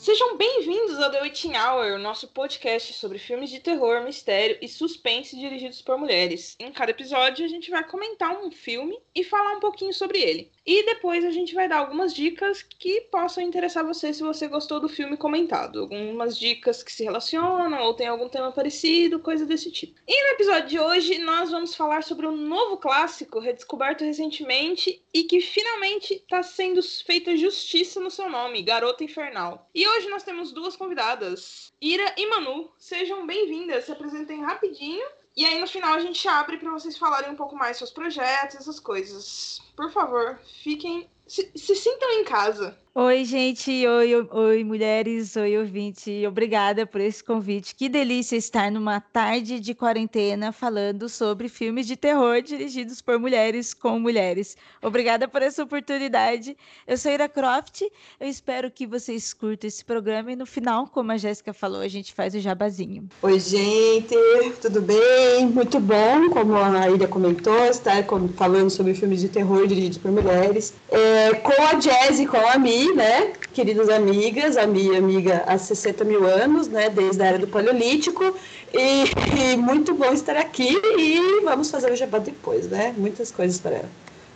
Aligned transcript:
Sejam 0.00 0.34
bem-vindos 0.34 0.98
ao 0.98 1.10
The 1.10 1.20
Witching 1.20 1.58
Hour, 1.58 1.98
nosso 1.98 2.26
podcast 2.28 2.94
sobre 2.94 3.18
filmes 3.18 3.50
de 3.50 3.60
terror, 3.60 4.02
mistério 4.02 4.56
e 4.62 4.66
suspense 4.66 5.36
dirigidos 5.36 5.82
por 5.82 5.98
mulheres. 5.98 6.56
Em 6.58 6.72
cada 6.72 6.90
episódio, 6.90 7.44
a 7.44 7.48
gente 7.48 7.70
vai 7.70 7.86
comentar 7.86 8.34
um 8.42 8.50
filme 8.50 8.98
e 9.14 9.22
falar 9.22 9.52
um 9.52 9.60
pouquinho 9.60 9.92
sobre 9.92 10.18
ele. 10.18 10.50
E 10.70 10.84
depois 10.84 11.24
a 11.24 11.32
gente 11.32 11.52
vai 11.52 11.68
dar 11.68 11.78
algumas 11.78 12.14
dicas 12.14 12.62
que 12.62 13.00
possam 13.10 13.42
interessar 13.42 13.84
você 13.84 14.14
se 14.14 14.22
você 14.22 14.46
gostou 14.46 14.78
do 14.78 14.88
filme 14.88 15.16
comentado. 15.16 15.80
Algumas 15.80 16.38
dicas 16.38 16.80
que 16.80 16.92
se 16.92 17.02
relacionam 17.02 17.82
ou 17.82 17.92
tem 17.92 18.06
algum 18.06 18.28
tema 18.28 18.52
parecido, 18.52 19.18
coisa 19.18 19.44
desse 19.44 19.68
tipo. 19.72 19.98
E 20.06 20.22
no 20.22 20.28
episódio 20.34 20.68
de 20.68 20.78
hoje, 20.78 21.18
nós 21.18 21.50
vamos 21.50 21.74
falar 21.74 22.04
sobre 22.04 22.24
um 22.24 22.36
novo 22.36 22.76
clássico 22.76 23.40
redescoberto 23.40 24.04
recentemente 24.04 25.02
e 25.12 25.24
que 25.24 25.40
finalmente 25.40 26.14
está 26.14 26.40
sendo 26.40 26.80
feita 27.04 27.36
justiça 27.36 27.98
no 27.98 28.08
seu 28.08 28.30
nome, 28.30 28.62
Garota 28.62 29.02
Infernal. 29.02 29.68
E 29.74 29.84
hoje 29.88 30.08
nós 30.08 30.22
temos 30.22 30.52
duas 30.52 30.76
convidadas, 30.76 31.72
Ira 31.82 32.14
e 32.16 32.28
Manu. 32.28 32.70
Sejam 32.78 33.26
bem-vindas, 33.26 33.86
se 33.86 33.90
apresentem 33.90 34.40
rapidinho. 34.40 35.04
E 35.40 35.44
aí 35.46 35.58
no 35.58 35.66
final 35.66 35.94
a 35.94 36.00
gente 36.00 36.28
abre 36.28 36.58
para 36.58 36.70
vocês 36.70 36.98
falarem 36.98 37.30
um 37.30 37.34
pouco 37.34 37.56
mais 37.56 37.78
seus 37.78 37.90
projetos, 37.90 38.56
essas 38.56 38.78
coisas. 38.78 39.58
Por 39.74 39.90
favor, 39.90 40.38
fiquem. 40.62 41.08
Se, 41.30 41.48
se 41.54 41.76
sintam 41.76 42.10
em 42.10 42.24
casa. 42.24 42.76
Oi, 42.92 43.24
gente. 43.24 43.86
Oi, 43.86 44.28
oi, 44.32 44.64
mulheres. 44.64 45.36
Oi, 45.36 45.56
ouvinte. 45.56 46.26
Obrigada 46.26 46.84
por 46.84 47.00
esse 47.00 47.22
convite. 47.22 47.72
Que 47.72 47.88
delícia 47.88 48.34
estar 48.34 48.68
numa 48.68 49.00
tarde 49.00 49.60
de 49.60 49.72
quarentena 49.72 50.50
falando 50.50 51.08
sobre 51.08 51.48
filmes 51.48 51.86
de 51.86 51.96
terror 51.96 52.42
dirigidos 52.42 53.00
por 53.00 53.16
mulheres 53.16 53.72
com 53.72 53.96
mulheres. 54.00 54.56
Obrigada 54.82 55.28
por 55.28 55.40
essa 55.40 55.62
oportunidade. 55.62 56.56
Eu 56.84 56.98
sou 56.98 57.12
Ira 57.12 57.28
Croft. 57.28 57.82
Eu 58.18 58.26
espero 58.26 58.68
que 58.68 58.88
vocês 58.88 59.32
curtam 59.32 59.68
esse 59.68 59.84
programa 59.84 60.32
e 60.32 60.36
no 60.36 60.44
final, 60.44 60.88
como 60.88 61.12
a 61.12 61.16
Jéssica 61.16 61.54
falou, 61.54 61.82
a 61.82 61.88
gente 61.88 62.12
faz 62.12 62.34
o 62.34 62.40
jabazinho. 62.40 63.08
Oi, 63.22 63.38
gente. 63.38 64.16
Tudo 64.60 64.82
bem? 64.82 65.46
Muito 65.46 65.78
bom, 65.78 66.28
como 66.30 66.56
a 66.56 66.90
Ira 66.90 67.06
comentou, 67.06 67.66
estar 67.66 68.04
falando 68.34 68.68
sobre 68.68 68.94
filmes 68.94 69.20
de 69.20 69.28
terror 69.28 69.68
dirigidos 69.68 69.98
por 69.98 70.10
mulheres. 70.10 70.74
É, 70.90 71.19
com 71.42 71.62
a 71.62 71.74
Jazz 71.74 72.20
e 72.20 72.26
com 72.26 72.36
a 72.36 72.58
Mi 72.58 72.92
né, 72.94 73.32
queridas 73.52 73.88
amigas, 73.88 74.56
a 74.56 74.66
minha 74.66 74.98
amiga 74.98 75.42
há 75.46 75.58
60 75.58 76.04
mil 76.04 76.26
anos, 76.26 76.68
né, 76.68 76.88
desde 76.88 77.22
a 77.22 77.26
era 77.26 77.38
do 77.38 77.46
Paleolítico, 77.46 78.36
e, 78.72 79.04
e 79.52 79.56
muito 79.56 79.94
bom 79.94 80.12
estar 80.12 80.36
aqui 80.36 80.80
e 80.98 81.40
vamos 81.42 81.70
fazer 81.70 81.90
o 81.90 81.96
jabá 81.96 82.18
depois, 82.18 82.68
né, 82.68 82.94
muitas 82.96 83.30
coisas 83.30 83.60
para, 83.60 83.84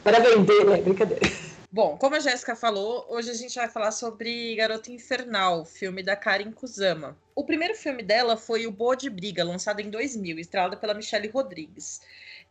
para 0.02 0.20
vender, 0.20 0.64
né, 0.64 0.78
brincadeira. 0.78 1.22
Bom, 1.70 1.96
como 1.96 2.14
a 2.14 2.20
Jéssica 2.20 2.54
falou, 2.54 3.04
hoje 3.08 3.30
a 3.30 3.34
gente 3.34 3.56
vai 3.56 3.68
falar 3.68 3.90
sobre 3.90 4.54
Garota 4.54 4.92
Infernal, 4.92 5.64
filme 5.64 6.02
da 6.04 6.14
Karen 6.14 6.52
Kusama. 6.52 7.16
O 7.34 7.44
primeiro 7.44 7.74
filme 7.74 8.02
dela 8.02 8.36
foi 8.36 8.64
O 8.66 8.70
Boa 8.70 8.96
de 8.96 9.10
Briga, 9.10 9.42
lançado 9.42 9.80
em 9.80 9.90
2000, 9.90 10.38
estrelado 10.38 10.76
pela 10.76 10.94
Michelle 10.94 11.26
Rodrigues. 11.28 12.00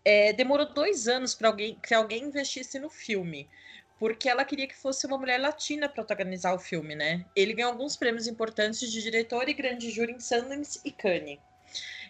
É, 0.03 0.33
demorou 0.33 0.73
dois 0.73 1.07
anos 1.07 1.33
para 1.33 1.47
alguém, 1.47 1.77
que 1.81 1.93
alguém 1.93 2.23
investisse 2.23 2.77
no 2.77 2.89
filme 2.89 3.47
porque 4.03 4.27
ela 4.27 4.43
queria 4.43 4.67
que 4.67 4.75
fosse 4.75 5.07
uma 5.07 5.17
mulher 5.17 5.39
latina 5.39 5.87
protagonizar 5.87 6.53
o 6.53 6.59
filme, 6.59 6.93
né? 6.93 7.23
Ele 7.33 7.53
ganhou 7.53 7.71
alguns 7.71 7.95
prêmios 7.95 8.27
importantes 8.27 8.91
de 8.91 9.01
diretor 9.01 9.47
e 9.47 9.53
grande 9.53 9.89
júri 9.89 10.11
em 10.11 10.19
Sundance 10.19 10.77
e 10.83 10.91
Cannes. 10.91 11.39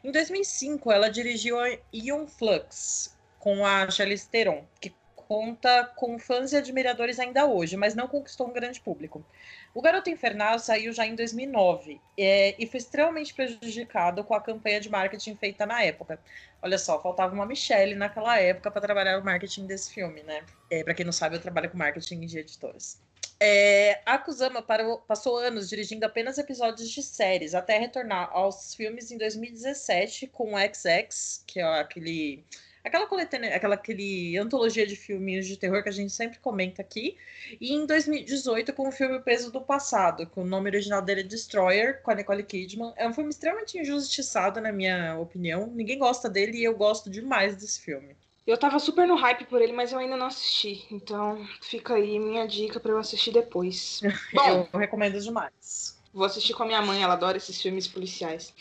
Em 0.03 0.11
2005, 0.11 0.91
ela 0.91 1.07
dirigiu 1.07 1.59
a 1.59 1.77
Ion 1.93 2.25
Flux 2.25 3.15
com 3.37 3.63
a 3.63 3.87
Charlize 3.91 4.27
Theron, 4.27 4.65
que 4.81 4.91
conta 5.27 5.85
com 5.95 6.19
fãs 6.19 6.51
e 6.51 6.57
admiradores 6.57 7.19
ainda 7.19 7.45
hoje, 7.45 7.75
mas 7.77 7.95
não 7.95 8.07
conquistou 8.07 8.47
um 8.47 8.53
grande 8.53 8.79
público. 8.79 9.25
O 9.73 9.81
Garoto 9.81 10.09
Infernal 10.09 10.59
saiu 10.59 10.93
já 10.93 11.05
em 11.05 11.15
2009 11.15 11.99
é, 12.17 12.55
e 12.57 12.67
foi 12.67 12.77
extremamente 12.77 13.33
prejudicado 13.33 14.23
com 14.23 14.35
a 14.35 14.41
campanha 14.41 14.79
de 14.79 14.89
marketing 14.89 15.35
feita 15.35 15.65
na 15.65 15.81
época. 15.83 16.19
Olha 16.61 16.77
só, 16.77 17.01
faltava 17.01 17.33
uma 17.33 17.45
Michelle 17.45 17.95
naquela 17.95 18.39
época 18.39 18.69
para 18.69 18.81
trabalhar 18.81 19.19
o 19.19 19.25
marketing 19.25 19.65
desse 19.65 19.93
filme, 19.93 20.23
né? 20.23 20.43
É, 20.69 20.83
para 20.83 20.93
quem 20.93 21.05
não 21.05 21.11
sabe, 21.11 21.35
eu 21.35 21.41
trabalho 21.41 21.69
com 21.69 21.77
marketing 21.77 22.19
de 22.21 22.39
editoras. 22.39 23.01
É, 23.39 24.01
a 24.05 24.17
Kusama 24.17 24.61
parou, 24.61 24.99
passou 24.99 25.37
anos 25.37 25.67
dirigindo 25.67 26.05
apenas 26.05 26.37
episódios 26.37 26.89
de 26.89 27.03
séries, 27.03 27.53
até 27.53 27.77
retornar 27.77 28.29
aos 28.31 28.73
filmes 28.73 29.11
em 29.11 29.17
2017 29.17 30.27
com 30.27 30.53
o 30.53 30.57
XX, 30.57 31.43
que 31.45 31.59
é 31.59 31.63
aquele 31.63 32.45
aquela 32.83 33.07
coletânea, 33.07 33.55
aquela 33.55 33.75
aquele 33.75 34.37
antologia 34.37 34.85
de 34.85 34.95
filmes 34.95 35.47
de 35.47 35.57
terror 35.57 35.81
que 35.81 35.89
a 35.89 35.93
gente 35.93 36.11
sempre 36.11 36.39
comenta 36.39 36.81
aqui. 36.81 37.17
E 37.59 37.73
em 37.73 37.85
2018 37.85 38.73
com 38.73 38.89
o 38.89 38.91
filme 38.91 39.19
Peso 39.19 39.51
do 39.51 39.61
Passado, 39.61 40.25
que 40.27 40.39
o 40.39 40.45
nome 40.45 40.69
original 40.69 41.01
dele 41.01 41.21
é 41.21 41.23
Destroyer, 41.23 42.01
com 42.01 42.11
a 42.11 42.15
Nicole 42.15 42.43
Kidman. 42.43 42.93
É 42.95 43.07
um 43.07 43.13
filme 43.13 43.29
extremamente 43.29 43.77
injustiçado, 43.77 44.59
na 44.59 44.71
minha 44.71 45.17
opinião. 45.17 45.67
Ninguém 45.67 45.97
gosta 45.97 46.29
dele 46.29 46.57
e 46.57 46.63
eu 46.63 46.75
gosto 46.75 47.09
demais 47.09 47.55
desse 47.55 47.81
filme. 47.81 48.15
Eu 48.45 48.57
tava 48.57 48.77
super 48.77 49.07
no 49.07 49.15
hype 49.15 49.45
por 49.45 49.61
ele, 49.61 49.71
mas 49.71 49.93
eu 49.93 49.99
ainda 49.99 50.17
não 50.17 50.25
assisti. 50.25 50.85
Então 50.91 51.47
fica 51.61 51.95
aí 51.95 52.19
minha 52.19 52.45
dica 52.45 52.79
para 52.79 52.91
eu 52.91 52.97
assistir 52.97 53.31
depois. 53.31 54.01
Bom, 54.33 54.67
eu 54.73 54.79
recomendo 54.79 55.19
demais. 55.19 55.97
Vou 56.13 56.25
assistir 56.25 56.53
com 56.53 56.63
a 56.63 56.65
minha 56.65 56.81
mãe, 56.81 57.01
ela 57.01 57.13
adora 57.13 57.37
esses 57.37 57.59
filmes 57.61 57.87
policiais. 57.87 58.53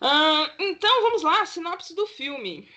Uh, 0.00 0.50
então 0.58 1.02
vamos 1.02 1.22
lá, 1.22 1.44
sinopse 1.44 1.94
do 1.94 2.06
filme. 2.06 2.68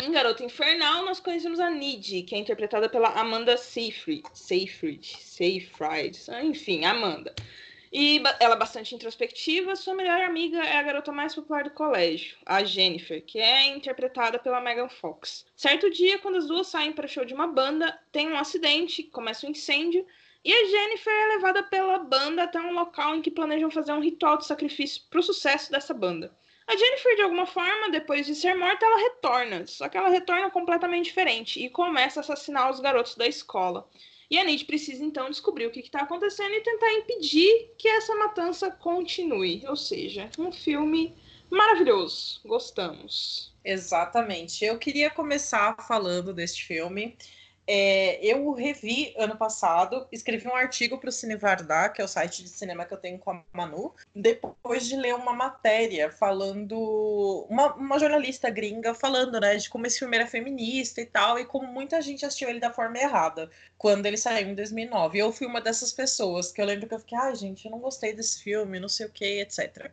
Em 0.00 0.12
Garota 0.12 0.44
Infernal, 0.44 1.04
nós 1.04 1.18
conhecemos 1.18 1.58
a 1.58 1.68
Nid, 1.68 2.22
que 2.22 2.34
é 2.34 2.38
interpretada 2.38 2.88
pela 2.88 3.08
Amanda 3.08 3.56
Seyfried. 3.56 4.22
Seyfried, 4.32 5.04
Seyfried, 5.04 6.18
enfim, 6.44 6.84
Amanda. 6.84 7.34
E 7.92 8.22
ela 8.38 8.54
é 8.54 8.58
bastante 8.58 8.94
introspectiva. 8.94 9.74
Sua 9.74 9.94
melhor 9.94 10.20
amiga 10.20 10.58
é 10.58 10.76
a 10.76 10.82
garota 10.82 11.10
mais 11.10 11.34
popular 11.34 11.64
do 11.64 11.70
colégio, 11.70 12.36
a 12.46 12.62
Jennifer, 12.62 13.24
que 13.24 13.40
é 13.40 13.66
interpretada 13.66 14.38
pela 14.38 14.60
Megan 14.60 14.88
Fox. 14.88 15.44
Certo 15.56 15.90
dia, 15.90 16.18
quando 16.18 16.36
as 16.36 16.46
duas 16.46 16.68
saem 16.68 16.92
para 16.92 17.06
o 17.06 17.08
show 17.08 17.24
de 17.24 17.34
uma 17.34 17.46
banda, 17.46 17.98
tem 18.12 18.28
um 18.28 18.38
acidente, 18.38 19.02
começa 19.02 19.46
um 19.46 19.50
incêndio, 19.50 20.06
e 20.44 20.52
a 20.52 20.64
Jennifer 20.66 21.12
é 21.12 21.34
levada 21.34 21.62
pela 21.64 21.98
banda 21.98 22.44
até 22.44 22.60
um 22.60 22.72
local 22.72 23.16
em 23.16 23.22
que 23.22 23.30
planejam 23.30 23.70
fazer 23.70 23.92
um 23.92 24.00
ritual 24.00 24.38
de 24.38 24.46
sacrifício 24.46 25.02
para 25.10 25.18
o 25.18 25.22
sucesso 25.22 25.70
dessa 25.72 25.92
banda. 25.92 26.32
A 26.68 26.76
Jennifer, 26.76 27.16
de 27.16 27.22
alguma 27.22 27.46
forma, 27.46 27.90
depois 27.90 28.26
de 28.26 28.34
ser 28.34 28.54
morta, 28.54 28.84
ela 28.84 28.98
retorna. 28.98 29.66
Só 29.66 29.88
que 29.88 29.96
ela 29.96 30.10
retorna 30.10 30.50
completamente 30.50 31.06
diferente 31.06 31.64
e 31.64 31.70
começa 31.70 32.20
a 32.20 32.22
assassinar 32.22 32.70
os 32.70 32.78
garotos 32.78 33.14
da 33.14 33.26
escola. 33.26 33.88
E 34.30 34.38
a 34.38 34.44
Nid 34.44 34.66
precisa 34.66 35.02
então 35.02 35.30
descobrir 35.30 35.64
o 35.64 35.70
que 35.70 35.80
está 35.80 36.00
acontecendo 36.00 36.52
e 36.52 36.60
tentar 36.60 36.92
impedir 36.92 37.70
que 37.78 37.88
essa 37.88 38.14
matança 38.16 38.70
continue. 38.70 39.64
Ou 39.66 39.76
seja, 39.76 40.28
um 40.38 40.52
filme 40.52 41.16
maravilhoso. 41.50 42.38
Gostamos. 42.44 43.50
Exatamente. 43.64 44.62
Eu 44.62 44.78
queria 44.78 45.08
começar 45.08 45.74
falando 45.88 46.34
deste 46.34 46.66
filme. 46.66 47.16
É, 47.70 48.18
eu 48.24 48.50
revi 48.52 49.14
ano 49.18 49.36
passado, 49.36 50.08
escrevi 50.10 50.48
um 50.48 50.56
artigo 50.56 50.96
para 50.96 51.10
o 51.10 51.12
Cinevardar, 51.12 51.92
que 51.92 52.00
é 52.00 52.04
o 52.04 52.08
site 52.08 52.42
de 52.42 52.48
cinema 52.48 52.86
que 52.86 52.94
eu 52.94 52.98
tenho 52.98 53.18
com 53.18 53.30
a 53.30 53.44
Manu, 53.52 53.94
depois 54.16 54.86
de 54.86 54.96
ler 54.96 55.14
uma 55.14 55.34
matéria 55.34 56.10
falando. 56.10 57.46
Uma, 57.50 57.74
uma, 57.74 57.98
jornalista 57.98 58.48
gringa 58.48 58.94
falando, 58.94 59.38
né, 59.38 59.54
de 59.56 59.68
como 59.68 59.86
esse 59.86 59.98
filme 59.98 60.16
era 60.16 60.26
feminista 60.26 61.02
e 61.02 61.04
tal, 61.04 61.38
e 61.38 61.44
como 61.44 61.66
muita 61.66 62.00
gente 62.00 62.24
assistiu 62.24 62.48
ele 62.48 62.58
da 62.58 62.72
forma 62.72 62.96
errada, 62.96 63.50
quando 63.76 64.06
ele 64.06 64.16
saiu 64.16 64.48
em 64.48 64.54
2009. 64.54 65.18
Eu 65.18 65.30
fui 65.30 65.46
uma 65.46 65.60
dessas 65.60 65.92
pessoas 65.92 66.50
que 66.50 66.62
eu 66.62 66.64
lembro 66.64 66.88
que 66.88 66.94
eu 66.94 67.00
fiquei, 67.00 67.18
ai, 67.18 67.32
ah, 67.32 67.34
gente, 67.34 67.66
eu 67.66 67.70
não 67.70 67.80
gostei 67.80 68.14
desse 68.14 68.42
filme, 68.42 68.80
não 68.80 68.88
sei 68.88 69.04
o 69.04 69.10
que, 69.10 69.42
etc. 69.42 69.90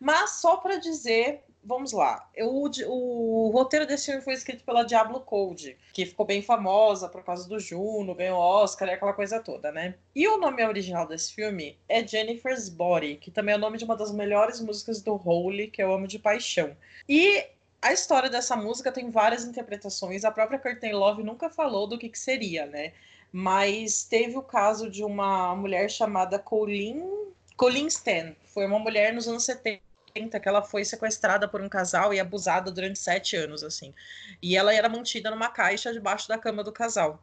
Mas 0.00 0.40
só 0.40 0.56
para 0.56 0.78
dizer 0.78 1.42
vamos 1.62 1.92
lá. 1.92 2.28
O, 2.38 2.68
o, 2.86 3.50
roteiro 3.50 3.86
desse 3.86 4.06
filme 4.06 4.22
foi 4.22 4.34
escrito 4.34 4.64
pela 4.64 4.84
Diablo 4.84 5.20
Code, 5.20 5.76
que 5.92 6.06
ficou 6.06 6.24
bem 6.24 6.42
famosa 6.42 7.08
por 7.08 7.22
causa 7.22 7.48
do 7.48 7.58
Juno, 7.58 8.14
ganhou 8.14 8.38
Oscar 8.38 8.88
e 8.88 8.92
aquela 8.92 9.12
coisa 9.12 9.40
toda, 9.40 9.70
né? 9.70 9.94
E 10.14 10.26
o 10.26 10.38
nome 10.38 10.64
original 10.64 11.06
desse 11.06 11.34
filme 11.34 11.78
é 11.88 12.06
Jennifer's 12.06 12.68
Body, 12.68 13.16
que 13.16 13.30
também 13.30 13.54
é 13.54 13.58
o 13.58 13.60
nome 13.60 13.78
de 13.78 13.84
uma 13.84 13.96
das 13.96 14.12
melhores 14.12 14.60
músicas 14.60 15.02
do 15.02 15.14
Holy, 15.14 15.68
que 15.68 15.82
eu 15.82 15.92
amo 15.92 16.06
de 16.06 16.18
paixão. 16.18 16.76
E 17.08 17.44
a 17.80 17.92
história 17.92 18.28
dessa 18.28 18.56
música 18.56 18.90
tem 18.90 19.10
várias 19.10 19.44
interpretações. 19.44 20.24
A 20.24 20.30
própria 20.30 20.58
Curtain 20.58 20.92
Love 20.92 21.22
nunca 21.22 21.48
falou 21.48 21.86
do 21.86 21.98
que, 21.98 22.08
que 22.08 22.18
seria, 22.18 22.66
né? 22.66 22.92
Mas 23.30 24.04
teve 24.04 24.36
o 24.36 24.42
caso 24.42 24.90
de 24.90 25.04
uma 25.04 25.54
mulher 25.54 25.90
chamada 25.90 26.38
Colleen, 26.38 27.04
Colleen 27.56 27.86
Stan. 27.86 28.34
Foi 28.46 28.66
uma 28.66 28.78
mulher 28.78 29.12
nos 29.12 29.28
anos 29.28 29.44
70 29.44 29.87
que 30.12 30.48
ela 30.48 30.62
foi 30.62 30.84
sequestrada 30.84 31.48
por 31.48 31.60
um 31.60 31.68
casal 31.68 32.12
e 32.12 32.20
abusada 32.20 32.70
durante 32.70 32.98
sete 32.98 33.36
anos, 33.36 33.62
assim. 33.62 33.94
E 34.42 34.56
ela 34.56 34.74
era 34.74 34.88
mantida 34.88 35.30
numa 35.30 35.48
caixa 35.48 35.92
debaixo 35.92 36.28
da 36.28 36.38
cama 36.38 36.64
do 36.64 36.72
casal. 36.72 37.22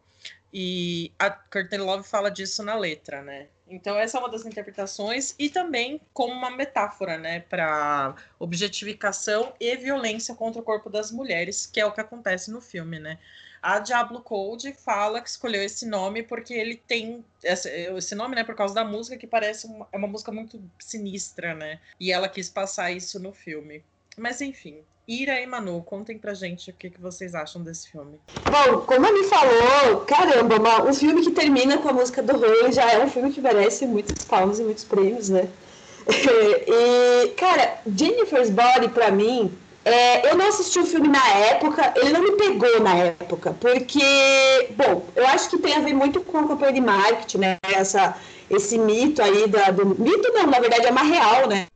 E 0.54 1.12
a 1.20 1.30
Courtney 1.30 1.80
Love 1.80 2.08
fala 2.08 2.32
disso 2.32 2.64
na 2.64 2.76
letra, 2.76 3.22
né? 3.22 3.48
Então 3.68 3.98
essa 3.98 4.18
é 4.18 4.20
uma 4.20 4.30
das 4.30 4.46
interpretações 4.46 5.36
e 5.40 5.50
também 5.50 6.00
como 6.14 6.32
uma 6.34 6.52
metáfora, 6.52 7.18
né, 7.18 7.40
para 7.40 8.16
objetificação 8.38 9.54
e 9.60 9.76
violência 9.76 10.36
contra 10.36 10.62
o 10.62 10.64
corpo 10.64 10.90
das 10.90 11.12
mulheres, 11.12 11.66
que 11.66 11.80
é 11.80 11.86
o 11.86 11.92
que 11.92 12.00
acontece 12.00 12.52
no 12.52 12.62
filme, 12.62 13.00
né? 13.00 13.18
A 13.66 13.80
Diablo 13.80 14.22
Code 14.22 14.74
fala 14.74 15.20
que 15.20 15.28
escolheu 15.28 15.64
esse 15.64 15.88
nome 15.88 16.22
porque 16.22 16.54
ele 16.54 16.76
tem 16.76 17.26
esse 17.44 18.14
nome, 18.14 18.36
né, 18.36 18.44
por 18.44 18.54
causa 18.54 18.76
da 18.76 18.86
música 18.86 19.18
que 19.18 19.26
parece 19.26 19.66
uma, 19.66 19.88
é 19.92 19.98
uma 19.98 20.08
música 20.08 20.32
muito 20.32 20.62
sinistra, 20.78 21.56
né? 21.56 21.80
E 22.00 22.12
ela 22.12 22.30
quis 22.30 22.48
passar 22.48 22.92
isso 22.92 23.20
no 23.20 23.34
filme. 23.34 23.84
Mas 24.16 24.40
enfim, 24.40 24.84
Ira 25.08 25.42
e 25.42 25.48
Manu, 25.48 25.82
contem 25.82 26.16
pra 26.16 26.36
gente 26.36 26.70
o 26.70 26.74
que, 26.74 26.92
que 26.92 27.02
vocês 27.02 27.34
acham 27.34 27.64
desse 27.64 27.90
filme. 27.90 28.20
Bom, 28.46 28.82
como 28.82 29.12
Mi 29.12 29.24
falou, 29.24 30.02
caramba, 30.02 30.58
uma, 30.58 30.84
um 30.84 30.94
filme 30.94 31.24
que 31.24 31.32
termina 31.32 31.80
com 31.80 31.90
a 31.90 31.94
música 31.94 32.22
do 32.22 32.38
Rui 32.38 32.72
já 32.72 32.92
é 32.92 33.04
um 33.04 33.10
filme 33.10 33.34
que 33.34 33.42
merece 33.42 33.88
muitos 33.88 34.26
palmas 34.26 34.60
e 34.60 34.64
muitos 34.64 34.84
prêmios, 34.84 35.30
né? 35.30 35.50
e, 36.06 37.30
cara, 37.30 37.82
Jennifer's 37.88 38.52
Body, 38.52 38.90
pra 38.90 39.10
mim, 39.10 39.58
é, 39.86 40.32
eu 40.32 40.36
não 40.36 40.48
assisti 40.48 40.80
o 40.80 40.86
filme 40.86 41.08
na 41.08 41.28
época, 41.30 41.94
ele 41.96 42.10
não 42.10 42.22
me 42.22 42.32
pegou 42.32 42.82
na 42.82 42.96
época, 42.96 43.56
porque, 43.62 44.02
bom, 44.72 45.06
eu 45.16 45.28
acho 45.28 45.50
que 45.50 45.60
tem 45.60 45.76
a 45.76 45.80
ver 45.80 45.94
muito 45.94 46.22
com 46.22 46.40
a 46.40 46.48
campanha 46.48 46.74
de 46.74 46.82
marketing, 46.82 47.38
né? 47.38 47.58
Essa, 47.62 48.18
esse 48.50 48.78
mito 48.78 49.22
aí 49.22 49.48
da, 49.48 49.70
do. 49.70 49.86
Mito 49.86 50.34
não, 50.34 50.48
na 50.48 50.60
verdade 50.60 50.88
é 50.88 50.92
uma 50.92 51.04
real, 51.04 51.48
né? 51.48 51.68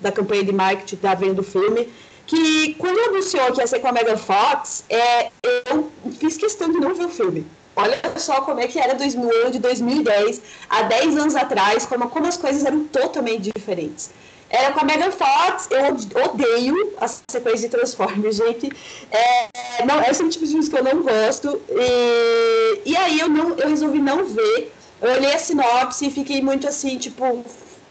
Da 0.00 0.12
campanha 0.12 0.44
de 0.44 0.52
marketing 0.52 0.96
da 0.96 1.14
venda 1.14 1.34
do 1.34 1.42
filme 1.42 1.88
que 2.26 2.74
quando 2.74 2.98
anunciou 2.98 3.52
que 3.52 3.60
ia 3.60 3.66
ser 3.66 3.80
com 3.80 3.88
a 3.88 3.92
Megan 3.92 4.16
Fox, 4.16 4.84
é, 4.88 5.30
eu 5.70 5.90
fiz 6.18 6.36
questão 6.36 6.70
de 6.70 6.78
não 6.78 6.94
ver 6.94 7.06
o 7.06 7.08
filme. 7.08 7.46
Olha 7.74 7.98
só 8.16 8.42
como 8.42 8.60
é 8.60 8.66
que 8.66 8.78
era 8.78 8.94
2000, 8.94 9.50
de 9.50 9.58
2010, 9.58 10.42
há 10.68 10.82
10 10.82 11.16
anos 11.16 11.36
atrás, 11.36 11.86
como, 11.86 12.08
como 12.10 12.26
as 12.26 12.36
coisas 12.36 12.64
eram 12.64 12.84
totalmente 12.84 13.50
diferentes. 13.54 14.10
Era 14.52 14.70
com 14.72 14.80
a 14.80 14.84
Megan 14.84 15.10
Fox, 15.10 15.66
eu 15.70 16.24
odeio 16.24 16.92
a 17.00 17.08
sequência 17.08 17.68
de 17.68 17.74
Transformers, 17.74 18.36
gente. 18.36 18.70
É, 19.10 19.84
não, 19.86 20.02
esse 20.02 20.22
é 20.22 20.26
o 20.26 20.28
tipo 20.28 20.44
de 20.44 20.50
filmes 20.50 20.68
que 20.68 20.76
eu 20.78 20.84
não 20.84 21.02
gosto. 21.02 21.58
E, 21.70 22.90
e 22.90 22.94
aí 22.94 23.18
eu, 23.18 23.30
não, 23.30 23.56
eu 23.56 23.68
resolvi 23.70 23.98
não 23.98 24.26
ver. 24.26 24.70
Eu 25.00 25.10
olhei 25.10 25.32
a 25.32 25.38
sinopse 25.38 26.06
e 26.06 26.10
fiquei 26.10 26.42
muito 26.42 26.68
assim, 26.68 26.98
tipo, 26.98 27.42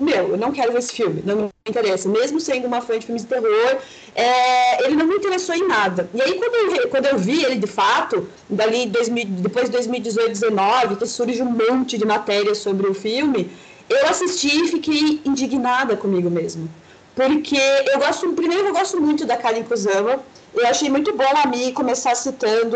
meu, 0.02 0.30
eu 0.30 0.38
não 0.38 0.52
quero 0.52 0.72
ver 0.72 0.80
esse 0.80 0.94
filme, 0.94 1.24
não 1.26 1.36
me 1.36 1.50
interessa. 1.68 2.08
Mesmo 2.08 2.40
sendo 2.40 2.68
uma 2.68 2.80
fã 2.80 2.98
de 2.98 3.08
filmes 3.08 3.24
de 3.24 3.28
terror, 3.28 3.78
é, 4.16 4.86
ele 4.86 4.96
não 4.96 5.08
me 5.08 5.16
interessou 5.16 5.56
em 5.56 5.68
nada. 5.68 6.10
E 6.14 6.22
aí, 6.22 6.36
quando 6.36 6.56
eu, 6.56 6.90
quando 6.90 7.06
eu 7.08 7.18
vi 7.18 7.44
ele 7.44 7.56
de 7.56 7.68
fato, 7.68 8.30
dali 8.48 8.86
2000, 8.86 9.26
depois 9.26 9.66
de 9.66 9.72
2018, 9.72 10.40
2019, 10.40 10.96
que 10.96 11.08
surge 11.08 11.42
um 11.42 11.52
monte 11.52 11.98
de 11.98 12.06
matéria 12.06 12.54
sobre 12.54 12.88
o 12.88 12.94
filme, 12.94 13.50
eu 13.98 14.08
assisti 14.08 14.64
e 14.64 14.68
fiquei 14.68 15.22
indignada 15.26 15.98
comigo 15.98 16.30
mesmo. 16.30 16.70
Porque 17.16 17.58
eu 17.92 18.00
gosto, 18.00 18.32
primeiro 18.34 18.68
eu 18.68 18.74
gosto 18.74 19.00
muito 19.02 19.26
da 19.26 19.36
Karen 19.36 19.64
Kusama, 19.64 20.20
eu 20.54 20.68
achei 20.68 20.90
muito 20.90 21.16
bom 21.16 21.32
a 21.44 21.48
Mi 21.48 21.72
começar 21.72 22.14
citando. 22.16 22.76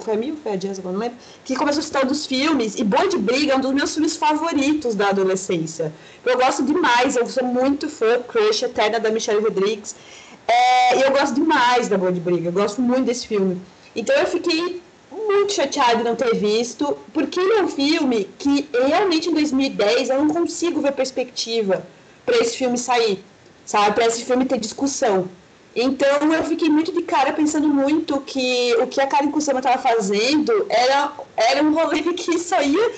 Foi 0.00 0.14
a 0.14 0.16
Mi 0.16 0.32
ou 0.32 0.36
foi 0.36 0.52
a 0.52 0.56
Jess, 0.58 0.78
agora 0.78 0.92
não 0.92 1.00
lembro? 1.00 1.18
Que 1.44 1.54
começou 1.54 1.82
citando 1.82 2.12
os 2.12 2.26
filmes. 2.26 2.74
E 2.76 2.82
Boi 2.82 3.08
de 3.08 3.16
Briga 3.16 3.52
é 3.52 3.56
um 3.56 3.60
dos 3.60 3.72
meus 3.72 3.94
filmes 3.94 4.16
favoritos 4.16 4.94
da 4.96 5.08
adolescência. 5.08 5.92
Eu 6.24 6.36
gosto 6.36 6.64
demais, 6.64 7.16
eu 7.16 7.26
sou 7.26 7.44
muito 7.44 7.88
fã, 7.88 8.20
crush 8.22 8.62
eterna 8.62 8.98
da 8.98 9.10
Michelle 9.10 9.40
Rodrigues. 9.40 9.94
É, 10.48 10.98
e 10.98 11.02
eu 11.02 11.12
gosto 11.12 11.34
demais 11.34 11.88
da 11.88 11.96
Boi 11.96 12.12
de 12.12 12.20
Briga, 12.20 12.48
eu 12.48 12.52
gosto 12.52 12.82
muito 12.82 13.04
desse 13.04 13.26
filme. 13.26 13.60
Então 13.94 14.14
eu 14.16 14.26
fiquei 14.26 14.82
muito 15.10 15.52
chateada 15.52 15.96
de 15.96 16.04
não 16.04 16.14
ter 16.16 16.34
visto, 16.36 16.96
porque 17.12 17.40
ele 17.40 17.54
é 17.54 17.62
um 17.62 17.68
filme 17.68 18.28
que 18.38 18.68
realmente 18.72 19.28
em 19.28 19.34
2010 19.34 20.10
eu 20.10 20.24
não 20.24 20.28
consigo 20.28 20.80
ver 20.80 20.92
perspectiva 20.92 21.84
para 22.24 22.38
esse 22.38 22.56
filme 22.56 22.78
sair, 22.78 23.24
sabe? 23.64 23.94
Para 23.94 24.06
esse 24.06 24.24
filme 24.24 24.44
ter 24.44 24.58
discussão. 24.58 25.28
Então 25.74 26.32
eu 26.32 26.44
fiquei 26.44 26.68
muito 26.68 26.92
de 26.92 27.02
cara 27.02 27.32
pensando 27.32 27.68
muito 27.68 28.20
que 28.20 28.74
o 28.80 28.86
que 28.86 29.00
a 29.00 29.06
Karen 29.06 29.30
Kusama 29.30 29.60
estava 29.60 29.80
fazendo 29.80 30.66
era, 30.68 31.12
era 31.36 31.62
um 31.62 31.72
rolê 31.72 32.02
que 32.14 32.38
só 32.38 32.60
ia 32.60 32.92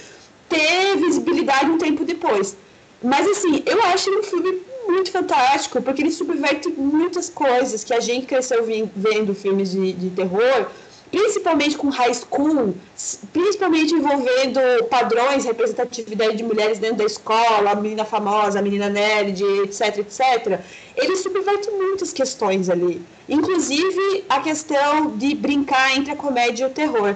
ter 0.48 0.96
visibilidade 0.96 1.70
um 1.70 1.78
tempo 1.78 2.04
depois. 2.04 2.56
Mas 3.02 3.26
assim, 3.26 3.62
eu 3.66 3.82
acho 3.84 4.10
um 4.10 4.22
filme 4.22 4.62
muito 4.86 5.10
fantástico, 5.10 5.80
porque 5.82 6.02
ele 6.02 6.10
subverte 6.10 6.68
muitas 6.68 7.28
coisas 7.28 7.84
que 7.84 7.94
a 7.94 8.00
gente 8.00 8.26
cresceu 8.26 8.64
vendo 8.94 9.34
filmes 9.34 9.70
de, 9.70 9.92
de 9.92 10.10
terror 10.10 10.68
principalmente 11.12 11.76
com 11.76 11.90
high 11.90 12.14
school, 12.14 12.74
principalmente 13.34 13.94
envolvendo 13.94 14.58
padrões, 14.88 15.44
representatividade 15.44 16.38
de 16.38 16.42
mulheres 16.42 16.78
dentro 16.78 16.96
da 16.96 17.04
escola, 17.04 17.70
a 17.70 17.74
menina 17.74 18.02
famosa, 18.04 18.58
a 18.58 18.62
menina 18.62 18.88
nerd, 18.88 19.44
etc, 19.64 19.98
etc, 19.98 20.60
ele 20.96 21.14
subverte 21.16 21.70
muitas 21.70 22.14
questões 22.14 22.70
ali. 22.70 23.02
Inclusive 23.28 24.24
a 24.26 24.40
questão 24.40 25.14
de 25.18 25.34
brincar 25.34 25.94
entre 25.94 26.12
a 26.12 26.16
comédia 26.16 26.64
e 26.64 26.66
o 26.68 26.70
terror. 26.70 27.14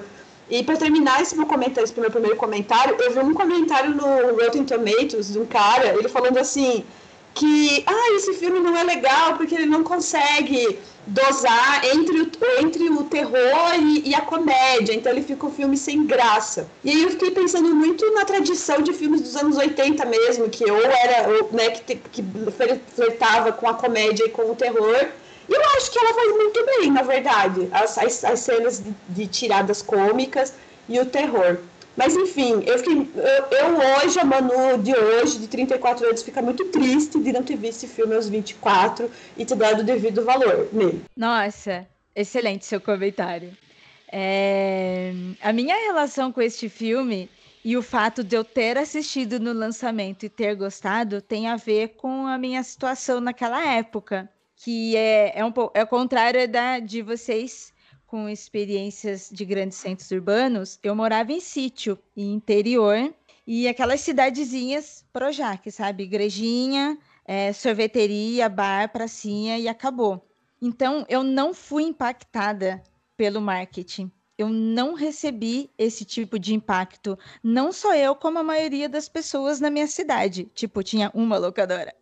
E 0.48 0.62
para 0.62 0.76
terminar 0.76 1.22
esse 1.22 1.34
meu 1.34 1.46
comentário, 1.46 1.84
esse 1.84 1.98
meu 1.98 2.10
primeiro 2.10 2.36
comentário, 2.36 2.94
eu 3.00 3.10
vi 3.10 3.18
um 3.18 3.34
comentário 3.34 3.90
no 3.94 4.36
Rotten 4.36 4.64
Tomatoes 4.64 5.32
de 5.32 5.38
um 5.38 5.46
cara, 5.46 5.96
ele 5.98 6.08
falando 6.08 6.36
assim 6.36 6.84
que 7.36 7.84
ah, 7.86 8.14
esse 8.14 8.32
filme 8.32 8.58
não 8.60 8.74
é 8.76 8.82
legal 8.82 9.36
porque 9.36 9.54
ele 9.54 9.66
não 9.66 9.84
consegue 9.84 10.78
dosar 11.06 11.84
entre 11.84 12.22
o, 12.22 12.30
entre 12.60 12.88
o 12.88 13.04
terror 13.04 13.74
e, 13.78 14.08
e, 14.08 14.14
a 14.14 14.22
comédia, 14.22 14.94
então 14.94 15.12
ele 15.12 15.22
fica 15.22 15.46
um 15.46 15.52
filme 15.52 15.76
sem 15.76 16.04
graça. 16.04 16.66
E 16.82 16.90
aí 16.90 17.02
eu 17.02 17.10
fiquei 17.10 17.30
pensando 17.30 17.72
muito 17.74 18.10
na 18.14 18.24
tradição 18.24 18.80
de 18.80 18.92
filmes 18.92 19.20
dos 19.20 19.36
anos 19.36 19.56
80 19.56 20.04
mesmo, 20.06 20.48
que 20.48 20.68
ou 20.68 20.80
era, 20.82 21.28
ou, 21.28 21.52
né, 21.52 21.70
que, 21.70 21.94
que 21.96 22.24
flertava 22.94 23.52
com 23.52 23.68
a 23.68 23.74
comédia 23.74 24.24
e 24.24 24.30
com 24.30 24.50
o 24.50 24.56
terror. 24.56 25.06
E 25.48 25.52
eu 25.52 25.62
acho 25.76 25.92
que 25.92 25.98
ela 25.98 26.14
faz 26.14 26.34
muito 26.34 26.66
bem, 26.66 26.90
na 26.90 27.02
verdade, 27.02 27.68
as, 27.70 27.98
as, 27.98 28.24
as 28.24 28.40
cenas 28.40 28.82
de, 28.82 28.94
de 29.10 29.26
tiradas 29.26 29.82
cômicas 29.82 30.54
e 30.88 30.98
o 30.98 31.04
terror. 31.06 31.58
Mas 31.96 32.14
enfim, 32.14 32.62
eu, 32.66 32.78
fiquei, 32.78 33.08
eu, 33.14 33.58
eu, 33.58 34.04
hoje, 34.04 34.18
a 34.18 34.24
Manu 34.24 34.78
de 34.82 34.94
hoje, 34.94 35.38
de 35.38 35.48
34 35.48 36.06
anos, 36.06 36.22
fica 36.22 36.42
muito 36.42 36.66
triste 36.66 37.18
de 37.18 37.32
não 37.32 37.42
ter 37.42 37.56
visto 37.56 37.84
esse 37.84 37.88
filme 37.88 38.14
aos 38.14 38.28
24 38.28 39.10
e 39.36 39.46
ter 39.46 39.56
dado 39.56 39.80
o 39.80 39.84
devido 39.84 40.22
valor 40.24 40.68
nele. 40.72 41.02
Nossa, 41.16 41.86
excelente 42.14 42.66
seu 42.66 42.80
comentário. 42.80 43.56
É... 44.12 45.12
A 45.40 45.52
minha 45.52 45.74
relação 45.74 46.30
com 46.30 46.42
este 46.42 46.68
filme 46.68 47.30
e 47.64 47.76
o 47.76 47.82
fato 47.82 48.22
de 48.22 48.36
eu 48.36 48.44
ter 48.44 48.76
assistido 48.78 49.40
no 49.40 49.52
lançamento 49.52 50.24
e 50.24 50.28
ter 50.28 50.54
gostado 50.54 51.20
tem 51.20 51.48
a 51.48 51.56
ver 51.56 51.96
com 51.96 52.26
a 52.26 52.38
minha 52.38 52.62
situação 52.62 53.20
naquela 53.20 53.74
época, 53.74 54.28
que 54.54 54.94
é, 54.96 55.40
é 55.40 55.44
um 55.44 55.50
pouco 55.50 55.76
é 55.76 55.82
o 55.82 55.86
contrário 55.86 56.46
da 56.46 56.78
de 56.78 57.02
vocês 57.02 57.72
com 58.06 58.28
experiências 58.28 59.28
de 59.32 59.44
grandes 59.44 59.78
centros 59.78 60.10
urbanos, 60.10 60.78
eu 60.82 60.94
morava 60.94 61.32
em 61.32 61.40
sítio, 61.40 61.98
em 62.16 62.32
interior, 62.32 63.12
e 63.46 63.68
aquelas 63.68 64.00
cidadezinhas 64.00 65.04
Projac, 65.12 65.70
sabe? 65.70 66.04
Igrejinha, 66.04 66.98
é, 67.24 67.52
sorveteria, 67.52 68.48
bar, 68.48 68.90
pracinha 68.92 69.58
e 69.58 69.68
acabou. 69.68 70.26
Então, 70.60 71.04
eu 71.08 71.22
não 71.22 71.52
fui 71.52 71.84
impactada 71.84 72.82
pelo 73.16 73.40
marketing. 73.40 74.10
Eu 74.38 74.48
não 74.48 74.94
recebi 74.94 75.70
esse 75.78 76.04
tipo 76.04 76.38
de 76.38 76.54
impacto. 76.54 77.18
Não 77.42 77.72
só 77.72 77.94
eu, 77.94 78.14
como 78.14 78.38
a 78.38 78.42
maioria 78.42 78.88
das 78.88 79.08
pessoas 79.08 79.60
na 79.60 79.70
minha 79.70 79.86
cidade. 79.86 80.50
Tipo, 80.54 80.82
tinha 80.82 81.10
uma 81.14 81.38
locadora. 81.38 81.94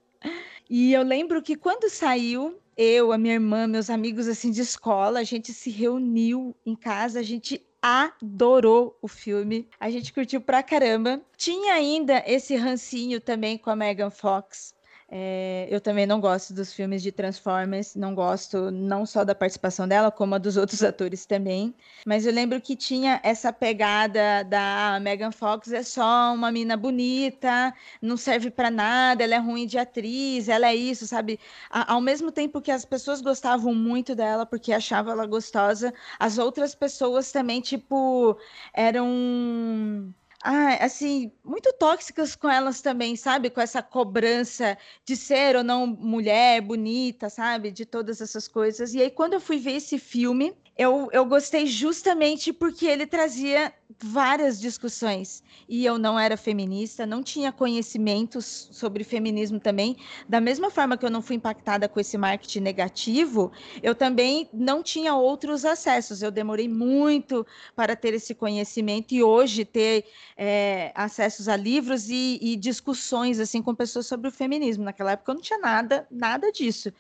E 0.69 0.93
eu 0.93 1.03
lembro 1.03 1.43
que 1.43 1.57
quando 1.57 1.91
saiu, 1.91 2.59
eu, 2.77 3.13
a 3.13 3.19
minha 3.19 3.35
irmã, 3.35 3.67
meus 3.67 3.91
amigos 3.91 4.29
assim 4.29 4.51
de 4.51 4.61
escola, 4.61 5.21
a 5.21 5.25
gente 5.25 5.53
se 5.53 5.71
reuniu 5.71 6.55
em 6.65 6.75
casa, 6.75 7.21
a 7.21 7.23
gente 7.23 7.61
adorou 7.85 8.99
o 9.03 9.07
filme. 9.07 9.69
A 9.79 9.91
gente 9.91 10.13
curtiu 10.13 10.41
pra 10.41 10.63
caramba. 10.63 11.21
Tinha 11.37 11.75
ainda 11.75 12.23
esse 12.27 12.57
rancinho 12.57 13.21
também 13.21 13.59
com 13.59 13.69
a 13.69 13.77
Megan 13.77 14.09
Fox. 14.09 14.75
É, 15.09 15.69
eu 15.71 15.81
também 15.81 16.07
não 16.07 16.21
gosto 16.21 16.55
dos 16.55 16.73
filmes 16.73 17.03
de 17.03 17.13
Transformers, 17.13 17.95
não 17.95 18.15
gosto 18.15 18.71
não 18.71 19.05
só 19.05 19.23
da 19.25 19.35
participação 19.35 19.87
dela, 19.87 20.11
como 20.11 20.35
a 20.35 20.39
dos 20.39 20.57
outros 20.59 20.83
atores 20.83 21.27
também. 21.27 21.75
Mas 22.07 22.27
eu 22.27 22.33
lembro 22.33 22.61
que 22.61 22.75
tinha 22.75 23.21
essa 23.23 23.53
pegada 23.53 24.43
da 24.45 24.99
Megan 25.01 25.31
Fox 25.31 25.73
é 25.73 25.83
só 25.83 26.33
uma 26.35 26.51
mina 26.51 26.77
bonita, 26.77 27.75
não 28.01 28.17
serve 28.17 28.51
para 28.51 28.71
nada, 28.71 29.23
ela 29.23 29.35
é 29.35 29.39
ruim 29.39 29.67
de 29.67 29.79
atriz, 29.79 30.49
ela 30.49 30.69
é 30.69 30.75
isso, 30.75 31.07
sabe? 31.07 31.39
ao 31.71 32.01
mesmo 32.01 32.31
tempo 32.33 32.61
que 32.61 32.71
as 32.71 32.85
pessoas 32.85 33.21
gostavam 33.21 33.75
muito 33.75 34.15
dela 34.15 34.47
porque 34.47 34.73
achavam 34.73 35.13
ela 35.13 35.27
gostosa, 35.27 35.93
as 36.19 36.39
outras 36.39 36.75
pessoas 36.75 37.31
também, 37.33 37.61
tipo, 37.61 38.39
eram 38.73 40.15
ah, 40.45 40.85
assim, 40.85 41.33
muito 41.43 41.73
tóxicas 41.75 42.37
com 42.37 42.49
elas 42.51 42.81
também, 42.83 43.17
sabe? 43.17 43.49
Com 43.51 43.61
essa 43.63 43.83
cobrança 43.83 44.77
de 45.05 45.17
ser 45.17 45.57
ou 45.57 45.65
não 45.65 45.87
mulher 45.87 46.61
bonita, 46.61 47.31
sabe? 47.31 47.71
De 47.71 47.87
todas 47.87 48.21
essas 48.21 48.47
coisas. 48.47 48.93
E 48.95 49.01
aí, 49.01 49.11
quando 49.11 49.33
eu 49.35 49.41
fui 49.41 49.59
ver 49.59 49.73
esse 49.77 49.99
filme, 49.99 50.55
eu, 50.77 51.09
eu 51.13 51.25
gostei 51.25 51.67
justamente 51.67 52.53
porque 52.53 52.85
ele 52.87 53.07
trazia 53.07 53.73
várias 54.03 54.59
discussões. 54.61 55.43
E 55.69 55.85
eu 55.85 55.99
não 55.99 56.19
era 56.19 56.37
feminista, 56.37 57.07
não 57.07 57.23
tinha 57.23 57.53
conhecimentos 57.53 58.69
sobre 58.73 59.05
feminismo 59.05 59.61
também. 59.61 59.97
Da 60.29 60.41
mesma 60.41 60.71
forma 60.71 60.97
que 60.97 61.07
eu 61.07 61.11
não 61.11 61.23
fui 61.23 61.37
impactada 61.37 61.89
com 61.89 62.01
esse 62.01 62.19
marketing 62.19 62.61
negativo, 62.61 63.53
eu 63.83 63.95
também 63.95 64.49
não 64.53 64.83
tinha 64.83 65.15
outros 65.15 65.65
acessos. 65.65 66.23
Eu 66.23 66.33
demorei 66.33 66.69
muito 66.69 67.47
para 67.77 67.95
ter 67.95 68.13
esse 68.13 68.35
conhecimento 68.35 69.15
e 69.15 69.23
hoje 69.23 69.65
ter 69.65 70.05
é, 70.37 70.91
acessos 70.95 71.49
a 71.49 71.57
livros 71.57 72.11
e, 72.11 72.39
e 72.43 72.57
discussões 72.57 73.39
assim 73.39 73.63
com 73.63 73.75
pessoas 73.75 74.07
sobre 74.07 74.27
o 74.29 74.33
feminismo. 74.33 74.85
Naquela 74.85 75.13
época 75.13 75.31
eu 75.31 75.37
não 75.37 75.43
tinha 75.43 75.59
nada, 75.61 76.07
nada 76.11 76.51
disso. 76.51 76.93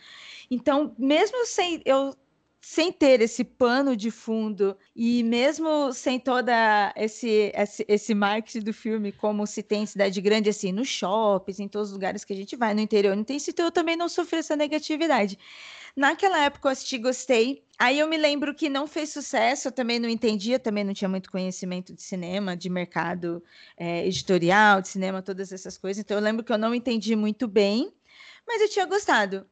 Então, 0.48 0.94
mesmo 0.96 1.44
sem 1.46 1.82
eu 1.84 2.14
sem 2.66 2.90
ter 2.90 3.20
esse 3.20 3.44
pano 3.44 3.94
de 3.94 4.10
fundo 4.10 4.74
e 4.96 5.22
mesmo 5.22 5.92
sem 5.92 6.18
toda 6.18 6.94
esse, 6.96 7.52
esse, 7.54 7.84
esse 7.86 8.14
marketing 8.14 8.60
do 8.60 8.72
filme, 8.72 9.12
como 9.12 9.46
se 9.46 9.62
tem 9.62 9.82
em 9.82 9.86
cidade 9.86 10.18
grande, 10.22 10.48
assim, 10.48 10.72
nos 10.72 10.88
shoppings, 10.88 11.60
em 11.60 11.68
todos 11.68 11.88
os 11.88 11.92
lugares 11.92 12.24
que 12.24 12.32
a 12.32 12.36
gente 12.36 12.56
vai, 12.56 12.72
no 12.72 12.80
interior, 12.80 13.14
não 13.14 13.22
tem 13.22 13.36
então 13.46 13.66
eu 13.66 13.70
também 13.70 13.96
não 13.96 14.08
sofri 14.08 14.38
essa 14.38 14.56
negatividade. 14.56 15.38
Naquela 15.94 16.42
época 16.42 16.66
eu 16.68 16.72
assisti, 16.72 16.96
gostei. 16.96 17.62
Aí 17.78 17.98
eu 17.98 18.08
me 18.08 18.16
lembro 18.16 18.54
que 18.54 18.70
não 18.70 18.86
fez 18.86 19.10
sucesso, 19.10 19.68
eu 19.68 19.72
também 19.72 19.98
não 19.98 20.08
entendia, 20.08 20.58
também 20.58 20.84
não 20.84 20.94
tinha 20.94 21.08
muito 21.08 21.30
conhecimento 21.30 21.92
de 21.92 22.02
cinema, 22.02 22.56
de 22.56 22.70
mercado 22.70 23.44
é, 23.76 24.06
editorial, 24.06 24.80
de 24.80 24.88
cinema, 24.88 25.20
todas 25.20 25.52
essas 25.52 25.76
coisas. 25.76 26.00
Então 26.00 26.16
eu 26.16 26.22
lembro 26.22 26.42
que 26.42 26.52
eu 26.52 26.58
não 26.58 26.74
entendi 26.74 27.14
muito 27.14 27.46
bem, 27.46 27.92
mas 28.46 28.62
eu 28.62 28.70
tinha 28.70 28.86
gostado. 28.86 29.46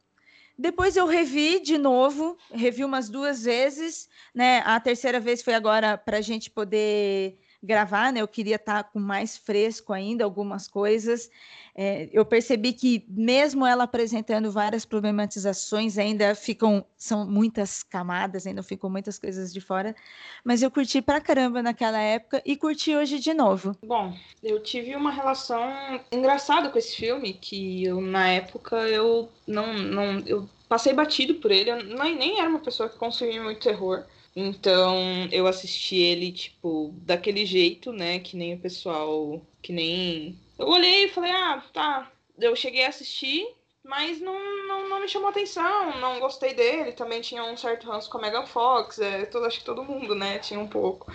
Depois 0.59 0.97
eu 0.97 1.06
revi 1.06 1.61
de 1.61 1.78
novo, 1.78 2.37
revi 2.52 2.85
umas 2.85 3.09
duas 3.09 3.42
vezes, 3.42 4.09
né? 4.35 4.59
A 4.64 4.78
terceira 4.78 5.18
vez 5.18 5.42
foi 5.42 5.54
agora 5.54 5.97
para 5.97 6.18
a 6.18 6.21
gente 6.21 6.50
poder 6.50 7.38
gravar, 7.62 8.12
né? 8.12 8.21
Eu 8.21 8.28
queria 8.28 8.57
estar 8.57 8.83
tá 8.83 8.88
com 8.88 8.99
mais 8.99 9.37
fresco 9.37 9.92
ainda 9.92 10.25
algumas 10.25 10.66
coisas. 10.66 11.31
É, 11.75 12.09
eu 12.12 12.25
percebi 12.25 12.73
que 12.73 13.04
mesmo 13.09 13.66
ela 13.66 13.85
apresentando 13.85 14.50
várias 14.50 14.85
problematizações, 14.85 15.97
ainda 15.97 16.35
ficam 16.35 16.85
são 16.97 17.26
muitas 17.26 17.83
camadas, 17.83 18.47
ainda 18.47 18.62
ficam 18.62 18.90
muitas 18.90 19.19
coisas 19.19 19.52
de 19.52 19.61
fora. 19.61 19.95
Mas 20.45 20.62
eu 20.62 20.71
curti 20.71 21.00
pra 21.00 21.21
caramba 21.21 21.62
naquela 21.62 21.99
época 21.99 22.42
e 22.45 22.57
curti 22.57 22.95
hoje 22.95 23.19
de 23.19 23.33
novo. 23.33 23.76
Bom, 23.85 24.14
eu 24.42 24.62
tive 24.62 24.95
uma 24.95 25.11
relação 25.11 25.62
engraçada 26.11 26.69
com 26.69 26.78
esse 26.78 26.95
filme 26.95 27.33
que 27.33 27.85
eu 27.85 28.00
na 28.00 28.28
época 28.28 28.76
eu 28.88 29.31
não 29.47 29.73
não 29.73 30.19
eu 30.26 30.49
passei 30.69 30.92
batido 30.92 31.35
por 31.35 31.50
ele. 31.50 31.71
Eu 31.71 31.83
nem 31.85 32.38
era 32.38 32.49
uma 32.49 32.59
pessoa 32.59 32.88
que 32.88 32.99
consumia 32.99 33.42
muito 33.42 33.61
terror. 33.61 34.04
Então 34.34 35.28
eu 35.30 35.46
assisti 35.46 35.96
ele, 35.96 36.32
tipo, 36.32 36.94
daquele 37.02 37.44
jeito, 37.44 37.92
né? 37.92 38.18
Que 38.18 38.36
nem 38.36 38.54
o 38.54 38.60
pessoal. 38.60 39.40
Que 39.60 39.72
nem. 39.72 40.38
Eu 40.58 40.68
olhei 40.68 41.04
e 41.04 41.08
falei, 41.08 41.30
ah, 41.30 41.62
tá. 41.72 42.10
Eu 42.38 42.56
cheguei 42.56 42.84
a 42.84 42.88
assistir, 42.88 43.46
mas 43.84 44.20
não, 44.20 44.66
não, 44.66 44.88
não 44.88 45.00
me 45.00 45.08
chamou 45.08 45.28
atenção, 45.28 45.98
não 46.00 46.18
gostei 46.18 46.54
dele. 46.54 46.92
Também 46.92 47.20
tinha 47.20 47.44
um 47.44 47.56
certo 47.56 47.86
ranço 47.86 48.10
com 48.10 48.18
a 48.18 48.22
Megan 48.22 48.46
Fox, 48.46 48.98
é, 48.98 49.26
todo, 49.26 49.44
acho 49.46 49.58
que 49.60 49.64
todo 49.64 49.84
mundo, 49.84 50.14
né? 50.14 50.38
Tinha 50.38 50.58
um 50.58 50.68
pouco. 50.68 51.12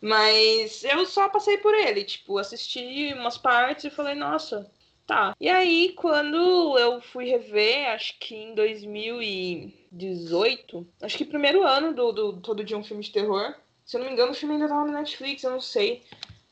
Mas 0.00 0.84
eu 0.84 1.06
só 1.06 1.28
passei 1.28 1.58
por 1.58 1.74
ele, 1.74 2.04
tipo, 2.04 2.38
assisti 2.38 3.12
umas 3.14 3.38
partes 3.38 3.84
e 3.84 3.90
falei, 3.90 4.14
nossa, 4.14 4.70
tá. 5.06 5.34
E 5.40 5.48
aí, 5.48 5.92
quando 5.96 6.76
eu 6.78 7.00
fui 7.00 7.26
rever, 7.26 7.88
acho 7.90 8.18
que 8.18 8.34
em 8.34 8.54
2000 8.54 9.22
e 9.22 9.81
18, 9.92 10.86
acho 11.02 11.18
que 11.18 11.24
primeiro 11.24 11.62
ano 11.62 11.94
do, 11.94 12.12
do 12.12 12.40
Todo 12.40 12.64
Dia 12.64 12.78
um 12.78 12.84
Filme 12.84 13.02
de 13.02 13.12
Terror. 13.12 13.54
Se 13.84 13.96
eu 13.96 14.00
não 14.00 14.06
me 14.06 14.12
engano, 14.12 14.32
o 14.32 14.34
filme 14.34 14.54
ainda 14.54 14.68
tava 14.68 14.86
no 14.86 14.92
Netflix, 14.92 15.42
eu 15.42 15.50
não 15.50 15.60
sei. 15.60 16.02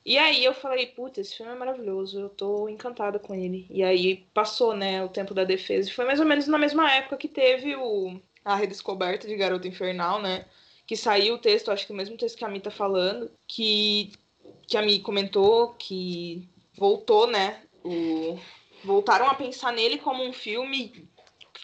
E 0.05 0.19
aí 0.19 0.45
eu 0.45 0.55
falei, 0.55 0.87
putz, 0.87 1.19
esse 1.19 1.37
filme 1.37 1.53
é 1.53 1.55
maravilhoso, 1.55 2.21
eu 2.21 2.29
tô 2.29 2.69
encantada 2.69 3.19
com 3.19 3.35
ele. 3.35 3.67
E 3.71 3.83
aí 3.83 4.27
passou, 4.35 4.75
né, 4.75 5.03
o 5.05 5.09
tempo 5.09 5.35
da 5.35 5.45
defesa. 5.45 5.89
E 5.89 5.93
foi 5.93 6.05
mais 6.05 6.21
ou 6.21 6.27
menos 6.27 6.47
na 6.47 6.59
mesma 6.59 6.91
época 6.91 7.17
que 7.17 7.29
teve 7.29 7.77
o 7.77 8.21
a 8.45 8.57
redescoberta 8.57 9.29
de 9.29 9.37
Garota 9.37 9.69
Infernal, 9.69 10.21
né? 10.21 10.47
Que 10.87 10.97
saiu 10.97 11.35
o 11.35 11.39
texto, 11.39 11.71
acho 11.71 11.87
que 11.87 11.93
o 11.93 11.97
mesmo 11.97 12.17
texto 12.17 12.37
que 12.37 12.45
a 12.45 12.49
Mi 12.49 12.61
tá 12.61 12.71
falando, 12.71 13.31
que, 13.47 14.13
que 14.67 14.77
a 14.77 14.83
Mi 14.83 15.01
comentou, 15.01 15.75
que 15.75 16.49
voltou, 16.75 17.27
né? 17.27 17.63
O, 17.85 18.39
voltaram 18.83 19.29
a 19.29 19.35
pensar 19.35 19.73
nele 19.73 19.99
como 19.99 20.25
um 20.25 20.33
filme 20.33 21.09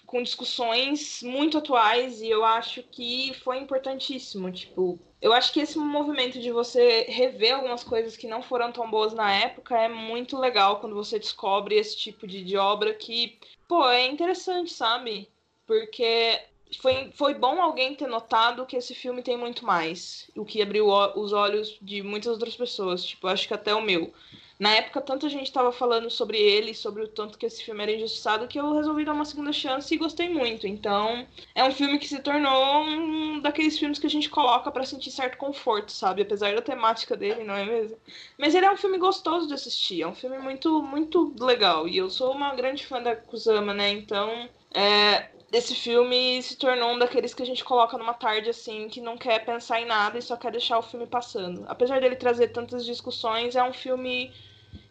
com 0.07 0.23
discussões 0.23 1.23
muito 1.23 1.59
atuais 1.59 2.23
e 2.23 2.29
eu 2.29 2.45
acho 2.45 2.83
que 2.83 3.35
foi 3.43 3.59
importantíssimo. 3.59 4.51
Tipo, 4.53 4.99
eu 5.21 5.33
acho 5.33 5.53
que 5.53 5.61
esse 5.61 5.79
movimento 5.79 6.39
de 6.39 6.51
você 6.53 7.07
rever 7.09 7.55
algumas 7.55 7.83
coisas 7.83 8.17
que 8.17 8.29
não 8.29 8.43
foram 8.43 8.71
tão 8.71 8.89
boas 8.91 9.13
na 9.13 9.33
época 9.33 9.77
é 9.77 9.89
muito 9.89 10.39
legal 10.39 10.81
quando 10.81 10.95
você 10.95 11.19
descobre 11.19 11.75
esse 11.75 11.97
tipo 11.97 12.27
de, 12.27 12.45
de 12.45 12.57
obra 12.57 12.95
que, 12.95 13.39
pô, 13.69 13.89
é 13.89 14.07
interessante, 14.07 14.73
sabe? 14.73 15.29
Porque 15.67 16.41
foi, 16.81 17.11
foi 17.13 17.35
bom 17.35 17.61
alguém 17.61 17.95
ter 17.95 18.07
notado 18.07 18.67
que 18.67 18.77
esse 18.77 18.95
filme 18.95 19.23
tem 19.23 19.37
muito 19.37 19.65
mais. 19.65 20.31
O 20.37 20.45
que 20.45 20.63
abriu 20.63 20.89
os 20.89 21.33
olhos 21.33 21.79
de 21.83 22.03
muitas 22.03 22.33
outras 22.33 22.57
pessoas, 22.57 23.05
tipo, 23.05 23.27
acho 23.27 23.49
que 23.49 23.55
até 23.55 23.75
o 23.75 23.83
meu. 23.83 24.13
Na 24.59 24.71
época, 24.75 25.03
tanta 25.03 25.29
gente 25.29 25.45
estava 25.45 25.71
falando 25.71 26.11
sobre 26.11 26.39
ele, 26.39 26.75
sobre 26.75 27.03
o 27.03 27.09
tanto 27.09 27.37
que 27.37 27.45
esse 27.45 27.63
filme 27.63 27.83
era 27.83 27.93
injustiçado, 27.93 28.49
que 28.49 28.59
eu 28.59 28.73
resolvi 28.73 29.05
dar 29.05 29.13
uma 29.13 29.25
segunda 29.27 29.53
chance 29.53 29.93
e 29.95 29.99
gostei 29.99 30.31
muito. 30.31 30.67
Então, 30.67 31.27
é 31.55 31.63
um 31.63 31.71
filme 31.71 31.99
que 31.99 32.09
se 32.09 32.21
tornou 32.21 32.83
um 32.85 33.41
daqueles 33.41 33.79
filmes 33.79 33.99
que 33.99 34.07
a 34.07 34.11
gente 34.11 34.31
coloca 34.31 34.71
para 34.71 34.85
sentir 34.85 35.11
certo 35.11 35.37
conforto, 35.37 35.93
sabe? 35.93 36.23
Apesar 36.23 36.55
da 36.55 36.63
temática 36.63 37.15
dele, 37.17 37.45
não 37.45 37.55
é 37.55 37.67
mesmo? 37.67 37.99
Mas 38.39 38.55
ele 38.55 38.65
é 38.65 38.73
um 38.73 38.77
filme 38.79 38.97
gostoso 38.97 39.47
de 39.47 39.55
assistir, 39.55 40.03
é 40.03 40.07
um 40.07 40.15
filme 40.15 40.39
muito, 40.39 40.83
muito 40.83 41.35
legal. 41.39 41.87
E 41.87 41.99
eu 41.99 42.09
sou 42.09 42.33
uma 42.33 42.55
grande 42.55 42.87
fã 42.87 43.03
da 43.03 43.15
Kusama, 43.15 43.75
né? 43.75 43.91
Então, 43.91 44.49
é, 44.73 45.29
esse 45.53 45.75
filme 45.75 46.43
se 46.43 46.57
tornou 46.57 46.93
um 46.93 46.99
daqueles 46.99 47.33
que 47.33 47.43
a 47.43 47.47
gente 47.47 47.65
coloca 47.65 47.97
numa 47.97 48.15
tarde 48.15 48.51
assim, 48.51 48.89
que 48.89 49.01
não 49.01 49.17
quer 49.17 49.45
pensar 49.45 49.81
em 49.81 49.87
nada 49.87 50.19
e 50.19 50.23
só 50.23 50.37
quer 50.37 50.51
deixar 50.51 50.79
o 50.79 50.83
filme 50.83 51.07
passando. 51.07 51.65
Apesar 51.69 52.01
dele 52.01 52.17
trazer 52.17 52.49
tantas 52.49 52.85
discussões, 52.85 53.55
é 53.55 53.63
um 53.63 53.73
filme 53.73 54.33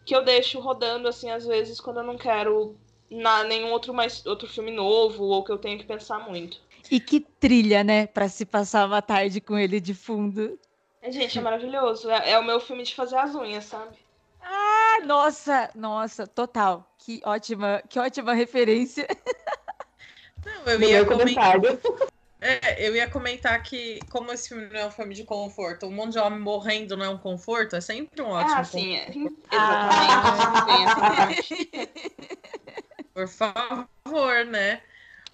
que 0.04 0.14
eu 0.14 0.24
deixo 0.24 0.58
rodando 0.58 1.08
assim 1.08 1.30
às 1.30 1.46
vezes 1.46 1.80
quando 1.80 1.98
eu 1.98 2.04
não 2.04 2.16
quero 2.16 2.76
na, 3.10 3.44
nenhum 3.44 3.70
outro 3.70 3.92
mais 3.92 4.24
outro 4.24 4.48
filme 4.48 4.70
novo 4.70 5.24
ou 5.24 5.44
que 5.44 5.52
eu 5.52 5.58
tenho 5.58 5.78
que 5.78 5.84
pensar 5.84 6.18
muito. 6.20 6.58
E 6.90 7.00
que 7.00 7.20
trilha, 7.20 7.82
né, 7.82 8.06
para 8.06 8.28
se 8.28 8.46
passar 8.46 8.86
uma 8.86 9.02
tarde 9.02 9.40
com 9.40 9.58
ele 9.58 9.80
de 9.80 9.92
fundo. 9.92 10.58
É, 11.02 11.10
gente, 11.10 11.38
é 11.38 11.42
maravilhoso. 11.42 12.08
É, 12.10 12.32
é 12.32 12.38
o 12.38 12.44
meu 12.44 12.60
filme 12.60 12.82
de 12.82 12.94
fazer 12.94 13.16
as 13.16 13.34
unhas, 13.34 13.64
sabe? 13.64 13.96
Ah, 14.40 15.00
nossa, 15.04 15.70
nossa, 15.74 16.26
total. 16.26 16.88
Que 16.98 17.20
ótima, 17.24 17.82
que 17.88 17.98
ótima 17.98 18.32
referência. 18.32 19.06
Não, 20.46 20.72
eu 20.72 20.80
ia 20.80 21.04
comentar. 21.04 21.56
É, 22.40 22.86
eu 22.86 22.94
ia 22.94 23.08
comentar 23.08 23.60
que, 23.62 23.98
como 24.08 24.32
esse 24.32 24.48
filme 24.48 24.66
não 24.66 24.78
é 24.78 24.86
um 24.86 24.90
filme 24.90 25.14
de 25.14 25.24
conforto, 25.24 25.86
um 25.86 25.90
monte 25.90 26.12
de 26.12 26.18
homem 26.18 26.38
morrendo 26.38 26.96
não 26.96 27.04
é 27.04 27.08
um 27.08 27.18
conforto, 27.18 27.74
é 27.74 27.80
sempre 27.80 28.22
um 28.22 28.28
ótimo. 28.28 28.54
Ah, 28.54 28.64
sim, 28.64 28.94
é. 28.94 29.08
Exatamente. 30.82 31.70
Ah. 31.74 33.06
Por 33.12 33.28
favor, 33.28 34.44
né? 34.44 34.82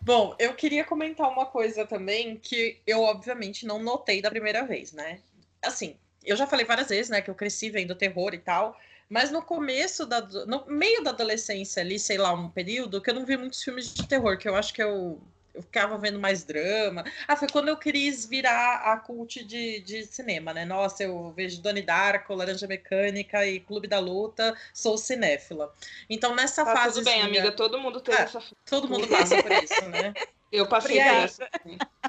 Bom, 0.01 0.35
eu 0.39 0.55
queria 0.55 0.85
comentar 0.85 1.29
uma 1.29 1.45
coisa 1.47 1.85
também 1.85 2.37
que 2.37 2.81
eu, 2.87 3.03
obviamente, 3.03 3.67
não 3.67 3.83
notei 3.83 4.23
da 4.23 4.31
primeira 4.31 4.65
vez, 4.65 4.93
né? 4.93 5.21
Assim, 5.61 5.97
eu 6.25 6.37
já 6.37 6.47
falei 6.47 6.65
várias 6.65 6.89
vezes, 6.89 7.11
né, 7.11 7.21
que 7.21 7.31
eu 7.31 7.35
cresci 7.35 7.69
vendo 7.69 7.95
terror 7.95 8.33
e 8.33 8.39
tal. 8.39 8.79
Mas 9.13 9.31
no 9.31 9.43
começo 9.43 10.07
da. 10.07 10.23
No 10.23 10.65
meio 10.67 11.05
da 11.05 11.11
adolescência 11.11 11.83
ali, 11.83 11.99
sei 11.99 12.17
lá, 12.17 12.33
um 12.33 12.49
período, 12.49 12.99
que 12.99 13.11
eu 13.11 13.15
não 13.15 13.27
vi 13.27 13.37
muitos 13.37 13.63
filmes 13.63 13.93
de 13.93 14.09
terror, 14.09 14.39
que 14.39 14.49
eu 14.49 14.57
acho 14.57 14.73
que 14.73 14.83
eu. 14.83 15.21
Eu 15.53 15.61
ficava 15.61 15.99
vendo 15.99 16.19
mais 16.19 16.45
drama. 16.45 17.05
Ah, 17.29 17.37
foi 17.37 17.47
quando 17.47 17.69
eu 17.69 17.77
quis 17.77 18.25
virar 18.25 18.91
a 18.91 18.97
cult 18.97 19.45
de, 19.45 19.81
de 19.81 20.07
cinema, 20.07 20.55
né? 20.55 20.65
Nossa, 20.65 21.03
eu 21.03 21.31
vejo 21.37 21.61
Donnie 21.61 21.83
Darko, 21.83 22.35
Laranja 22.35 22.67
Mecânica 22.67 23.47
e 23.47 23.61
Clube 23.61 23.87
da 23.87 23.99
Luta, 23.99 24.57
sou 24.73 24.97
cinéfila. 24.97 25.71
Então, 26.09 26.35
nessa 26.35 26.65
tá 26.65 26.75
fase. 26.75 26.95
Tudo 26.95 27.05
bem, 27.05 27.21
amiga, 27.21 27.53
todo 27.53 27.79
mundo 27.79 28.01
tem 28.01 28.15
é, 28.15 28.23
essa. 28.23 28.43
Todo 28.65 28.89
mundo 28.89 29.07
passa 29.09 29.43
por 29.43 29.53
isso, 29.63 29.89
né? 29.91 30.15
Eu 30.51 30.67
passei 30.67 30.97
por 30.97 31.07
essa. 31.07 31.49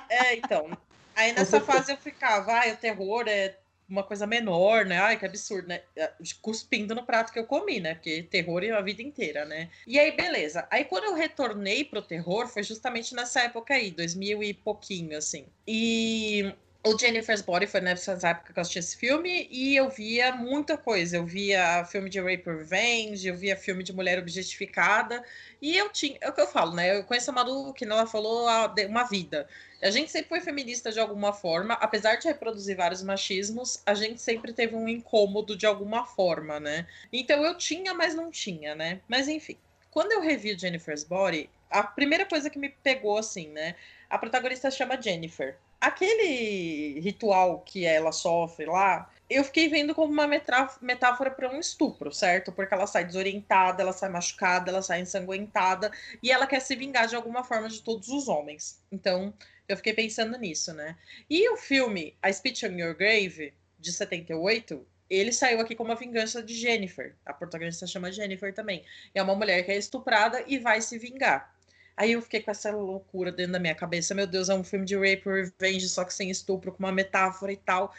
É, 0.09 0.35
então. 0.35 0.77
Aí 1.13 1.31
nessa 1.33 1.61
fase 1.61 1.91
eu 1.91 1.97
ficava, 1.97 2.51
ah, 2.51 2.73
o 2.73 2.77
terror 2.77 3.25
é 3.27 3.55
uma 3.87 4.03
coisa 4.03 4.25
menor, 4.25 4.85
né? 4.85 4.97
Ai, 4.97 5.17
que 5.17 5.25
absurdo, 5.25 5.67
né? 5.67 5.81
É, 5.95 6.11
cuspindo 6.41 6.95
no 6.95 7.03
prato 7.03 7.31
que 7.31 7.39
eu 7.39 7.45
comi, 7.45 7.79
né? 7.79 7.95
Porque 7.95 8.23
terror 8.23 8.63
é 8.63 8.71
a 8.71 8.81
vida 8.81 9.01
inteira, 9.01 9.45
né? 9.45 9.69
E 9.85 9.99
aí, 9.99 10.11
beleza. 10.11 10.67
Aí, 10.69 10.85
quando 10.85 11.05
eu 11.05 11.13
retornei 11.13 11.83
pro 11.83 12.01
terror, 12.01 12.47
foi 12.47 12.63
justamente 12.63 13.13
nessa 13.13 13.41
época 13.41 13.73
aí, 13.73 13.91
2000 13.91 14.43
e 14.43 14.53
pouquinho, 14.53 15.17
assim. 15.17 15.45
E 15.67 16.53
o 16.85 16.97
Jennifer's 16.99 17.41
Body 17.41 17.65
foi 17.65 17.79
nessa 17.79 18.11
época 18.27 18.51
que 18.51 18.59
eu 18.59 18.61
assisti 18.61 18.79
esse 18.79 18.97
filme 18.97 19.47
e 19.49 19.73
eu 19.73 19.89
via 19.89 20.35
muita 20.35 20.77
coisa. 20.77 21.15
Eu 21.15 21.25
via 21.25 21.85
filme 21.85 22.09
de 22.09 22.19
rape 22.19 22.43
revenge, 22.45 23.25
eu 23.25 23.37
via 23.37 23.55
filme 23.55 23.83
de 23.83 23.93
mulher 23.93 24.19
objetificada 24.19 25.23
e 25.61 25.77
eu 25.77 25.89
tinha, 25.89 26.17
é 26.19 26.29
o 26.29 26.33
que 26.33 26.41
eu 26.41 26.47
falo, 26.47 26.75
né? 26.75 26.97
Eu 26.97 27.05
conheço 27.05 27.31
a 27.31 27.33
Malu, 27.33 27.73
que 27.73 27.85
ela 27.85 28.05
falou, 28.05 28.47
uma 28.89 29.03
vida. 29.05 29.47
A 29.81 29.89
gente 29.89 30.11
sempre 30.11 30.27
foi 30.27 30.41
feminista 30.41 30.91
de 30.91 30.99
alguma 30.99 31.31
forma, 31.31 31.75
apesar 31.75 32.17
de 32.17 32.27
reproduzir 32.27 32.75
vários 32.75 33.01
machismos, 33.01 33.81
a 33.85 33.93
gente 33.93 34.21
sempre 34.21 34.51
teve 34.51 34.75
um 34.75 34.87
incômodo 34.87 35.55
de 35.55 35.65
alguma 35.65 36.05
forma, 36.05 36.59
né? 36.59 36.85
Então 37.13 37.45
eu 37.45 37.57
tinha, 37.57 37.93
mas 37.93 38.13
não 38.13 38.29
tinha, 38.29 38.75
né? 38.75 38.99
Mas 39.07 39.29
enfim, 39.29 39.57
quando 39.89 40.11
eu 40.11 40.21
revi 40.21 40.57
Jennifer's 40.57 41.05
Body, 41.05 41.49
a 41.69 41.81
primeira 41.81 42.25
coisa 42.25 42.49
que 42.49 42.59
me 42.59 42.69
pegou 42.69 43.17
assim, 43.17 43.47
né? 43.47 43.75
A 44.09 44.17
protagonista 44.17 44.69
chama 44.69 45.01
Jennifer 45.01 45.57
aquele 45.83 46.97
ritual 47.01 47.59
que 47.59 47.85
ela 47.85 48.13
sofre 48.13 48.65
lá, 48.65 49.11
eu 49.29 49.43
fiquei 49.43 49.67
vendo 49.67 49.93
como 49.93 50.13
uma 50.13 50.25
metáfora 50.27 51.29
para 51.29 51.53
um 51.53 51.59
estupro, 51.59 52.09
certo? 52.13 52.53
Porque 52.53 52.73
ela 52.73 52.87
sai 52.87 53.03
desorientada, 53.03 53.83
ela 53.83 53.91
sai 53.91 54.09
machucada, 54.09 54.71
ela 54.71 54.81
sai 54.81 55.01
ensanguentada 55.01 55.91
e 56.21 56.31
ela 56.31 56.47
quer 56.47 56.61
se 56.61 56.73
vingar 56.73 57.07
de 57.07 57.17
alguma 57.17 57.43
forma 57.43 57.67
de 57.67 57.81
todos 57.81 58.07
os 58.07 58.29
homens. 58.29 58.81
Então, 58.89 59.33
eu 59.67 59.75
fiquei 59.75 59.93
pensando 59.93 60.37
nisso, 60.37 60.73
né? 60.73 60.95
E 61.29 61.49
o 61.49 61.57
filme 61.57 62.15
A 62.21 62.31
Speech 62.31 62.65
on 62.65 62.77
Your 62.77 62.95
Grave, 62.95 63.53
de 63.77 63.91
78, 63.91 64.87
ele 65.09 65.33
saiu 65.33 65.59
aqui 65.59 65.75
como 65.75 65.91
a 65.91 65.95
vingança 65.95 66.41
de 66.41 66.53
Jennifer. 66.53 67.13
A 67.25 67.33
protagonista 67.33 67.85
chama 67.85 68.11
Jennifer 68.11 68.53
também. 68.53 68.85
É 69.13 69.21
uma 69.21 69.35
mulher 69.35 69.65
que 69.65 69.71
é 69.71 69.77
estuprada 69.77 70.43
e 70.47 70.59
vai 70.59 70.79
se 70.79 70.97
vingar. 70.97 71.52
Aí 71.95 72.13
eu 72.13 72.21
fiquei 72.21 72.41
com 72.41 72.51
essa 72.51 72.71
loucura 72.71 73.31
dentro 73.31 73.53
da 73.53 73.59
minha 73.59 73.75
cabeça. 73.75 74.15
Meu 74.15 74.27
Deus, 74.27 74.49
é 74.49 74.55
um 74.55 74.63
filme 74.63 74.85
de 74.85 74.95
rape 74.95 75.23
revenge, 75.25 75.87
só 75.89 76.03
que 76.03 76.13
sem 76.13 76.29
estupro, 76.29 76.71
com 76.71 76.79
uma 76.79 76.91
metáfora 76.91 77.51
e 77.51 77.57
tal. 77.57 77.93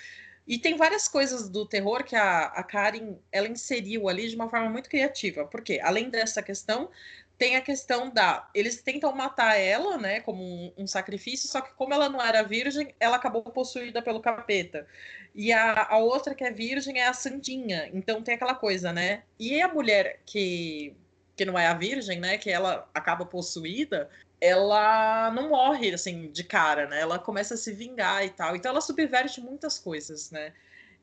E 0.47 0.59
tem 0.59 0.77
várias 0.77 1.09
coisas 1.09 1.49
do 1.49 1.65
terror 1.67 2.05
que 2.05 2.15
a, 2.15 2.47
a 2.47 2.63
Karen 2.63 3.17
ela 3.33 3.49
inseriu 3.49 4.09
ali 4.09 4.29
de 4.29 4.37
uma 4.37 4.49
forma 4.51 4.69
muito 4.69 4.91
criativa. 4.91 5.47
Porque, 5.47 5.81
além 5.83 6.11
dessa 6.11 6.43
questão, 6.43 6.91
tem 7.39 7.57
a 7.57 7.61
questão 7.61 8.11
da. 8.11 8.49
Eles 8.55 8.83
tentam 8.83 9.15
matar 9.15 9.57
ela, 9.57 9.97
né, 9.99 10.21
como 10.21 10.43
um, 10.43 10.73
um, 10.79 10.87
sacrifício, 10.87 11.49
só 11.49 11.61
que 11.61 11.73
como 11.75 11.93
ela 11.95 12.09
não 12.09 12.21
era 12.23 12.43
virgem, 12.43 12.95
ela 13.01 13.17
acabou 13.17 13.43
possuída 13.43 14.03
pelo 14.03 14.21
capeta. 14.21 14.87
E 15.35 15.53
a, 15.53 15.87
a 15.91 15.99
outra 15.99 16.35
que 16.35 16.45
é 16.45 16.51
virgem 16.51 17.01
é 17.01 17.07
a 17.09 17.13
Sandinha. 17.13 17.91
Então 17.93 18.23
tem 18.23 18.35
aquela 18.35 18.55
coisa, 18.55 18.93
né? 18.93 19.25
E 19.39 19.61
a 19.61 19.69
mulher 19.69 20.21
que 20.27 20.95
que 21.37 21.45
não 21.45 21.59
é 21.59 21.67
a 21.67 21.75
virgem, 21.75 22.21
né, 22.21 22.39
que 22.39 22.51
ela 22.51 22.89
acaba 22.95 23.25
possuída, 23.27 24.09
ela 24.41 25.31
não 25.31 25.49
morre 25.49 25.93
assim 25.95 26.31
de 26.31 26.45
cara, 26.45 26.87
né? 26.87 27.01
Ela 27.01 27.19
começa 27.19 27.55
a 27.55 27.57
se 27.57 27.73
vingar 27.73 28.25
e 28.25 28.31
tal. 28.31 28.55
Então 28.55 28.71
ela 28.71 28.81
subverte 28.81 29.41
muitas 29.41 29.79
coisas, 29.79 30.31
né? 30.31 30.53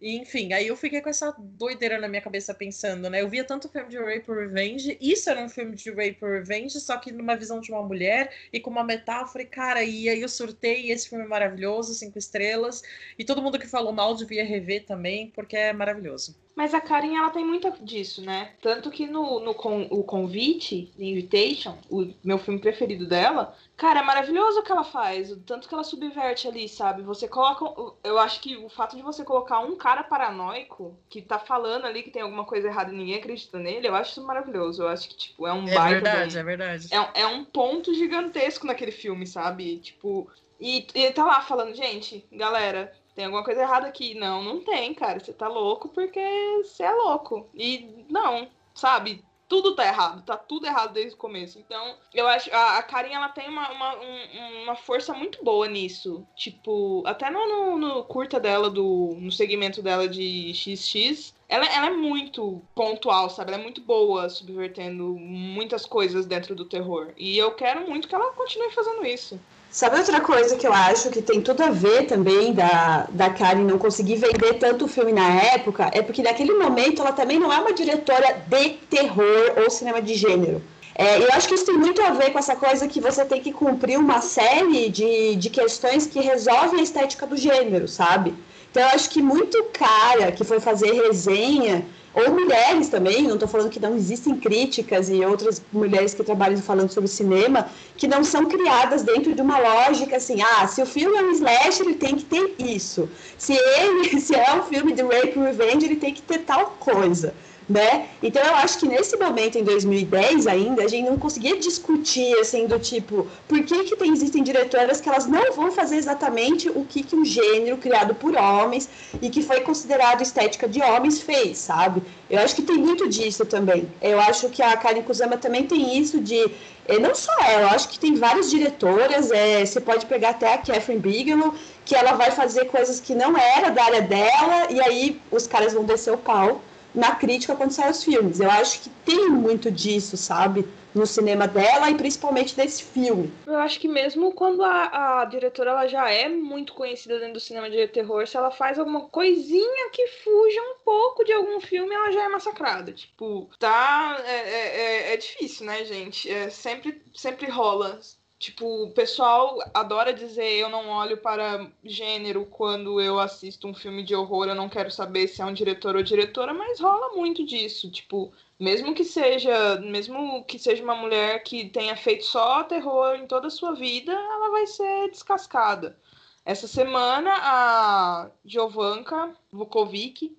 E, 0.02 0.18
enfim, 0.18 0.52
aí 0.52 0.68
eu 0.68 0.76
fiquei 0.76 1.00
com 1.00 1.10
essa 1.10 1.32
doideira 1.38 2.00
na 2.00 2.08
minha 2.08 2.22
cabeça 2.22 2.56
pensando, 2.56 3.08
né? 3.08 3.22
Eu 3.22 3.30
via 3.30 3.44
tanto 3.44 3.70
filme 3.70 3.88
de 3.88 3.98
Rape 3.98 4.32
Revenge, 4.32 4.98
isso 5.00 5.30
era 5.30 5.40
um 5.40 5.48
filme 5.50 5.76
de 5.76 5.92
Rape 5.92 6.18
Revenge, 6.22 6.80
só 6.80 6.98
que 6.98 7.12
numa 7.12 7.36
visão 7.36 7.60
de 7.60 7.72
uma 7.72 7.84
mulher 7.84 8.34
e 8.52 8.60
com 8.60 8.72
uma 8.72 8.84
metáfora, 8.84 9.44
e 9.44 9.46
cara, 9.48 9.84
e 9.84 10.10
aí 10.10 10.20
eu 10.20 10.30
surtei, 10.30 10.92
esse 10.92 11.08
filme 11.08 11.28
maravilhoso, 11.28 11.94
cinco 11.94 12.18
estrelas, 12.18 12.82
e 13.18 13.24
todo 13.24 13.44
mundo 13.44 13.60
que 13.60 13.68
falou 13.68 13.94
mal 13.94 14.16
devia 14.16 14.44
rever 14.44 14.86
também, 14.86 15.30
porque 15.30 15.56
é 15.56 15.72
maravilhoso. 15.72 16.36
Mas 16.56 16.74
a 16.74 16.82
Karen, 16.82 17.16
ela 17.16 17.30
tem 17.30 17.46
muito 17.46 17.72
disso, 17.84 18.22
né? 18.22 18.54
Tanto 18.62 18.92
que 18.92 19.08
no, 19.08 19.40
no 19.40 19.54
con, 19.54 19.88
o 19.90 20.04
Convite, 20.04 20.92
Invitation, 20.98 21.78
o 21.90 22.14
meu 22.24 22.38
filme 22.38 22.60
preferido 22.60 23.06
dela, 23.06 23.56
cara, 23.78 24.02
é 24.02 24.04
maravilhoso 24.04 24.60
o 24.60 24.64
que 24.64 24.72
ela 24.72 24.84
faz. 24.84 25.36
Tanto 25.46 25.68
que 25.68 25.74
ela 25.74 25.84
subverte 25.84 26.48
ali, 26.48 26.68
sabe? 26.68 27.02
Você 27.04 27.28
coloca. 27.28 27.66
Eu 28.04 28.20
acho 28.20 28.42
que 28.42 28.58
o 28.58 28.70
fato 28.70 28.96
de 28.96 29.02
você 29.02 29.24
colocar 29.24 29.60
um 29.60 29.76
cara 29.76 30.04
paranoico 30.04 30.98
que 31.10 31.22
tá 31.22 31.40
falando 31.40 31.86
ali 31.86 32.04
que 32.04 32.12
tem 32.12 32.22
alguma 32.22 32.44
coisa 32.44 32.68
errada 32.68 32.92
e 32.92 32.96
ninguém 32.98 33.16
acredita 33.16 33.58
nele, 33.58 33.88
eu 33.88 33.96
acho 33.96 34.12
isso 34.12 34.26
maravilhoso. 34.26 34.84
Eu 34.84 34.90
acho 34.90 35.08
que, 35.08 35.16
tipo, 35.16 35.48
é 35.48 35.54
um 35.54 35.68
É 35.68 35.80
verdade, 35.90 36.38
é 36.38 36.44
verdade. 36.44 36.88
É, 36.92 37.22
é 37.22 37.28
um 37.28 37.46
ponto 37.46 37.94
gigantesco 37.94 38.68
naquele 38.68 38.92
filme, 38.92 39.26
sabe? 39.26 39.78
Tipo. 39.78 40.30
E, 40.60 40.86
e 40.94 41.12
tá 41.12 41.26
lá 41.26 41.42
falando, 41.42 41.74
gente, 41.74 42.24
galera, 42.32 42.94
tem 43.22 43.26
alguma 43.26 43.44
coisa 43.44 43.62
errada 43.62 43.88
aqui. 43.88 44.16
Não, 44.16 44.44
não 44.44 44.62
tem, 44.62 44.94
cara. 44.96 45.20
Você 45.20 45.32
tá 45.32 45.48
louco 45.48 45.90
porque 45.90 46.20
você 46.64 46.84
é 46.84 46.92
louco. 46.92 47.48
E 47.54 48.04
não, 48.10 48.48
sabe? 48.74 49.24
Tudo 49.48 49.76
tá 49.76 49.86
errado, 49.86 50.24
tá 50.24 50.38
tudo 50.38 50.66
errado 50.66 50.94
desde 50.94 51.14
o 51.14 51.18
começo. 51.18 51.60
Então, 51.60 51.98
eu 52.14 52.26
acho. 52.26 52.50
A, 52.56 52.78
a 52.78 52.84
Karen, 52.84 53.14
ela 53.14 53.30
tem 53.30 53.50
uma, 53.50 53.70
uma, 53.70 53.96
um, 53.98 54.64
uma 54.64 54.76
força 54.76 55.14
muito 55.14 55.44
boa 55.44 55.68
nisso. 55.68 56.26
Tipo, 56.36 57.04
até 57.06 57.30
no, 57.30 57.46
no, 57.48 57.78
no, 57.78 58.04
curta 58.06 58.40
dela, 58.40 58.70
do, 58.70 59.16
no 59.20 59.32
segmento 59.32 59.84
dela 59.84 60.08
de 60.08 60.54
XX, 60.54 61.36
ela, 61.50 61.66
ela 61.66 61.88
é 61.88 61.92
muito 61.92 62.62
pontual, 62.74 63.30
sabe? 63.30 63.52
Ela 63.52 63.60
é 63.60 63.64
muito 63.64 63.82
boa 63.82 64.30
subvertendo 64.30 65.16
muitas 65.20 65.86
coisas 65.86 66.26
dentro 66.26 66.56
do 66.56 66.66
terror. 66.66 67.14
E 67.18 67.38
eu 67.38 67.52
quero 67.52 67.88
muito 67.88 68.08
que 68.08 68.16
ela 68.16 68.32
continue 68.32 68.72
fazendo 68.72 69.06
isso. 69.06 69.38
Sabe 69.72 69.98
outra 69.98 70.20
coisa 70.20 70.58
que 70.58 70.68
eu 70.68 70.74
acho 70.74 71.10
que 71.10 71.22
tem 71.22 71.40
tudo 71.40 71.64
a 71.64 71.70
ver 71.70 72.06
também 72.06 72.52
da, 72.54 73.08
da 73.10 73.30
Karen 73.30 73.64
não 73.64 73.78
conseguir 73.78 74.18
vender 74.18 74.56
tanto 74.56 74.84
o 74.84 74.88
filme 74.88 75.14
na 75.14 75.30
época? 75.44 75.90
É 75.94 76.02
porque 76.02 76.22
naquele 76.22 76.54
momento 76.54 77.02
ela 77.02 77.14
também 77.14 77.40
não 77.40 77.54
é 77.54 77.58
uma 77.58 77.72
diretora 77.72 78.44
de 78.50 78.72
terror 78.90 79.54
ou 79.64 79.70
cinema 79.70 80.02
de 80.02 80.14
gênero. 80.14 80.62
É, 80.94 81.24
eu 81.24 81.30
acho 81.32 81.48
que 81.48 81.56
isso 81.56 81.66
tem 81.66 81.78
muito 81.78 82.02
a 82.02 82.10
ver 82.10 82.32
com 82.32 82.40
essa 82.40 82.54
coisa 82.54 82.86
que 82.86 83.00
você 83.00 83.24
tem 83.24 83.42
que 83.42 83.54
cumprir 83.54 83.98
uma 83.98 84.20
série 84.20 84.90
de, 84.90 85.38
de 85.38 85.50
questões 85.50 86.06
que 86.06 86.20
resolvem 86.20 86.82
a 86.82 86.84
estética 86.84 87.26
do 87.26 87.38
gênero, 87.38 87.88
sabe? 87.88 88.36
Então 88.70 88.84
eu 88.84 88.90
acho 88.90 89.10
que 89.10 89.22
muito 89.22 89.64
cara 89.72 90.34
que 90.34 90.44
foi 90.44 90.60
fazer 90.60 90.92
resenha 90.92 91.86
ou 92.14 92.32
mulheres 92.32 92.90
também, 92.90 93.24
não 93.24 93.36
estou 93.36 93.48
falando 93.48 93.70
que 93.70 93.80
não 93.80 93.96
existem 93.96 94.36
críticas 94.36 95.10
e 95.10 95.24
outras 95.24 95.62
mulheres 95.72 96.14
que 96.14 96.24
trabalham 96.24 96.62
falando 96.62 96.92
sobre 96.92 97.10
cinema, 97.10 97.70
que 97.96 98.08
não 98.08 98.24
são 98.24 98.46
criadas 98.46 99.04
dentro 99.04 99.34
de 99.34 99.42
uma 99.42 99.58
lógica 99.58 100.18
assim, 100.18 100.42
ah, 100.42 100.68
se 100.68 100.82
o 100.82 100.86
filme 100.86 101.18
é 101.18 101.24
um 101.24 101.32
slash, 101.32 101.82
ele 101.82 101.96
tem 101.96 102.16
que 102.16 102.26
ter 102.26 102.56
isso. 102.60 103.10
Se 103.38 103.54
ele, 103.54 104.20
se 104.20 104.36
é 104.36 104.54
um 104.56 104.64
filme 104.64 104.94
de 104.94 105.02
rape 105.02 105.40
revenge, 105.40 105.86
ele 105.86 105.96
tem 105.96 106.14
que 106.14 106.22
ter 106.22 106.40
tal 106.40 106.76
coisa 106.80 107.34
né? 107.72 108.10
Então 108.22 108.44
eu 108.44 108.56
acho 108.56 108.78
que 108.78 108.88
nesse 108.88 109.18
momento, 109.18 109.58
em 109.58 109.64
2010 109.64 110.46
ainda, 110.46 110.84
a 110.84 110.88
gente 110.88 111.10
não 111.10 111.18
conseguia 111.18 111.58
discutir, 111.58 112.38
assim, 112.40 112.68
do 112.68 112.78
tipo, 112.78 113.28
por 113.48 113.64
que 113.64 113.84
que 113.86 113.96
tem, 113.96 114.12
existem 114.12 114.44
diretoras 114.44 115.00
que 115.00 115.10
elas 115.10 115.26
não 115.26 115.54
vão 115.54 115.72
fazer 115.72 115.96
exatamente 115.96 116.70
o 116.70 116.86
que 116.86 117.02
que 117.02 117.16
um 117.16 117.24
gênero 117.24 117.78
criado 117.78 118.14
por 118.14 118.36
homens 118.36 118.90
e 119.22 119.30
que 119.30 119.42
foi 119.42 119.62
considerado 119.62 120.22
estética 120.22 120.68
de 120.68 120.82
homens 120.82 121.22
fez, 121.22 121.58
sabe? 121.58 122.04
Eu 122.30 122.40
acho 122.40 122.56
que 122.56 122.62
tem 122.62 122.78
muito 122.78 123.08
disso 123.08 123.46
também. 123.46 123.88
Eu 124.02 124.20
acho 124.20 124.50
que 124.50 124.62
a 124.62 124.76
Karen 124.76 125.02
Kusama 125.02 125.38
também 125.38 125.66
tem 125.66 125.98
isso 125.98 126.20
de 126.20 126.52
é, 126.88 127.00
não 127.00 127.14
só 127.16 127.32
ela, 127.40 127.62
eu 127.62 127.70
acho 127.70 127.90
que 127.90 128.00
tem 128.00 128.16
várias 128.16 128.50
diretoras, 128.50 129.32
é, 129.32 129.66
você 129.66 129.80
pode 129.80 130.06
pegar 130.08 130.32
até 130.32 130.54
a 130.54 130.58
Catherine 130.58 131.00
Bigelow, 131.00 131.54
que 131.86 131.96
ela 131.96 132.14
vai 132.14 132.32
fazer 132.32 132.66
coisas 132.66 133.00
que 133.00 133.14
não 133.14 133.38
era 133.38 133.70
da 133.70 133.84
área 133.84 134.02
dela, 134.02 134.68
e 134.70 134.82
aí 134.82 135.22
os 135.32 135.48
caras 135.48 135.74
vão 135.74 135.84
descer 135.84 136.12
o 136.12 136.18
pau 136.18 136.62
na 136.94 137.16
crítica 137.16 137.56
quando 137.56 137.72
saem 137.72 137.92
os 137.92 138.04
filmes. 138.04 138.40
Eu 138.40 138.50
acho 138.50 138.82
que 138.82 138.90
tem 139.06 139.30
muito 139.30 139.72
disso, 139.72 140.18
sabe? 140.18 140.68
No 140.94 141.06
cinema 141.06 141.48
dela 141.48 141.90
e 141.90 141.96
principalmente 141.96 142.56
desse 142.56 142.84
filme. 142.84 143.32
Eu 143.48 143.56
acho 143.58 143.80
que 143.80 143.88
mesmo 143.88 144.34
quando 144.34 144.62
a, 144.62 145.22
a 145.22 145.26
diretora 145.26 145.72
ela 145.72 145.88
já 145.88 146.10
é 146.10 146.28
muito 146.28 146.74
conhecida 146.74 147.18
dentro 147.18 147.36
do 147.36 147.40
cinema 147.40 147.70
de 147.70 147.88
terror, 147.88 148.28
se 148.28 148.36
ela 148.36 148.52
faz 148.52 148.78
alguma 148.78 149.08
coisinha 149.08 149.90
que 149.92 150.06
fuja 150.08 150.62
um 150.62 150.84
pouco 150.84 151.24
de 151.24 151.32
algum 151.32 151.62
filme, 151.62 151.96
ela 151.96 152.12
já 152.12 152.24
é 152.24 152.30
massacrada. 152.30 152.92
Tipo, 152.92 153.50
tá. 153.58 154.22
É, 154.26 154.32
é, 154.32 154.78
é, 155.12 155.14
é 155.14 155.18
difícil, 155.18 155.66
né, 155.66 155.86
gente? 155.86 156.30
É, 156.30 156.50
sempre, 156.50 157.02
sempre 157.16 157.50
rola 157.50 158.00
Tipo, 158.42 158.86
o 158.86 158.92
pessoal 158.92 159.60
adora 159.72 160.12
dizer 160.12 160.54
eu 160.54 160.68
não 160.68 160.90
olho 160.90 161.16
para 161.18 161.72
gênero 161.84 162.44
quando 162.48 163.00
eu 163.00 163.20
assisto 163.20 163.68
um 163.68 163.74
filme 163.76 164.02
de 164.02 164.16
horror, 164.16 164.48
eu 164.48 164.56
não 164.56 164.68
quero 164.68 164.90
saber 164.90 165.28
se 165.28 165.44
é 165.44 165.46
um 165.46 165.54
diretor 165.54 165.96
ou 165.96 166.02
diretora, 166.02 166.52
mas 166.52 166.80
rola 166.80 167.16
muito 167.16 167.46
disso. 167.46 167.92
Tipo, 167.92 168.34
mesmo 168.60 168.96
que 168.96 169.04
seja, 169.04 169.80
mesmo 169.82 170.44
que 170.46 170.58
seja 170.58 170.84
uma 170.84 170.96
mulher 170.96 171.44
que 171.44 171.70
tenha 171.70 171.96
feito 171.96 172.26
só 172.26 172.64
terror 172.64 173.14
em 173.14 173.28
toda 173.28 173.46
a 173.46 173.52
sua 173.52 173.76
vida, 173.76 174.12
ela 174.12 174.50
vai 174.50 174.66
ser 174.66 175.12
descascada. 175.12 175.96
Essa 176.44 176.68
semana 176.68 177.32
a 177.44 178.32
Jovanka 178.44 179.36
Vukovic, 179.52 180.36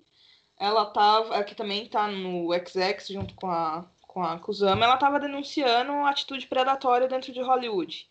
ela 0.59 0.85
tá, 0.87 1.19
aqui 1.39 1.55
também 1.55 1.87
tá 1.87 2.09
no 2.09 2.49
XX 2.53 3.07
junto 3.13 3.33
com 3.35 3.49
a 3.49 3.85
com 4.13 4.23
a 4.23 4.37
Kusama, 4.37 4.85
ela 4.85 4.93
estava 4.93 5.19
denunciando 5.19 5.91
atitude 6.05 6.45
predatória 6.47 7.07
dentro 7.07 7.33
de 7.33 7.41
Hollywood. 7.41 8.07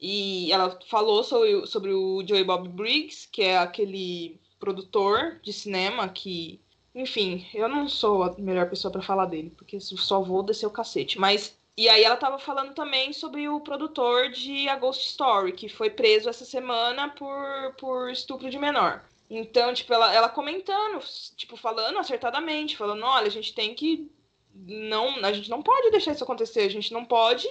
E 0.00 0.50
ela 0.52 0.78
falou 0.88 1.22
sobre, 1.24 1.66
sobre 1.66 1.92
o 1.92 2.24
Joey 2.26 2.44
Bob 2.44 2.68
Briggs, 2.68 3.28
que 3.30 3.42
é 3.42 3.58
aquele 3.58 4.40
produtor 4.58 5.40
de 5.42 5.52
cinema 5.52 6.08
que, 6.08 6.60
enfim, 6.94 7.46
eu 7.52 7.68
não 7.68 7.88
sou 7.88 8.22
a 8.22 8.34
melhor 8.38 8.68
pessoa 8.68 8.90
para 8.92 9.02
falar 9.02 9.26
dele, 9.26 9.50
porque 9.56 9.80
só 9.80 10.20
vou 10.20 10.42
descer 10.42 10.66
o 10.66 10.70
cacete. 10.70 11.18
Mas 11.18 11.56
E 11.76 11.88
aí 11.88 12.04
ela 12.04 12.16
tava 12.16 12.38
falando 12.38 12.74
também 12.74 13.12
sobre 13.12 13.48
o 13.48 13.60
produtor 13.60 14.30
de 14.30 14.68
A 14.68 14.76
Ghost 14.76 15.08
Story, 15.08 15.52
que 15.52 15.68
foi 15.68 15.90
preso 15.90 16.28
essa 16.28 16.44
semana 16.44 17.08
por, 17.10 17.74
por 17.78 18.10
estupro 18.10 18.50
de 18.50 18.58
menor. 18.58 19.02
Então, 19.30 19.72
tipo, 19.72 19.92
ela, 19.94 20.12
ela 20.14 20.28
comentando, 20.28 21.02
tipo, 21.36 21.56
falando 21.56 21.98
acertadamente, 21.98 22.76
falando, 22.76 23.04
olha, 23.04 23.28
a 23.28 23.30
gente 23.30 23.54
tem 23.54 23.74
que. 23.74 24.10
Não, 24.54 25.24
a 25.24 25.32
gente 25.32 25.50
não 25.50 25.62
pode 25.62 25.90
deixar 25.90 26.12
isso 26.12 26.24
acontecer, 26.24 26.60
a 26.60 26.70
gente 26.70 26.92
não 26.92 27.04
pode 27.04 27.48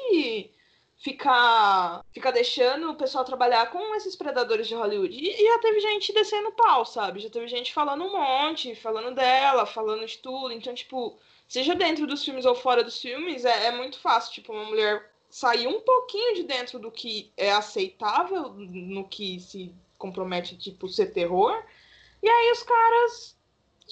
ficar, 1.02 2.06
ficar 2.14 2.32
deixando 2.32 2.92
o 2.92 2.96
pessoal 2.96 3.26
trabalhar 3.26 3.72
com 3.72 3.96
esses 3.96 4.16
predadores 4.16 4.68
de 4.68 4.76
Hollywood. 4.76 5.14
E, 5.14 5.46
já 5.46 5.60
teve 5.60 5.80
gente 5.80 6.14
descendo 6.14 6.52
pau, 6.52 6.86
sabe? 6.86 7.20
Já 7.20 7.30
teve 7.30 7.48
gente 7.48 7.74
falando 7.74 8.04
um 8.04 8.12
monte, 8.12 8.76
falando 8.76 9.16
dela, 9.16 9.66
falando 9.66 10.06
de 10.06 10.20
tudo. 10.20 10.54
Então, 10.54 10.74
tipo, 10.74 11.18
seja 11.48 11.74
dentro 11.74 12.06
dos 12.06 12.24
filmes 12.24 12.46
ou 12.46 12.54
fora 12.54 12.84
dos 12.84 13.02
filmes, 13.02 13.46
é, 13.46 13.68
é 13.68 13.72
muito 13.72 14.00
fácil, 14.00 14.34
tipo, 14.34 14.54
uma 14.54 14.66
mulher 14.66 15.12
sair 15.30 15.68
um 15.68 15.80
pouquinho 15.82 16.36
de 16.36 16.44
dentro 16.44 16.78
do 16.78 16.92
que 16.92 17.32
é 17.36 17.52
aceitável, 17.52 18.50
no 18.54 19.08
que 19.08 19.40
se 19.40 19.74
compromete, 19.98 20.56
tipo, 20.58 20.88
ser 20.88 21.08
terror. 21.08 21.64
E 22.22 22.30
aí 22.30 22.52
os 22.52 22.62
caras 22.62 23.41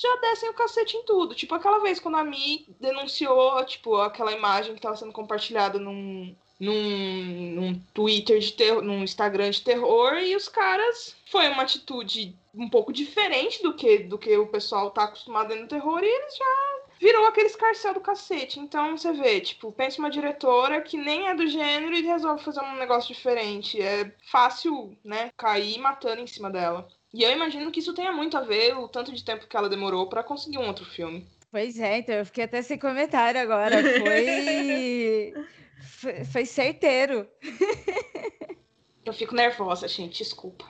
já 0.01 0.15
descem 0.17 0.49
o 0.49 0.53
cacete 0.53 0.97
em 0.97 1.03
tudo. 1.03 1.35
Tipo, 1.35 1.55
aquela 1.55 1.79
vez 1.79 1.99
quando 1.99 2.17
a 2.17 2.23
Mi 2.23 2.65
denunciou, 2.79 3.63
tipo, 3.65 3.97
aquela 3.97 4.31
imagem 4.31 4.73
que 4.73 4.79
estava 4.79 4.95
sendo 4.95 5.11
compartilhada 5.11 5.77
num, 5.77 6.35
num, 6.59 7.51
num 7.55 7.79
Twitter 7.93 8.39
de 8.39 8.53
terror, 8.53 8.81
num 8.81 9.03
Instagram 9.03 9.49
de 9.49 9.61
terror, 9.61 10.15
e 10.15 10.35
os 10.35 10.47
caras. 10.47 11.15
Foi 11.29 11.47
uma 11.47 11.63
atitude 11.63 12.35
um 12.55 12.69
pouco 12.69 12.91
diferente 12.91 13.61
do 13.61 13.73
que, 13.73 13.99
do 13.99 14.17
que 14.17 14.35
o 14.37 14.47
pessoal 14.47 14.89
tá 14.91 15.03
acostumado 15.03 15.55
no 15.55 15.67
terror, 15.67 16.03
e 16.03 16.07
eles 16.07 16.35
já 16.35 16.79
virou 16.99 17.25
aquele 17.25 17.47
escarcel 17.47 17.93
do 17.93 18.01
cacete. 18.01 18.59
Então 18.59 18.97
você 18.97 19.13
vê, 19.13 19.39
tipo, 19.39 19.71
pensa 19.71 19.99
uma 19.99 20.09
diretora 20.09 20.81
que 20.81 20.97
nem 20.97 21.27
é 21.27 21.35
do 21.35 21.47
gênero 21.47 21.95
e 21.95 22.01
resolve 22.01 22.43
fazer 22.43 22.61
um 22.61 22.75
negócio 22.75 23.13
diferente. 23.13 23.81
É 23.81 24.13
fácil, 24.29 24.97
né, 25.03 25.31
cair 25.37 25.79
matando 25.79 26.21
em 26.21 26.27
cima 26.27 26.49
dela. 26.49 26.87
E 27.13 27.23
eu 27.23 27.31
imagino 27.31 27.71
que 27.71 27.79
isso 27.79 27.93
tenha 27.93 28.11
muito 28.11 28.37
a 28.37 28.41
ver 28.41 28.77
o 28.77 28.87
tanto 28.87 29.11
de 29.11 29.23
tempo 29.23 29.47
que 29.47 29.57
ela 29.57 29.69
demorou 29.69 30.07
para 30.07 30.23
conseguir 30.23 30.59
um 30.59 30.67
outro 30.67 30.85
filme. 30.85 31.27
Pois 31.51 31.79
é, 31.79 31.97
então 31.97 32.15
eu 32.15 32.25
fiquei 32.25 32.43
até 32.43 32.61
sem 32.61 32.77
comentário 32.77 33.41
agora. 33.41 33.77
Foi. 33.81 35.33
foi, 35.81 36.25
foi 36.25 36.45
certeiro. 36.45 37.27
eu 39.03 39.13
fico 39.13 39.33
nervosa, 39.33 39.87
gente, 39.87 40.19
desculpa. 40.19 40.65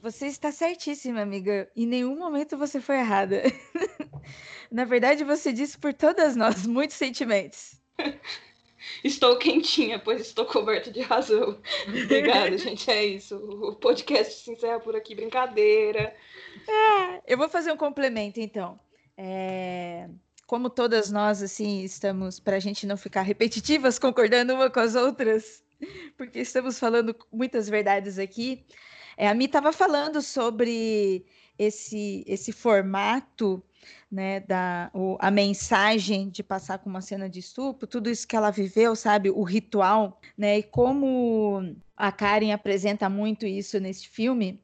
Você 0.00 0.26
está 0.26 0.52
certíssima, 0.52 1.22
amiga. 1.22 1.68
Em 1.74 1.86
nenhum 1.86 2.16
momento 2.16 2.56
você 2.56 2.80
foi 2.80 2.96
errada. 2.96 3.42
Na 4.70 4.84
verdade, 4.84 5.24
você 5.24 5.52
disse 5.52 5.78
por 5.78 5.94
todas 5.94 6.36
nós 6.36 6.66
muitos 6.66 6.96
sentimentos. 6.96 7.80
Estou 9.02 9.36
quentinha, 9.36 9.98
pois 9.98 10.20
estou 10.20 10.44
coberta 10.44 10.90
de 10.90 11.00
razão. 11.00 11.58
Obrigada, 11.86 12.56
gente. 12.58 12.90
É 12.90 13.04
isso. 13.04 13.36
O 13.36 13.74
podcast 13.74 14.44
se 14.44 14.52
encerra 14.52 14.80
por 14.80 14.94
aqui. 14.94 15.14
Brincadeira. 15.14 16.14
É, 16.68 17.22
eu 17.26 17.36
vou 17.36 17.48
fazer 17.48 17.72
um 17.72 17.76
complemento, 17.76 18.40
então. 18.40 18.78
É, 19.16 20.08
como 20.46 20.70
todas 20.70 21.10
nós, 21.10 21.42
assim, 21.42 21.82
estamos, 21.82 22.40
para 22.40 22.56
a 22.56 22.60
gente 22.60 22.86
não 22.86 22.96
ficar 22.96 23.22
repetitivas, 23.22 23.98
concordando 24.00 24.54
uma 24.54 24.70
com 24.70 24.80
as 24.80 24.94
outras, 24.94 25.62
porque 26.16 26.38
estamos 26.38 26.78
falando 26.78 27.14
muitas 27.32 27.68
verdades 27.68 28.18
aqui. 28.18 28.64
É, 29.16 29.28
a 29.28 29.34
Mi 29.34 29.46
estava 29.46 29.72
falando 29.72 30.22
sobre 30.22 31.26
esse, 31.58 32.24
esse 32.26 32.52
formato 32.52 33.62
né, 34.10 34.40
da 34.40 34.90
o, 34.94 35.16
a 35.20 35.30
mensagem 35.30 36.28
de 36.28 36.42
passar 36.42 36.78
com 36.78 36.88
uma 36.88 37.00
cena 37.00 37.28
de 37.28 37.40
estupro, 37.40 37.86
tudo 37.86 38.10
isso 38.10 38.26
que 38.26 38.36
ela 38.36 38.50
viveu, 38.50 38.94
sabe, 38.96 39.30
o 39.30 39.42
ritual, 39.42 40.20
né, 40.36 40.58
e 40.58 40.62
como 40.62 41.74
a 41.96 42.12
Karen 42.12 42.52
apresenta 42.52 43.08
muito 43.08 43.46
isso 43.46 43.78
nesse 43.78 44.08
filme. 44.08 44.60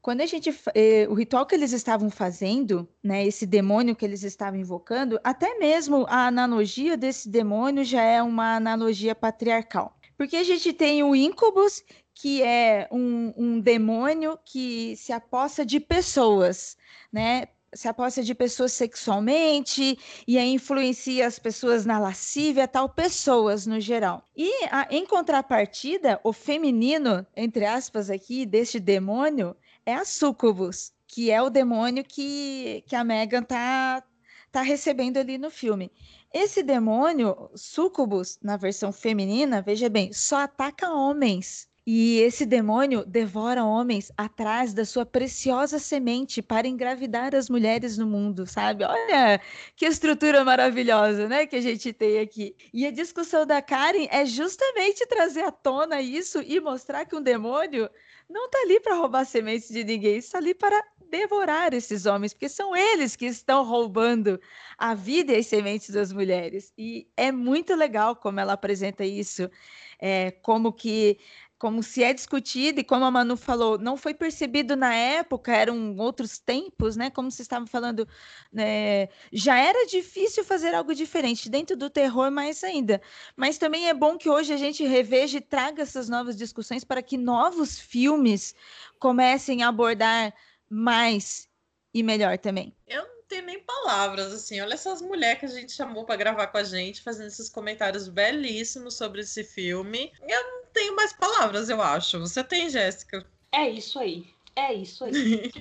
Quando 0.00 0.20
a 0.20 0.26
gente, 0.26 0.56
eh, 0.74 1.08
o 1.10 1.14
ritual 1.14 1.44
que 1.44 1.54
eles 1.56 1.72
estavam 1.72 2.08
fazendo, 2.10 2.88
né, 3.02 3.26
esse 3.26 3.44
demônio 3.44 3.96
que 3.96 4.04
eles 4.04 4.22
estavam 4.22 4.60
invocando, 4.60 5.18
até 5.24 5.58
mesmo 5.58 6.06
a 6.08 6.28
analogia 6.28 6.96
desse 6.96 7.28
demônio 7.28 7.84
já 7.84 8.02
é 8.02 8.22
uma 8.22 8.54
analogia 8.54 9.16
patriarcal. 9.16 9.96
Porque 10.16 10.36
a 10.36 10.44
gente 10.44 10.72
tem 10.72 11.02
o 11.02 11.14
incubus, 11.14 11.82
que 12.14 12.42
é 12.42 12.88
um, 12.90 13.34
um 13.36 13.60
demônio 13.60 14.38
que 14.44 14.96
se 14.96 15.12
aposta 15.12 15.66
de 15.66 15.80
pessoas, 15.80 16.76
né? 17.12 17.48
Se 17.76 17.88
aposta 17.88 18.22
de 18.22 18.34
pessoas 18.34 18.72
sexualmente 18.72 19.98
e 20.26 20.38
aí 20.38 20.52
influencia 20.52 21.26
as 21.26 21.38
pessoas 21.38 21.84
na 21.84 21.98
lascívia, 21.98 22.66
tal, 22.66 22.88
pessoas 22.88 23.66
no 23.66 23.78
geral. 23.80 24.24
E 24.34 24.50
a, 24.70 24.88
em 24.90 25.04
contrapartida, 25.04 26.18
o 26.24 26.32
feminino, 26.32 27.26
entre 27.36 27.66
aspas 27.66 28.08
aqui, 28.10 28.46
deste 28.46 28.80
demônio, 28.80 29.54
é 29.84 29.94
a 29.94 30.04
sucubus, 30.04 30.92
que 31.06 31.30
é 31.30 31.40
o 31.40 31.50
demônio 31.50 32.02
que, 32.02 32.82
que 32.86 32.96
a 32.96 33.04
Megan 33.04 33.42
tá, 33.42 34.02
tá 34.50 34.62
recebendo 34.62 35.18
ali 35.18 35.36
no 35.36 35.50
filme. 35.50 35.92
Esse 36.32 36.62
demônio, 36.62 37.50
sucubus, 37.54 38.38
na 38.42 38.56
versão 38.56 38.92
feminina, 38.92 39.62
veja 39.62 39.88
bem, 39.88 40.12
só 40.12 40.40
ataca 40.40 40.90
homens. 40.90 41.68
E 41.88 42.18
esse 42.18 42.44
demônio 42.44 43.04
devora 43.06 43.64
homens 43.64 44.10
atrás 44.16 44.74
da 44.74 44.84
sua 44.84 45.06
preciosa 45.06 45.78
semente 45.78 46.42
para 46.42 46.66
engravidar 46.66 47.32
as 47.32 47.48
mulheres 47.48 47.96
no 47.96 48.04
mundo, 48.08 48.44
sabe? 48.44 48.82
Olha 48.82 49.40
que 49.76 49.86
estrutura 49.86 50.44
maravilhosa, 50.44 51.28
né, 51.28 51.46
que 51.46 51.54
a 51.54 51.60
gente 51.60 51.92
tem 51.92 52.18
aqui. 52.18 52.56
E 52.74 52.84
a 52.84 52.90
discussão 52.90 53.46
da 53.46 53.62
Karen 53.62 54.08
é 54.10 54.26
justamente 54.26 55.06
trazer 55.06 55.44
à 55.44 55.52
tona 55.52 56.02
isso 56.02 56.42
e 56.42 56.58
mostrar 56.58 57.04
que 57.04 57.14
um 57.14 57.22
demônio 57.22 57.88
não 58.28 58.46
está 58.46 58.58
ali 58.62 58.80
para 58.80 58.96
roubar 58.96 59.24
sementes 59.24 59.68
de 59.68 59.84
ninguém, 59.84 60.16
está 60.16 60.38
ali 60.38 60.54
para 60.54 60.82
devorar 61.08 61.72
esses 61.72 62.04
homens, 62.04 62.32
porque 62.32 62.48
são 62.48 62.74
eles 62.74 63.14
que 63.14 63.26
estão 63.26 63.64
roubando 63.64 64.40
a 64.76 64.92
vida 64.94 65.32
e 65.32 65.36
as 65.36 65.46
sementes 65.46 65.90
das 65.90 66.12
mulheres. 66.12 66.72
E 66.76 67.08
é 67.16 67.30
muito 67.30 67.76
legal 67.76 68.16
como 68.16 68.40
ela 68.40 68.54
apresenta 68.54 69.04
isso, 69.04 69.48
é, 70.00 70.30
como 70.30 70.72
que 70.72 71.18
como 71.58 71.82
se 71.82 72.02
é 72.02 72.12
discutido 72.12 72.80
e 72.80 72.84
como 72.84 73.04
a 73.04 73.10
Manu 73.10 73.36
falou, 73.36 73.78
não 73.78 73.96
foi 73.96 74.12
percebido 74.12 74.76
na 74.76 74.94
época, 74.94 75.54
eram 75.56 75.96
outros 75.96 76.38
tempos, 76.38 76.96
né? 76.96 77.10
Como 77.10 77.30
se 77.30 77.42
estava 77.42 77.66
falando, 77.66 78.06
né? 78.52 79.08
já 79.32 79.58
era 79.58 79.86
difícil 79.86 80.44
fazer 80.44 80.74
algo 80.74 80.94
diferente 80.94 81.48
dentro 81.48 81.76
do 81.76 81.88
terror 81.88 82.30
mais 82.30 82.62
ainda. 82.62 83.00
Mas 83.34 83.56
também 83.56 83.88
é 83.88 83.94
bom 83.94 84.18
que 84.18 84.28
hoje 84.28 84.52
a 84.52 84.56
gente 84.56 84.84
reveja 84.84 85.38
e 85.38 85.40
traga 85.40 85.82
essas 85.82 86.08
novas 86.08 86.36
discussões 86.36 86.84
para 86.84 87.02
que 87.02 87.16
novos 87.16 87.78
filmes 87.78 88.54
comecem 88.98 89.62
a 89.62 89.68
abordar 89.68 90.34
mais 90.68 91.48
e 91.94 92.02
melhor 92.02 92.36
também. 92.38 92.74
Eu 92.86 93.15
tenho 93.28 93.46
nem 93.46 93.60
palavras, 93.60 94.32
assim. 94.32 94.60
Olha 94.60 94.74
essas 94.74 95.02
mulheres 95.02 95.40
que 95.40 95.46
a 95.46 95.60
gente 95.60 95.72
chamou 95.72 96.04
para 96.04 96.16
gravar 96.16 96.46
com 96.48 96.58
a 96.58 96.64
gente, 96.64 97.02
fazendo 97.02 97.28
esses 97.28 97.48
comentários 97.48 98.08
belíssimos 98.08 98.96
sobre 98.96 99.20
esse 99.20 99.44
filme. 99.44 100.12
Eu 100.26 100.42
não 100.42 100.66
tenho 100.72 100.96
mais 100.96 101.12
palavras, 101.12 101.68
eu 101.68 101.80
acho. 101.82 102.18
Você 102.20 102.42
tem, 102.42 102.70
Jéssica? 102.70 103.26
É 103.52 103.68
isso 103.68 103.98
aí. 103.98 104.26
É 104.54 104.72
isso 104.72 105.04
aí. 105.04 105.52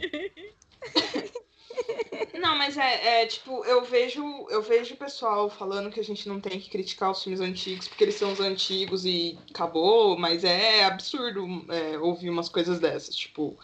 não, 2.39 2.56
mas 2.58 2.78
é, 2.78 3.23
é, 3.23 3.25
tipo, 3.25 3.65
eu 3.65 3.84
vejo, 3.84 4.23
eu 4.49 4.62
vejo 4.62 4.93
o 4.93 4.97
pessoal 4.97 5.49
falando 5.49 5.89
que 5.91 5.99
a 5.99 6.04
gente 6.04 6.28
não 6.28 6.39
tem 6.39 6.60
que 6.60 6.69
criticar 6.69 7.12
os 7.12 7.21
filmes 7.21 7.41
antigos 7.41 7.88
porque 7.88 8.04
eles 8.04 8.15
são 8.15 8.32
os 8.32 8.39
antigos 8.39 9.06
e 9.06 9.38
acabou, 9.49 10.17
mas 10.17 10.43
é 10.43 10.86
absurdo 10.86 11.45
é, 11.69 11.97
ouvir 11.97 12.30
umas 12.30 12.47
coisas 12.47 12.80
dessas, 12.80 13.15
tipo, 13.15 13.58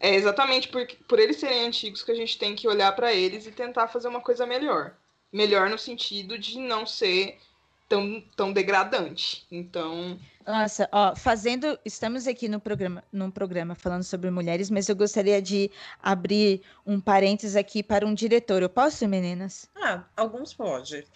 é 0.00 0.14
exatamente 0.14 0.68
por, 0.68 0.86
por 1.08 1.18
eles 1.18 1.36
serem 1.36 1.66
antigos 1.66 2.02
que 2.02 2.12
a 2.12 2.14
gente 2.14 2.38
tem 2.38 2.54
que 2.54 2.68
olhar 2.68 2.92
para 2.92 3.12
eles 3.12 3.46
e 3.46 3.52
tentar 3.52 3.88
fazer 3.88 4.08
uma 4.08 4.20
coisa 4.20 4.46
melhor. 4.46 4.94
Melhor 5.32 5.68
no 5.68 5.78
sentido 5.78 6.38
de 6.38 6.58
não 6.58 6.86
ser 6.86 7.38
tão, 7.88 8.22
tão 8.36 8.52
degradante. 8.52 9.46
Então. 9.50 10.18
Nossa, 10.46 10.88
ó, 10.92 11.14
fazendo. 11.14 11.78
Estamos 11.84 12.26
aqui 12.26 12.48
no 12.48 12.60
programa, 12.60 13.02
num 13.12 13.30
programa 13.30 13.74
falando 13.74 14.04
sobre 14.04 14.30
mulheres, 14.30 14.70
mas 14.70 14.88
eu 14.88 14.96
gostaria 14.96 15.40
de 15.40 15.70
abrir 16.02 16.62
um 16.86 17.00
parênteses 17.00 17.56
aqui 17.56 17.82
para 17.82 18.06
um 18.06 18.14
diretor. 18.14 18.62
Eu 18.62 18.68
posso, 18.68 19.06
meninas? 19.08 19.68
Ah, 19.76 20.04
alguns 20.16 20.54
pode. 20.54 21.06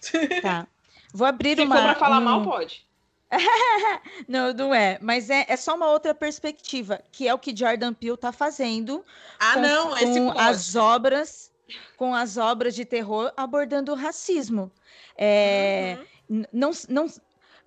Tá. 0.41 0.67
Vou 1.13 1.27
abrir 1.27 1.57
Se 1.57 1.63
uma. 1.63 1.75
Se 1.75 1.81
for 1.81 1.89
pra 1.91 1.99
falar 1.99 2.19
um... 2.19 2.23
mal, 2.23 2.43
pode. 2.43 2.85
não, 4.27 4.53
não 4.53 4.75
é. 4.75 4.97
Mas 5.01 5.29
é, 5.29 5.45
é 5.47 5.55
só 5.55 5.75
uma 5.75 5.89
outra 5.89 6.13
perspectiva, 6.13 7.01
que 7.11 7.27
é 7.27 7.33
o 7.33 7.39
que 7.39 7.55
Jordan 7.55 7.93
Peele 7.93 8.15
está 8.15 8.31
fazendo. 8.31 9.03
Ah, 9.39 9.53
com, 9.53 9.61
não, 9.61 9.97
esse 9.97 10.19
com 10.19 10.39
as 10.39 10.75
obras, 10.75 11.51
com 11.97 12.13
as 12.13 12.37
obras 12.37 12.75
de 12.75 12.85
terror 12.85 13.31
abordando 13.35 13.91
o 13.91 13.95
racismo. 13.95 14.71
É, 15.17 15.97
uhum 15.99 16.11
não, 16.51 16.71
não 16.87 17.07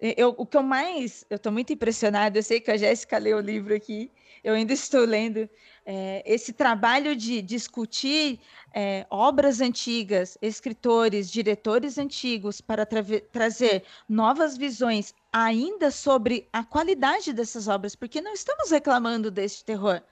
eu, 0.01 0.35
o 0.37 0.47
que 0.47 0.57
eu 0.57 0.63
mais, 0.63 1.25
eu 1.29 1.37
estou 1.37 1.53
muito 1.53 1.73
impressionada, 1.73 2.39
eu 2.39 2.43
sei 2.43 2.61
que 2.61 2.71
a 2.71 2.77
Jéssica 2.77 3.19
leu 3.19 3.39
o 3.39 3.41
livro 3.41 3.75
aqui, 3.75 4.11
eu 4.43 4.55
ainda 4.55 4.73
estou 4.73 5.05
lendo, 5.05 5.49
é, 5.87 6.23
esse 6.27 6.53
trabalho 6.53 7.15
de 7.15 7.43
discutir 7.43 8.41
é, 8.73 9.07
obras 9.11 9.61
antigas, 9.61 10.39
escritores, 10.41 11.31
diretores 11.31 11.99
antigos, 11.99 12.61
para 12.61 12.87
tra 12.87 13.03
trazer 13.31 13.85
novas 14.09 14.57
visões 14.57 15.15
ainda 15.33 15.91
sobre 15.91 16.49
a 16.53 16.65
qualidade 16.65 17.33
dessas 17.33 17.69
obras, 17.69 17.95
porque 17.95 18.21
não 18.21 18.33
estamos 18.33 18.71
reclamando 18.71 19.31
deste 19.31 19.65
terror. 19.65 20.03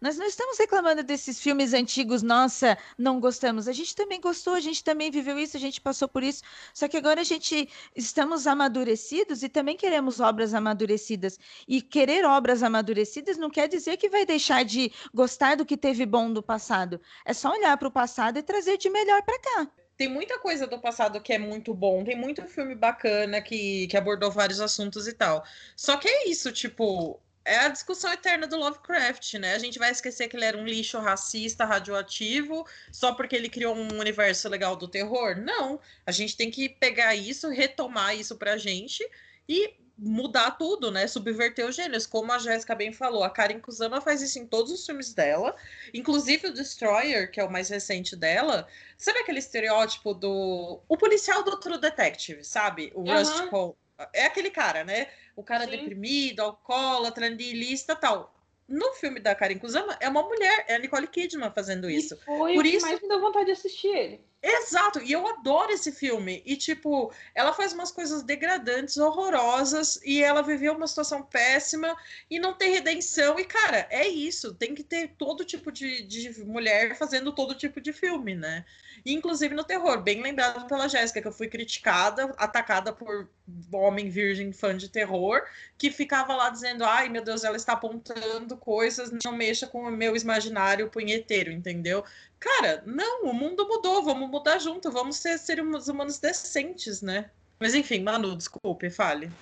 Nós 0.00 0.16
não 0.16 0.26
estamos 0.26 0.58
reclamando 0.58 1.02
desses 1.02 1.40
filmes 1.40 1.72
antigos, 1.72 2.22
nossa, 2.22 2.76
não 2.98 3.18
gostamos. 3.18 3.66
A 3.66 3.72
gente 3.72 3.94
também 3.94 4.20
gostou, 4.20 4.54
a 4.54 4.60
gente 4.60 4.84
também 4.84 5.10
viveu 5.10 5.38
isso, 5.38 5.56
a 5.56 5.60
gente 5.60 5.80
passou 5.80 6.08
por 6.08 6.22
isso. 6.22 6.42
Só 6.74 6.86
que 6.86 6.96
agora 6.96 7.20
a 7.20 7.24
gente 7.24 7.68
estamos 7.94 8.46
amadurecidos 8.46 9.42
e 9.42 9.48
também 9.48 9.76
queremos 9.76 10.20
obras 10.20 10.54
amadurecidas. 10.54 11.38
E 11.66 11.80
querer 11.80 12.24
obras 12.24 12.62
amadurecidas 12.62 13.38
não 13.38 13.50
quer 13.50 13.68
dizer 13.68 13.96
que 13.96 14.08
vai 14.08 14.26
deixar 14.26 14.64
de 14.64 14.92
gostar 15.14 15.56
do 15.56 15.64
que 15.64 15.76
teve 15.76 16.04
bom 16.04 16.32
do 16.32 16.42
passado. 16.42 17.00
É 17.24 17.32
só 17.32 17.52
olhar 17.52 17.76
para 17.76 17.88
o 17.88 17.92
passado 17.92 18.38
e 18.38 18.42
trazer 18.42 18.76
de 18.76 18.90
melhor 18.90 19.22
para 19.22 19.38
cá 19.38 19.70
tem 19.96 20.08
muita 20.08 20.38
coisa 20.38 20.66
do 20.66 20.78
passado 20.78 21.20
que 21.20 21.32
é 21.32 21.38
muito 21.38 21.72
bom, 21.72 22.04
tem 22.04 22.14
muito 22.16 22.42
filme 22.46 22.74
bacana 22.74 23.40
que, 23.40 23.86
que 23.86 23.96
abordou 23.96 24.30
vários 24.30 24.60
assuntos 24.60 25.08
e 25.08 25.12
tal. 25.14 25.42
Só 25.74 25.96
que 25.96 26.06
é 26.06 26.28
isso, 26.28 26.52
tipo, 26.52 27.18
é 27.46 27.58
a 27.58 27.68
discussão 27.68 28.12
eterna 28.12 28.46
do 28.46 28.56
Lovecraft, 28.56 29.34
né? 29.34 29.54
A 29.54 29.58
gente 29.58 29.78
vai 29.78 29.92
esquecer 29.92 30.26
que 30.28 30.36
ele 30.36 30.44
era 30.44 30.58
um 30.58 30.66
lixo 30.66 30.98
racista, 30.98 31.64
radioativo, 31.64 32.66
só 32.90 33.14
porque 33.14 33.36
ele 33.36 33.48
criou 33.48 33.74
um 33.74 33.98
universo 34.00 34.48
legal 34.48 34.74
do 34.74 34.88
terror? 34.88 35.36
Não. 35.36 35.80
A 36.04 36.10
gente 36.10 36.36
tem 36.36 36.50
que 36.50 36.68
pegar 36.68 37.14
isso, 37.14 37.48
retomar 37.48 38.16
isso 38.16 38.36
pra 38.36 38.56
gente 38.56 39.08
e 39.48 39.74
mudar 39.96 40.50
tudo, 40.52 40.90
né? 40.90 41.06
Subverter 41.06 41.66
os 41.66 41.76
gêneros, 41.76 42.04
como 42.04 42.32
a 42.32 42.38
Jéssica 42.38 42.74
bem 42.74 42.92
falou. 42.92 43.22
A 43.22 43.30
Karen 43.30 43.60
Kusama 43.60 44.00
faz 44.00 44.20
isso 44.20 44.38
em 44.40 44.46
todos 44.46 44.72
os 44.72 44.84
filmes 44.84 45.14
dela, 45.14 45.54
inclusive 45.94 46.48
o 46.48 46.52
Destroyer, 46.52 47.30
que 47.30 47.40
é 47.40 47.44
o 47.44 47.50
mais 47.50 47.68
recente 47.68 48.16
dela. 48.16 48.66
Sabe 48.98 49.20
aquele 49.20 49.38
estereótipo 49.38 50.12
do 50.12 50.80
o 50.88 50.96
policial 50.96 51.44
do 51.44 51.58
True 51.58 51.80
Detective, 51.80 52.44
sabe? 52.44 52.92
O 52.94 53.02
uhum. 53.02 53.18
Rust 53.18 53.46
Cole. 53.48 53.74
É 54.12 54.26
aquele 54.26 54.50
cara, 54.50 54.84
né? 54.84 55.08
o 55.36 55.42
cara 55.42 55.64
Sim. 55.64 55.72
deprimido, 55.72 56.40
alcoólatra, 56.40 57.28
niilista 57.28 57.94
tal. 57.94 58.34
No 58.66 58.94
filme 58.94 59.20
da 59.20 59.34
Karen 59.34 59.58
Kusama, 59.58 59.96
é 60.00 60.08
uma 60.08 60.22
mulher, 60.22 60.64
é 60.66 60.74
a 60.74 60.78
Nicole 60.78 61.06
Kidman 61.06 61.52
fazendo 61.54 61.88
isso. 61.88 62.14
E 62.14 62.16
foi 62.24 62.54
Por 62.54 62.64
o 62.64 62.66
isso... 62.66 62.78
que 62.78 62.90
mais 62.90 63.00
me 63.00 63.08
deu 63.08 63.20
vontade 63.20 63.44
de 63.44 63.52
assistir 63.52 63.88
ele. 63.88 64.20
Exato, 64.48 65.02
e 65.02 65.10
eu 65.10 65.26
adoro 65.26 65.72
esse 65.72 65.90
filme. 65.90 66.40
E, 66.46 66.56
tipo, 66.56 67.12
ela 67.34 67.52
faz 67.52 67.72
umas 67.72 67.90
coisas 67.90 68.22
degradantes, 68.22 68.96
horrorosas, 68.96 70.00
e 70.04 70.22
ela 70.22 70.40
viveu 70.40 70.74
uma 70.74 70.86
situação 70.86 71.20
péssima 71.20 71.96
e 72.30 72.38
não 72.38 72.54
tem 72.54 72.70
redenção. 72.70 73.40
E, 73.40 73.44
cara, 73.44 73.88
é 73.90 74.06
isso. 74.06 74.54
Tem 74.54 74.72
que 74.72 74.84
ter 74.84 75.14
todo 75.18 75.44
tipo 75.44 75.72
de, 75.72 76.02
de 76.02 76.44
mulher 76.44 76.96
fazendo 76.96 77.32
todo 77.32 77.56
tipo 77.56 77.80
de 77.80 77.92
filme, 77.92 78.36
né? 78.36 78.64
inclusive 79.04 79.54
no 79.54 79.64
terror, 79.64 80.02
bem 80.02 80.22
lembrado 80.22 80.66
pela 80.66 80.88
Jéssica, 80.88 81.20
que 81.20 81.28
eu 81.28 81.32
fui 81.32 81.48
criticada, 81.48 82.34
atacada 82.36 82.92
por 82.92 83.28
homem 83.72 84.08
virgem 84.08 84.52
fã 84.52 84.76
de 84.76 84.88
terror, 84.88 85.42
que 85.78 85.90
ficava 85.90 86.34
lá 86.34 86.50
dizendo: 86.50 86.84
ai 86.84 87.08
meu 87.08 87.22
Deus, 87.22 87.44
ela 87.44 87.56
está 87.56 87.74
apontando 87.74 88.56
coisas, 88.56 89.10
não 89.24 89.32
mexa 89.32 89.66
com 89.66 89.82
o 89.82 89.90
meu 89.90 90.16
imaginário 90.16 90.90
punheteiro, 90.90 91.52
entendeu? 91.52 92.04
Cara, 92.46 92.80
não, 92.86 93.24
o 93.24 93.34
mundo 93.34 93.66
mudou, 93.66 94.04
vamos 94.04 94.30
mudar 94.30 94.60
junto, 94.60 94.88
vamos 94.88 95.16
ser 95.16 95.36
seres 95.36 95.88
humanos 95.88 96.18
decentes, 96.18 97.02
né? 97.02 97.24
Mas 97.58 97.74
enfim, 97.74 98.04
Manu, 98.04 98.36
desculpe, 98.36 98.88
fale. 98.88 99.32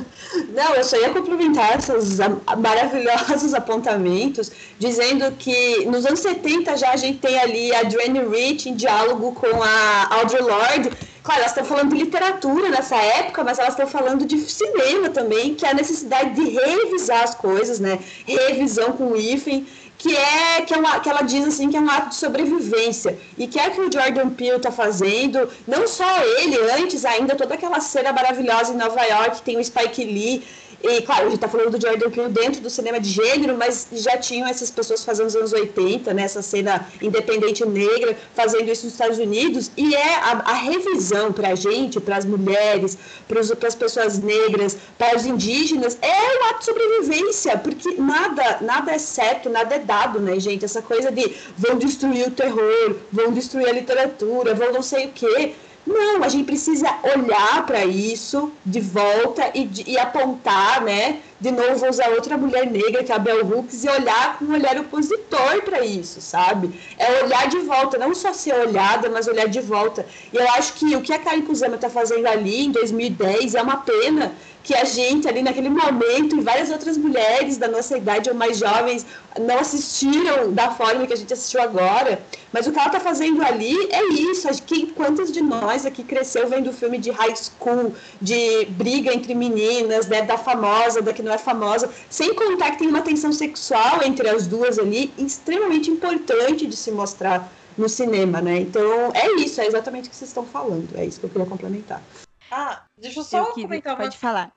Não, 0.55 0.75
eu 0.77 0.85
só 0.85 0.97
ia 0.97 1.11
complementar 1.11 1.79
esses 1.79 2.19
maravilhosos 2.59 3.53
apontamentos, 3.55 4.53
dizendo 4.79 5.33
que 5.33 5.85
nos 5.87 6.05
anos 6.07 6.21
70 6.21 6.77
já 6.77 6.93
a 6.93 6.97
gente 6.97 7.19
tem 7.19 7.37
ali 7.39 7.75
a 7.75 7.83
Dwayne 7.83 8.21
Rich 8.21 8.69
em 8.69 8.75
diálogo 8.77 9.33
com 9.33 9.63
a 9.63 10.15
Audre 10.15 10.41
Lorde. 10.41 10.91
Claro, 11.23 11.41
elas 11.41 11.53
estão 11.53 11.65
falando 11.65 11.91
de 11.91 12.05
literatura 12.05 12.69
nessa 12.69 12.97
época, 12.97 13.43
mas 13.43 13.59
elas 13.59 13.73
estão 13.73 13.87
falando 13.87 14.25
de 14.25 14.39
cinema 14.39 15.09
também, 15.09 15.55
que 15.55 15.67
é 15.67 15.71
a 15.71 15.75
necessidade 15.75 16.35
de 16.35 16.49
revisar 16.51 17.25
as 17.25 17.35
coisas, 17.35 17.81
né? 17.81 17.99
Revisão 18.27 18.93
com 18.93 19.17
hífen 19.17 19.67
que 20.01 20.17
é 20.17 20.63
que, 20.63 20.73
é 20.73 20.79
uma, 20.79 20.99
que 20.99 21.11
ela 21.11 21.21
diz 21.21 21.45
assim 21.45 21.69
que 21.69 21.77
é 21.77 21.81
um 21.81 21.91
ato 21.91 22.09
de 22.09 22.15
sobrevivência. 22.15 23.19
E 23.37 23.47
que 23.47 23.61
é 23.61 23.69
que 23.69 23.79
o 23.83 23.93
Jordan 23.93 24.31
Peele 24.31 24.57
está 24.57 24.73
fazendo. 24.73 25.47
Não 25.69 25.87
só 25.87 26.09
ele 26.39 26.57
antes 26.73 27.05
ainda 27.05 27.37
toda 27.37 27.53
aquela 27.53 27.81
cena 27.81 28.11
maravilhosa 28.11 28.73
em 28.73 28.79
Nova 28.79 29.03
York 29.03 29.43
tem 29.43 29.59
o 29.59 29.65
Spike 29.65 30.03
Lee 30.03 30.43
e, 30.83 31.03
claro, 31.03 31.23
a 31.23 31.25
gente 31.25 31.35
está 31.35 31.49
falando 31.49 31.77
do 31.77 31.81
Jordan 31.81 32.11
Peele 32.11 32.29
dentro 32.31 32.61
do 32.63 32.71
cinema 32.71 32.99
de 32.99 33.11
gênero, 33.11 33.57
mas 33.57 33.87
já 33.93 34.17
tinham 34.17 34.49
essas 34.49 34.71
pessoas 34.71 35.05
fazendo 35.05 35.27
nos 35.27 35.37
anos 35.37 35.53
80, 35.53 36.15
né, 36.15 36.23
essa 36.23 36.41
cena 36.41 36.87
independente 37.03 37.65
negra, 37.67 38.17
fazendo 38.35 38.71
isso 38.71 38.85
nos 38.85 38.95
Estados 38.95 39.19
Unidos, 39.19 39.71
e 39.77 39.95
é 39.95 40.15
a, 40.15 40.43
a 40.47 40.55
revisão 40.55 41.33
para 41.33 41.51
a 41.51 41.55
gente, 41.55 42.01
para 42.01 42.17
as 42.17 42.25
mulheres, 42.25 42.97
para 43.29 43.41
as 43.41 43.75
pessoas 43.75 44.19
negras, 44.19 44.79
para 44.97 45.17
os 45.17 45.27
indígenas, 45.27 45.99
é 46.01 46.41
um 46.41 46.51
ato 46.51 46.61
de 46.61 46.65
sobrevivência, 46.65 47.59
porque 47.59 47.95
nada, 47.95 48.59
nada 48.63 48.93
é 48.93 48.99
certo, 48.99 49.51
nada 49.51 49.75
é 49.75 49.79
dado, 49.79 50.19
né, 50.19 50.41
gente? 50.41 50.65
Essa 50.65 50.81
coisa 50.81 51.11
de 51.11 51.35
vão 51.57 51.77
destruir 51.77 52.29
o 52.29 52.31
terror, 52.31 52.97
vão 53.13 53.33
destruir 53.33 53.69
a 53.69 53.73
literatura, 53.73 54.55
vão 54.55 54.73
não 54.73 54.83
sei 54.83 55.07
o 55.07 55.13
quê 55.13 55.55
não, 55.87 56.23
a 56.23 56.29
gente 56.29 56.45
precisa 56.45 56.89
olhar 57.03 57.65
para 57.67 57.85
isso 57.85 58.53
de 58.65 58.81
volta 58.81 59.51
e, 59.55 59.65
de, 59.65 59.91
e, 59.91 59.99
apontar, 59.99 60.83
né? 60.83 61.21
De 61.41 61.51
novo, 61.51 61.89
usar 61.89 62.11
outra 62.11 62.37
mulher 62.37 62.67
negra, 62.67 63.03
que 63.03 63.11
é 63.11 63.15
a 63.15 63.19
Bell 63.19 63.47
Hooks, 63.47 63.85
e 63.85 63.89
olhar 63.89 64.39
com 64.39 64.45
um 64.45 64.53
olhar 64.53 64.79
opositor 64.79 65.63
para 65.63 65.85
isso, 65.85 66.21
sabe? 66.21 66.71
É 66.99 67.25
olhar 67.25 67.49
de 67.49 67.59
volta, 67.61 67.97
não 67.97 68.15
só 68.15 68.33
ser 68.35 68.55
olhada, 68.55 69.09
mas 69.09 69.27
olhar 69.27 69.49
de 69.49 69.61
volta. 69.61 70.05
E 70.33 70.37
eu 70.37 70.49
acho 70.51 70.75
que 70.75 70.95
o 70.95 71.01
que 71.01 71.13
a 71.13 71.19
Karen 71.19 71.43
Kuzama 71.43 71.77
está 71.77 71.89
fazendo 71.89 72.27
ali 72.27 72.67
em 72.67 72.73
2010 72.73 73.55
é 73.55 73.63
uma 73.63 73.79
pena 73.79 74.33
que 74.63 74.75
a 74.75 74.85
gente 74.85 75.27
ali 75.27 75.43
naquele 75.43 75.71
momento 75.71 76.37
e 76.37 76.41
várias 76.41 76.71
outras 76.71 76.97
mulheres 76.97 77.57
da 77.57 77.69
nossa 77.69 77.97
idade 77.97 78.29
ou 78.29 78.37
mais 78.37 78.59
jovens 78.59 79.07
não 79.39 79.59
assistiram 79.59 80.53
da 80.53 80.71
forma 80.71 81.07
que 81.07 81.13
a 81.13 81.17
gente 81.17 81.33
assistiu 81.33 81.63
agora. 81.63 82.21
Mas 82.53 82.67
o 82.67 82.73
que 82.73 82.79
ela 82.79 82.89
está 82.89 83.01
fazendo 83.01 83.43
ali 83.43 83.75
é 83.91 84.05
isso. 84.13 84.49
Acho 84.49 84.63
que 84.63 84.87
quantas 84.93 85.33
de 85.33 85.41
nós 85.41 85.87
aqui 85.87 86.03
cresceu 86.03 86.49
vendo 86.49 86.73
filme 86.73 86.99
de 86.99 87.11
high 87.11 87.35
school, 87.37 87.95
de 88.21 88.67
briga 88.67 89.15
entre 89.15 89.35
meninas, 89.35 90.07
né, 90.07 90.23
da 90.23 90.37
famosa, 90.37 91.01
da 91.01 91.13
que 91.13 91.23
não 91.23 91.33
é 91.33 91.39
famosa, 91.39 91.91
sem 92.09 92.35
contar 92.35 92.73
que 92.73 92.79
tem 92.79 92.89
uma 92.89 93.03
tensão 93.03 93.33
sexual 93.33 94.03
entre 94.05 94.29
as 94.29 94.47
duas 94.47 94.79
ali, 94.79 95.13
extremamente 95.17 95.91
importante 95.91 96.67
de 96.67 96.77
se 96.77 96.91
mostrar 96.91 97.51
no 97.79 97.89
cinema, 97.89 98.41
né? 98.41 98.59
Então 98.61 99.11
é 99.15 99.37
isso, 99.37 99.61
é 99.61 99.67
exatamente 99.67 100.09
o 100.09 100.11
que 100.11 100.17
vocês 100.17 100.31
estão 100.31 100.45
falando. 100.45 100.89
É 100.95 101.05
isso 101.05 101.19
que 101.19 101.27
eu 101.27 101.31
queria 101.31 101.47
complementar. 101.47 102.03
Ah, 102.51 102.85
deixa 102.99 103.21
eu 103.21 103.25
só 103.25 103.39
eu 103.39 103.53
comentar 103.53 103.95
uma... 103.95 104.03
Pode 104.03 104.19
falar. 104.19 104.53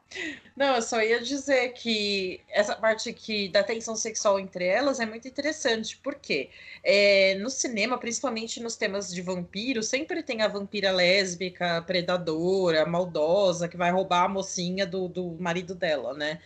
Não, 0.56 0.76
eu 0.76 0.82
só 0.82 1.02
ia 1.02 1.22
dizer 1.22 1.74
que 1.74 2.42
essa 2.50 2.76
parte 2.76 3.10
aqui 3.10 3.50
da 3.50 3.64
tensão 3.64 3.96
sexual 3.96 4.40
entre 4.40 4.66
elas 4.66 5.00
é 5.00 5.06
muito 5.06 5.28
interessante, 5.28 6.00
porque 6.04 6.50
é, 6.84 7.36
no 7.36 7.50
cinema, 7.50 7.98
principalmente 7.98 8.62
nos 8.62 8.76
temas 8.76 9.14
de 9.14 9.22
vampiro, 9.22 9.84
sempre 9.84 10.24
tem 10.24 10.42
a 10.42 10.48
vampira 10.48 10.92
lésbica, 10.92 11.84
predadora, 11.84 12.86
maldosa, 12.86 13.68
que 13.68 13.78
vai 13.78 13.92
roubar 13.92 14.26
a 14.26 14.30
mocinha 14.30 14.88
do, 14.88 15.08
do 15.08 15.32
marido 15.40 15.76
dela, 15.76 16.14
né? 16.14 16.40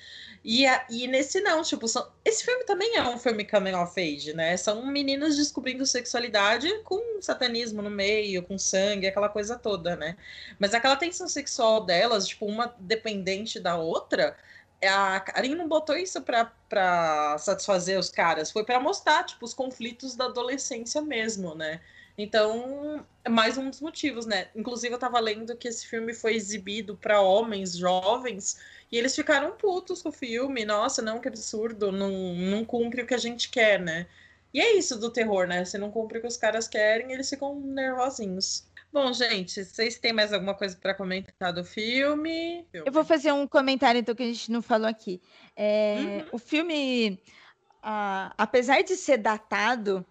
E, 0.50 0.66
a, 0.66 0.88
e 0.90 1.08
nesse 1.08 1.42
não, 1.42 1.62
tipo, 1.62 1.90
são, 1.90 2.10
esse 2.24 2.46
filme 2.46 2.64
também 2.64 2.96
é 2.96 3.04
um 3.04 3.20
filme 3.20 3.44
coming 3.46 3.74
of 3.74 4.00
age, 4.00 4.34
né? 4.34 4.56
São 4.56 4.86
meninas 4.86 5.36
descobrindo 5.36 5.86
sexualidade 5.86 6.70
com 6.84 7.22
satanismo 7.22 7.82
no 7.82 7.90
meio, 7.90 8.42
com 8.42 8.58
sangue, 8.58 9.08
aquela 9.08 9.28
coisa 9.28 9.60
toda, 9.60 9.98
né? 9.98 10.16
Mas 10.58 10.74
aquela 10.74 10.96
tensão 10.96 11.28
sexual 11.28 11.84
delas, 11.86 12.28
tipo, 12.30 12.46
uma 12.46 12.74
dependente 12.80 13.60
da 13.60 13.76
outra, 13.76 14.38
a 14.82 15.20
Karin 15.20 15.54
não 15.56 15.68
botou 15.68 15.98
isso 15.98 16.22
para 16.22 17.38
satisfazer 17.40 18.00
os 18.00 18.10
caras, 18.10 18.50
foi 18.50 18.64
para 18.64 18.80
mostrar, 18.80 19.26
tipo, 19.26 19.44
os 19.44 19.54
conflitos 19.54 20.16
da 20.16 20.26
adolescência 20.26 21.02
mesmo, 21.02 21.56
né? 21.56 21.82
Então, 22.18 23.06
é 23.24 23.30
mais 23.30 23.58
um 23.60 23.70
dos 23.70 23.80
motivos, 23.80 24.26
né? 24.26 24.48
Inclusive, 24.56 24.94
eu 24.94 24.98
tava 24.98 25.20
lendo 25.20 25.56
que 25.56 25.68
esse 25.68 25.86
filme 25.86 26.16
foi 26.16 26.34
exibido 26.36 26.98
para 26.98 27.22
homens 27.22 27.78
jovens 27.78 28.60
e 28.92 28.98
eles 28.98 29.16
ficaram 29.16 29.52
putos 29.52 30.02
com 30.02 30.10
o 30.10 30.12
filme. 30.12 30.66
Nossa, 30.66 31.02
não, 31.02 31.20
que 31.20 31.28
absurdo, 31.28 31.92
não, 31.92 32.12
não 32.34 32.66
cumpre 32.66 33.04
o 33.04 33.06
que 33.06 33.14
a 33.14 33.20
gente 33.20 33.50
quer, 33.50 33.80
né? 33.80 34.08
E 34.52 34.60
é 34.60 34.76
isso 34.76 35.00
do 35.00 35.12
terror, 35.12 35.46
né? 35.46 35.64
Se 35.64 35.78
não 35.78 35.92
cumpre 35.92 36.18
o 36.18 36.22
que 36.22 36.28
os 36.28 36.38
caras 36.38 36.68
querem, 36.68 37.12
eles 37.12 37.30
ficam 37.30 37.60
nervosinhos. 37.60 38.66
Bom, 38.92 39.14
gente, 39.14 39.64
vocês 39.64 40.00
têm 40.00 40.14
mais 40.14 40.34
alguma 40.34 40.56
coisa 40.56 40.76
para 40.76 40.96
comentar 40.96 41.54
do 41.54 41.64
filme? 41.64 42.66
Eu 42.74 42.92
vou 42.92 43.04
fazer 43.04 43.32
um 43.32 43.46
comentário, 43.46 44.00
então, 44.00 44.16
que 44.16 44.24
a 44.24 44.28
gente 44.28 44.52
não 44.52 44.62
falou 44.64 44.88
aqui. 44.88 45.22
É, 45.56 45.98
uhum. 46.00 46.26
O 46.32 46.38
filme, 46.40 47.22
apesar 47.82 48.82
de 48.82 48.96
ser 48.96 49.18
datado, 49.18 50.04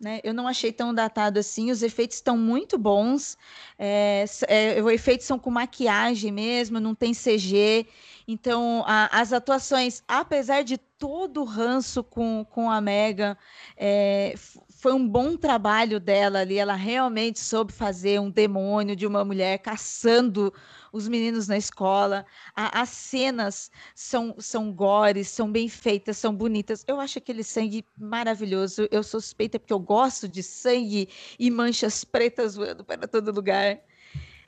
Né? 0.00 0.20
Eu 0.24 0.34
não 0.34 0.48
achei 0.48 0.72
tão 0.72 0.92
datado 0.92 1.38
assim. 1.38 1.70
Os 1.70 1.82
efeitos 1.82 2.16
estão 2.16 2.36
muito 2.36 2.76
bons. 2.76 3.38
É, 3.78 4.24
é, 4.48 4.82
os 4.82 4.92
efeitos 4.92 5.26
são 5.26 5.38
com 5.38 5.50
maquiagem 5.50 6.32
mesmo, 6.32 6.80
não 6.80 6.94
tem 6.94 7.12
CG. 7.12 7.86
Então, 8.26 8.82
a, 8.86 9.20
as 9.20 9.32
atuações, 9.32 10.02
apesar 10.08 10.62
de 10.64 10.78
todo 10.78 11.42
o 11.42 11.44
ranço 11.44 12.02
com, 12.02 12.44
com 12.50 12.70
a 12.70 12.80
Megan, 12.80 13.36
é, 13.76 14.34
foi 14.84 14.92
um 14.92 15.08
bom 15.08 15.34
trabalho 15.34 15.98
dela 15.98 16.40
ali. 16.40 16.58
Ela 16.58 16.74
realmente 16.74 17.40
soube 17.40 17.72
fazer 17.72 18.20
um 18.20 18.30
demônio 18.30 18.94
de 18.94 19.06
uma 19.06 19.24
mulher 19.24 19.56
caçando 19.56 20.52
os 20.92 21.08
meninos 21.08 21.48
na 21.48 21.56
escola. 21.56 22.26
A, 22.54 22.82
as 22.82 22.90
cenas 22.90 23.70
são, 23.94 24.34
são 24.38 24.70
gores, 24.70 25.28
são 25.28 25.50
bem 25.50 25.70
feitas, 25.70 26.18
são 26.18 26.34
bonitas. 26.34 26.84
Eu 26.86 27.00
acho 27.00 27.16
aquele 27.16 27.42
sangue 27.42 27.82
maravilhoso. 27.96 28.86
Eu 28.90 29.02
suspeita 29.02 29.58
porque 29.58 29.72
eu 29.72 29.80
gosto 29.80 30.28
de 30.28 30.42
sangue 30.42 31.08
e 31.38 31.50
manchas 31.50 32.04
pretas 32.04 32.54
voando 32.54 32.84
para 32.84 33.08
todo 33.08 33.32
lugar. 33.32 33.80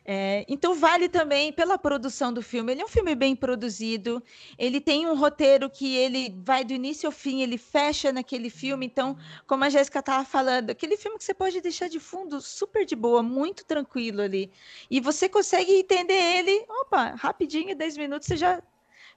É, 0.08 0.44
então 0.46 0.72
vale 0.72 1.08
também 1.08 1.52
pela 1.52 1.76
produção 1.76 2.32
do 2.32 2.40
filme. 2.40 2.70
Ele 2.70 2.82
é 2.82 2.84
um 2.84 2.88
filme 2.88 3.12
bem 3.16 3.34
produzido. 3.34 4.22
Ele 4.56 4.80
tem 4.80 5.04
um 5.04 5.16
roteiro 5.16 5.68
que 5.68 5.96
ele 5.96 6.32
vai 6.44 6.64
do 6.64 6.72
início 6.72 7.08
ao 7.08 7.12
fim, 7.12 7.42
ele 7.42 7.58
fecha 7.58 8.12
naquele 8.12 8.48
filme. 8.48 8.86
Então, 8.86 9.18
como 9.48 9.64
a 9.64 9.68
Jéssica 9.68 9.98
estava 9.98 10.24
falando, 10.24 10.70
aquele 10.70 10.96
filme 10.96 11.18
que 11.18 11.24
você 11.24 11.34
pode 11.34 11.60
deixar 11.60 11.88
de 11.88 11.98
fundo 11.98 12.40
super 12.40 12.84
de 12.84 12.94
boa, 12.94 13.20
muito 13.20 13.64
tranquilo 13.64 14.22
ali. 14.22 14.52
E 14.88 15.00
você 15.00 15.28
consegue 15.28 15.72
entender 15.72 16.14
ele, 16.14 16.64
opa, 16.68 17.16
rapidinho, 17.16 17.74
10 17.74 17.96
minutos, 17.96 18.28
você 18.28 18.36
já, 18.36 18.62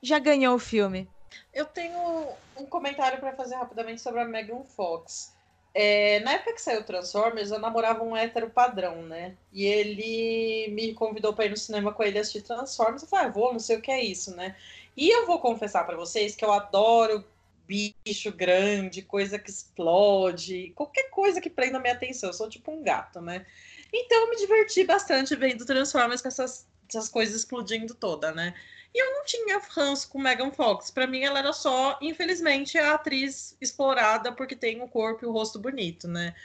já 0.01 0.17
ganhou 0.17 0.55
o 0.55 0.59
filme. 0.59 1.07
Eu 1.53 1.65
tenho 1.65 2.29
um 2.57 2.65
comentário 2.65 3.19
para 3.19 3.33
fazer 3.33 3.53
rapidamente 3.53 4.01
sobre 4.01 4.21
a 4.21 4.25
Megan 4.25 4.63
Fox. 4.63 5.37
É, 5.73 6.19
na 6.21 6.33
época 6.33 6.53
que 6.53 6.61
saiu 6.61 6.83
Transformers, 6.83 7.51
eu 7.51 7.59
namorava 7.59 8.03
um 8.03 8.17
hétero 8.17 8.49
padrão, 8.49 9.03
né? 9.03 9.35
E 9.53 9.65
ele 9.65 10.71
me 10.73 10.93
convidou 10.93 11.33
para 11.33 11.45
ir 11.45 11.49
no 11.49 11.57
cinema 11.57 11.93
com 11.93 12.03
ele 12.03 12.17
assistir 12.17 12.41
Transformers. 12.41 13.03
Eu 13.03 13.07
falei, 13.07 13.27
ah, 13.27 13.29
vou, 13.29 13.51
não 13.51 13.59
sei 13.59 13.77
o 13.77 13.81
que 13.81 13.91
é 13.91 14.03
isso, 14.03 14.35
né? 14.35 14.55
E 14.97 15.09
eu 15.09 15.25
vou 15.25 15.39
confessar 15.39 15.85
para 15.85 15.95
vocês 15.95 16.35
que 16.35 16.43
eu 16.43 16.51
adoro 16.51 17.23
bicho 17.69 18.31
grande, 18.31 19.03
coisa 19.03 19.37
que 19.37 19.51
explode, 19.51 20.73
qualquer 20.75 21.11
coisa 21.11 21.39
que 21.39 21.51
prenda 21.51 21.79
minha 21.79 21.93
atenção. 21.93 22.31
Eu 22.31 22.33
sou 22.33 22.49
tipo 22.49 22.71
um 22.71 22.81
gato, 22.81 23.21
né? 23.21 23.45
Então 23.93 24.23
eu 24.23 24.29
me 24.31 24.37
diverti 24.37 24.83
bastante 24.83 25.35
vendo 25.35 25.65
Transformers 25.65 26.21
com 26.21 26.27
essas, 26.27 26.67
essas 26.89 27.09
coisas 27.09 27.35
explodindo 27.35 27.93
toda, 27.93 28.31
né? 28.31 28.55
E 28.93 29.01
eu 29.01 29.13
não 29.13 29.25
tinha 29.25 29.59
ranço 29.69 30.09
com 30.09 30.19
Megan 30.19 30.51
Fox. 30.51 30.89
Para 30.89 31.07
mim, 31.07 31.23
ela 31.23 31.39
era 31.39 31.53
só, 31.53 31.97
infelizmente, 32.01 32.77
a 32.77 32.95
atriz 32.95 33.55
explorada 33.61 34.31
porque 34.31 34.55
tem 34.55 34.81
o 34.81 34.87
corpo 34.87 35.23
e 35.23 35.27
o 35.27 35.31
rosto 35.31 35.59
bonito, 35.59 36.07
né? 36.07 36.35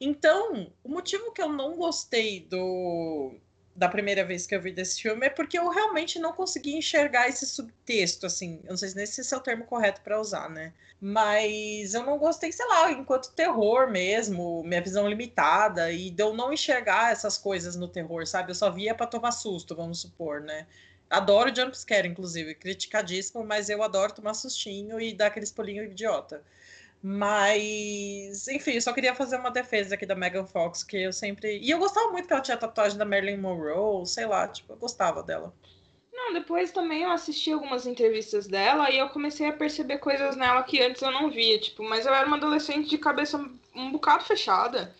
Então, 0.00 0.70
o 0.82 0.88
motivo 0.88 1.32
que 1.32 1.40
eu 1.40 1.48
não 1.48 1.76
gostei 1.76 2.40
do 2.40 3.32
da 3.76 3.88
primeira 3.88 4.24
vez 4.24 4.46
que 4.46 4.54
eu 4.54 4.62
vi 4.62 4.70
desse 4.70 5.02
filme 5.02 5.26
é 5.26 5.30
porque 5.30 5.58
eu 5.58 5.68
realmente 5.68 6.18
não 6.18 6.32
consegui 6.32 6.76
enxergar 6.76 7.28
esse 7.28 7.44
subtexto, 7.44 8.24
assim. 8.26 8.60
Eu 8.64 8.70
não 8.70 8.76
sei 8.76 8.88
se 8.90 9.20
esse 9.20 9.34
é 9.34 9.36
o 9.36 9.40
termo 9.40 9.64
correto 9.64 10.00
para 10.00 10.20
usar, 10.20 10.48
né? 10.48 10.72
Mas 11.00 11.92
eu 11.92 12.04
não 12.04 12.16
gostei, 12.16 12.52
sei 12.52 12.66
lá, 12.66 12.92
enquanto 12.92 13.32
terror 13.32 13.90
mesmo, 13.90 14.62
minha 14.62 14.80
visão 14.80 15.08
limitada, 15.08 15.90
e 15.90 16.08
de 16.10 16.22
eu 16.22 16.32
não 16.32 16.52
enxergar 16.52 17.10
essas 17.12 17.36
coisas 17.36 17.74
no 17.74 17.88
terror, 17.88 18.26
sabe? 18.26 18.52
Eu 18.52 18.54
só 18.54 18.70
via 18.70 18.94
para 18.94 19.06
tomar 19.06 19.32
susto, 19.32 19.74
vamos 19.74 20.00
supor, 20.00 20.40
né? 20.40 20.66
Adoro 21.16 21.54
jumpscare, 21.54 22.08
inclusive, 22.08 22.54
criticadíssimo, 22.54 23.44
mas 23.44 23.68
eu 23.68 23.82
adoro 23.82 24.14
tomar 24.14 24.34
sustinho 24.34 25.00
e 25.00 25.14
dar 25.14 25.28
aqueles 25.28 25.52
pulinhos 25.52 25.90
idiota. 25.90 26.42
Mas, 27.02 28.48
enfim, 28.48 28.80
só 28.80 28.92
queria 28.92 29.14
fazer 29.14 29.36
uma 29.36 29.50
defesa 29.50 29.94
aqui 29.94 30.06
da 30.06 30.14
Megan 30.14 30.46
Fox, 30.46 30.82
que 30.82 30.96
eu 30.96 31.12
sempre. 31.12 31.58
E 31.58 31.70
eu 31.70 31.78
gostava 31.78 32.10
muito 32.10 32.26
que 32.26 32.32
ela 32.32 32.40
tinha 32.42 32.56
tatuagem 32.56 32.96
da 32.96 33.04
Marilyn 33.04 33.36
Monroe, 33.36 34.06
sei 34.06 34.24
lá, 34.24 34.48
tipo, 34.48 34.72
eu 34.72 34.76
gostava 34.76 35.22
dela. 35.22 35.54
Não, 36.10 36.32
depois 36.32 36.72
também 36.72 37.02
eu 37.02 37.10
assisti 37.10 37.52
algumas 37.52 37.86
entrevistas 37.86 38.46
dela 38.46 38.90
e 38.90 38.98
eu 38.98 39.10
comecei 39.10 39.46
a 39.46 39.52
perceber 39.52 39.98
coisas 39.98 40.34
nela 40.36 40.62
que 40.62 40.80
antes 40.80 41.02
eu 41.02 41.10
não 41.10 41.30
via, 41.30 41.60
tipo, 41.60 41.82
mas 41.82 42.06
eu 42.06 42.14
era 42.14 42.26
uma 42.26 42.38
adolescente 42.38 42.88
de 42.88 42.96
cabeça 42.96 43.36
um 43.74 43.92
bocado 43.92 44.24
fechada. 44.24 44.94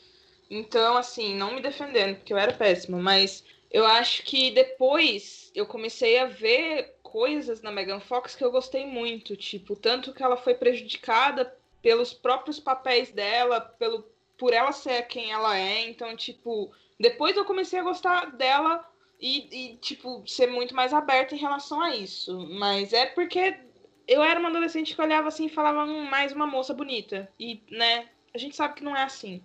Então, 0.50 0.96
assim, 0.98 1.34
não 1.34 1.54
me 1.54 1.62
defendendo, 1.62 2.16
porque 2.16 2.34
eu 2.34 2.38
era 2.38 2.52
péssima, 2.52 2.98
mas 2.98 3.42
eu 3.74 3.84
acho 3.84 4.22
que 4.22 4.52
depois 4.52 5.50
eu 5.52 5.66
comecei 5.66 6.16
a 6.20 6.26
ver 6.26 6.94
coisas 7.02 7.60
na 7.60 7.72
Megan 7.72 7.98
Fox 7.98 8.36
que 8.36 8.44
eu 8.44 8.52
gostei 8.52 8.86
muito, 8.86 9.36
tipo, 9.36 9.74
tanto 9.74 10.14
que 10.14 10.22
ela 10.22 10.36
foi 10.36 10.54
prejudicada 10.54 11.52
pelos 11.82 12.14
próprios 12.14 12.60
papéis 12.60 13.10
dela, 13.10 13.60
pelo 13.60 14.06
por 14.38 14.52
ela 14.52 14.70
ser 14.70 15.02
quem 15.08 15.32
ela 15.32 15.58
é, 15.58 15.88
então, 15.88 16.14
tipo, 16.14 16.70
depois 17.00 17.36
eu 17.36 17.44
comecei 17.44 17.80
a 17.80 17.82
gostar 17.82 18.26
dela 18.36 18.88
e, 19.20 19.72
e 19.72 19.76
tipo, 19.78 20.22
ser 20.24 20.46
muito 20.46 20.72
mais 20.72 20.94
aberta 20.94 21.34
em 21.34 21.38
relação 21.38 21.82
a 21.82 21.96
isso. 21.96 22.46
Mas 22.50 22.92
é 22.92 23.06
porque 23.06 23.58
eu 24.06 24.22
era 24.22 24.38
uma 24.38 24.50
adolescente 24.50 24.94
que 24.94 25.02
olhava 25.02 25.26
assim 25.26 25.46
e 25.46 25.48
falava 25.48 25.82
hum, 25.84 26.04
mais 26.04 26.30
uma 26.32 26.46
moça 26.46 26.72
bonita. 26.72 27.28
E, 27.40 27.60
né, 27.68 28.08
a 28.32 28.38
gente 28.38 28.54
sabe 28.54 28.74
que 28.74 28.84
não 28.84 28.96
é 28.96 29.02
assim. 29.02 29.42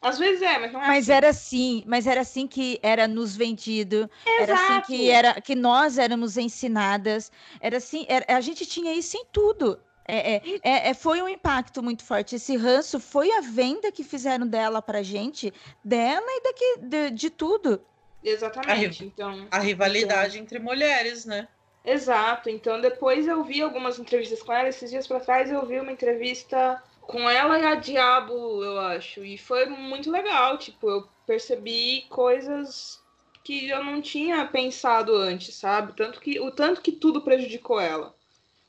Às 0.00 0.18
vezes 0.18 0.42
é, 0.42 0.58
mas 0.58 0.72
não 0.72 0.82
é 0.82 0.86
Mas 0.86 1.04
assim. 1.04 1.12
era 1.16 1.28
assim, 1.28 1.84
mas 1.86 2.06
era 2.06 2.20
assim 2.20 2.46
que 2.46 2.78
era 2.82 3.08
nos 3.08 3.34
vendido, 3.34 4.10
Exato. 4.24 4.42
era 4.42 4.54
assim 4.54 4.80
que 4.82 5.10
era 5.10 5.40
que 5.40 5.54
nós 5.54 5.98
éramos 5.98 6.36
ensinadas, 6.36 7.32
era 7.60 7.78
assim, 7.78 8.04
era, 8.08 8.24
a 8.36 8.40
gente 8.40 8.64
tinha 8.66 8.92
isso 8.92 9.16
em 9.16 9.24
tudo. 9.32 9.80
É, 10.08 10.36
é, 10.36 10.42
é, 10.62 10.90
é, 10.90 10.94
foi 10.94 11.20
um 11.20 11.28
impacto 11.28 11.82
muito 11.82 12.04
forte. 12.04 12.36
Esse 12.36 12.56
ranço 12.56 13.00
foi 13.00 13.32
a 13.32 13.40
venda 13.40 13.90
que 13.90 14.04
fizeram 14.04 14.46
dela 14.46 14.80
pra 14.80 15.02
gente, 15.02 15.52
dela 15.84 16.26
e 16.28 16.42
daqui, 16.42 16.78
de, 16.80 17.10
de 17.10 17.30
tudo. 17.30 17.80
Exatamente. 18.22 19.02
A, 19.02 19.06
então, 19.06 19.48
a 19.50 19.58
rivalidade 19.58 20.36
então... 20.36 20.42
entre 20.42 20.58
mulheres, 20.60 21.24
né? 21.24 21.48
Exato. 21.84 22.48
Então, 22.48 22.80
depois 22.80 23.26
eu 23.26 23.42
vi 23.44 23.62
algumas 23.62 23.98
entrevistas 23.98 24.42
com 24.42 24.52
ela. 24.52 24.68
Esses 24.68 24.90
dias 24.90 25.06
para 25.06 25.20
trás 25.20 25.50
eu 25.50 25.64
vi 25.66 25.78
uma 25.80 25.92
entrevista 25.92 26.82
com 27.06 27.28
ela 27.28 27.58
e 27.58 27.64
a 27.64 27.74
Diabo, 27.76 28.62
eu 28.64 28.78
acho. 28.80 29.24
E 29.24 29.38
foi 29.38 29.66
muito 29.66 30.10
legal, 30.10 30.58
tipo, 30.58 30.88
eu 30.90 31.08
percebi 31.26 32.02
coisas 32.08 33.02
que 33.44 33.68
eu 33.68 33.82
não 33.84 34.02
tinha 34.02 34.46
pensado 34.46 35.14
antes, 35.16 35.54
sabe? 35.54 35.94
Tanto 35.96 36.20
que 36.20 36.40
o 36.40 36.50
tanto 36.50 36.82
que 36.82 36.92
tudo 36.92 37.22
prejudicou 37.22 37.80
ela. 37.80 38.14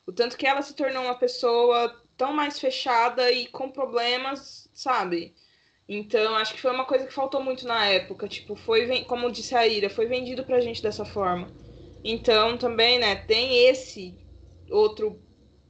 O 0.06 0.12
tanto 0.12 0.36
que 0.36 0.46
ela 0.46 0.62
se 0.62 0.74
tornou 0.74 1.04
uma 1.04 1.14
pessoa 1.18 1.94
tão 2.16 2.32
mais 2.32 2.58
fechada 2.60 3.30
e 3.32 3.46
com 3.48 3.70
problemas, 3.70 4.68
sabe? 4.74 5.34
Então, 5.88 6.36
acho 6.36 6.54
que 6.54 6.60
foi 6.60 6.70
uma 6.72 6.84
coisa 6.86 7.06
que 7.06 7.12
faltou 7.14 7.42
muito 7.42 7.66
na 7.66 7.86
época, 7.86 8.28
tipo, 8.28 8.54
foi, 8.56 9.04
como 9.04 9.30
disse 9.32 9.54
a 9.56 9.66
Ira, 9.66 9.90
foi 9.90 10.06
vendido 10.06 10.44
pra 10.44 10.60
gente 10.60 10.82
dessa 10.82 11.04
forma. 11.04 11.52
Então, 12.04 12.58
também, 12.58 12.98
né, 12.98 13.16
tem 13.16 13.68
esse 13.68 14.18
outro 14.70 15.22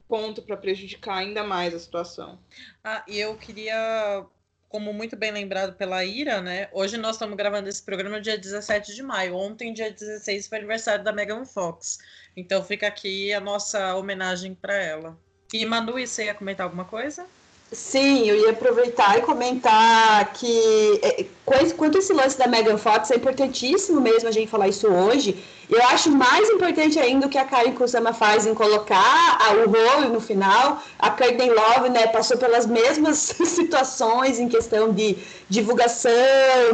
ponto 0.09 0.41
para 0.41 0.57
prejudicar 0.57 1.19
ainda 1.19 1.43
mais 1.43 1.73
a 1.73 1.79
situação. 1.79 2.39
Ah, 2.83 3.03
e 3.07 3.19
eu 3.19 3.35
queria, 3.35 4.25
como 4.67 4.91
muito 4.91 5.15
bem 5.15 5.31
lembrado 5.31 5.75
pela 5.77 6.03
Ira, 6.03 6.41
né? 6.41 6.67
Hoje 6.73 6.97
nós 6.97 7.15
estamos 7.15 7.37
gravando 7.37 7.69
esse 7.69 7.83
programa 7.83 8.19
dia 8.19 8.37
17 8.37 8.95
de 8.95 9.03
maio. 9.03 9.35
Ontem, 9.35 9.71
dia 9.71 9.91
16, 9.91 10.47
foi 10.47 10.57
aniversário 10.57 11.03
da 11.03 11.13
Megan 11.13 11.45
Fox. 11.45 11.99
Então 12.35 12.63
fica 12.63 12.87
aqui 12.87 13.31
a 13.31 13.39
nossa 13.39 13.95
homenagem 13.95 14.55
para 14.55 14.73
ela. 14.73 15.17
E 15.53 15.63
Manu, 15.65 15.93
você 15.93 16.25
ia 16.25 16.33
comentar 16.33 16.65
alguma 16.65 16.85
coisa? 16.85 17.25
Sim, 17.71 18.27
eu 18.27 18.35
ia 18.35 18.49
aproveitar 18.49 19.19
e 19.19 19.21
comentar 19.21 20.33
que 20.33 20.99
é, 21.03 21.25
quanto 21.77 21.99
esse 21.99 22.11
lance 22.13 22.35
da 22.35 22.47
Megan 22.47 22.77
Fox 22.77 23.11
é 23.11 23.15
importantíssimo 23.15 24.01
mesmo 24.01 24.27
a 24.27 24.31
gente 24.31 24.49
falar 24.49 24.67
isso 24.67 24.87
hoje. 24.87 25.37
Eu 25.69 25.83
acho 25.83 26.09
mais 26.09 26.49
importante 26.49 26.97
ainda 26.97 27.27
o 27.27 27.29
que 27.29 27.37
a 27.37 27.45
Karen 27.45 27.73
Kusama 27.73 28.11
faz 28.11 28.47
em 28.47 28.55
colocar 28.55 29.37
o 29.53 29.69
rolo 29.69 30.11
no 30.11 30.19
final. 30.19 30.81
A 30.97 31.11
Courtney 31.11 31.51
Love 31.51 31.89
né, 31.89 32.07
passou 32.07 32.37
pelas 32.37 32.65
mesmas 32.65 33.17
situações 33.45 34.39
em 34.39 34.49
questão 34.49 34.91
de 34.91 35.15
divulgação, 35.47 36.11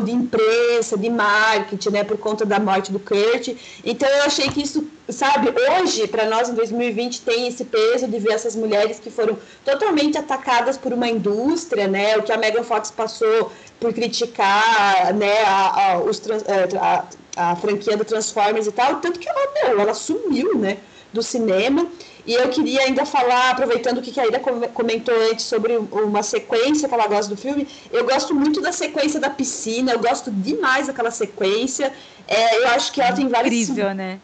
de 0.01 0.11
imprensa, 0.11 0.97
de 0.97 1.09
marketing, 1.09 1.89
né, 1.89 2.03
por 2.05 2.17
conta 2.17 2.45
da 2.45 2.57
morte 2.57 2.89
do 2.89 2.99
Kurt. 2.99 3.49
Então 3.83 4.07
eu 4.07 4.23
achei 4.23 4.47
que 4.47 4.61
isso, 4.61 4.87
sabe, 5.09 5.49
hoje, 5.49 6.07
para 6.07 6.25
nós 6.29 6.47
em 6.47 6.53
2020, 6.53 7.21
tem 7.21 7.47
esse 7.47 7.65
peso 7.65 8.07
de 8.07 8.17
ver 8.17 8.31
essas 8.31 8.55
mulheres 8.55 8.97
que 8.97 9.09
foram 9.09 9.37
totalmente 9.65 10.17
atacadas 10.17 10.77
por 10.77 10.93
uma 10.93 11.09
indústria, 11.09 11.85
né, 11.85 12.15
o 12.17 12.23
que 12.23 12.31
a 12.31 12.37
Megan 12.37 12.63
Fox 12.63 12.91
passou 12.91 13.51
por 13.77 13.93
criticar, 13.93 15.13
né, 15.13 15.43
a, 15.43 15.91
a, 15.91 15.97
os, 15.99 16.21
é, 16.47 16.77
a, 16.77 17.05
a 17.35 17.55
franquia 17.55 17.97
do 17.97 18.05
Transformers 18.05 18.67
e 18.67 18.71
tal, 18.71 18.95
tanto 18.97 19.19
que 19.19 19.27
ela, 19.27 19.51
meu, 19.53 19.81
ela 19.81 19.93
sumiu, 19.93 20.57
né, 20.57 20.77
do 21.11 21.21
cinema. 21.21 21.87
E 22.25 22.33
eu 22.33 22.49
queria 22.49 22.81
ainda 22.81 23.05
falar, 23.05 23.51
aproveitando 23.51 23.99
o 23.99 24.01
que 24.01 24.19
a 24.19 24.23
Aida 24.23 24.39
comentou 24.73 25.13
antes 25.31 25.45
sobre 25.45 25.77
uma 25.77 26.23
sequência 26.23 26.87
que 26.89 26.93
ela 26.93 27.07
gosta 27.07 27.33
do 27.33 27.39
filme, 27.39 27.67
eu 27.91 28.03
gosto 28.03 28.33
muito 28.33 28.61
da 28.61 28.71
sequência 28.71 29.19
da 29.19 29.29
piscina, 29.29 29.91
eu 29.91 29.99
gosto 29.99 30.31
demais 30.31 30.87
daquela 30.87 31.11
sequência. 31.11 31.93
É, 32.27 32.57
eu 32.57 32.69
acho 32.69 32.91
que 32.91 32.99
ela 32.99 33.13
tem 33.13 33.27
várias. 33.27 33.53
Incrível, 33.53 33.93
né? 33.93 34.19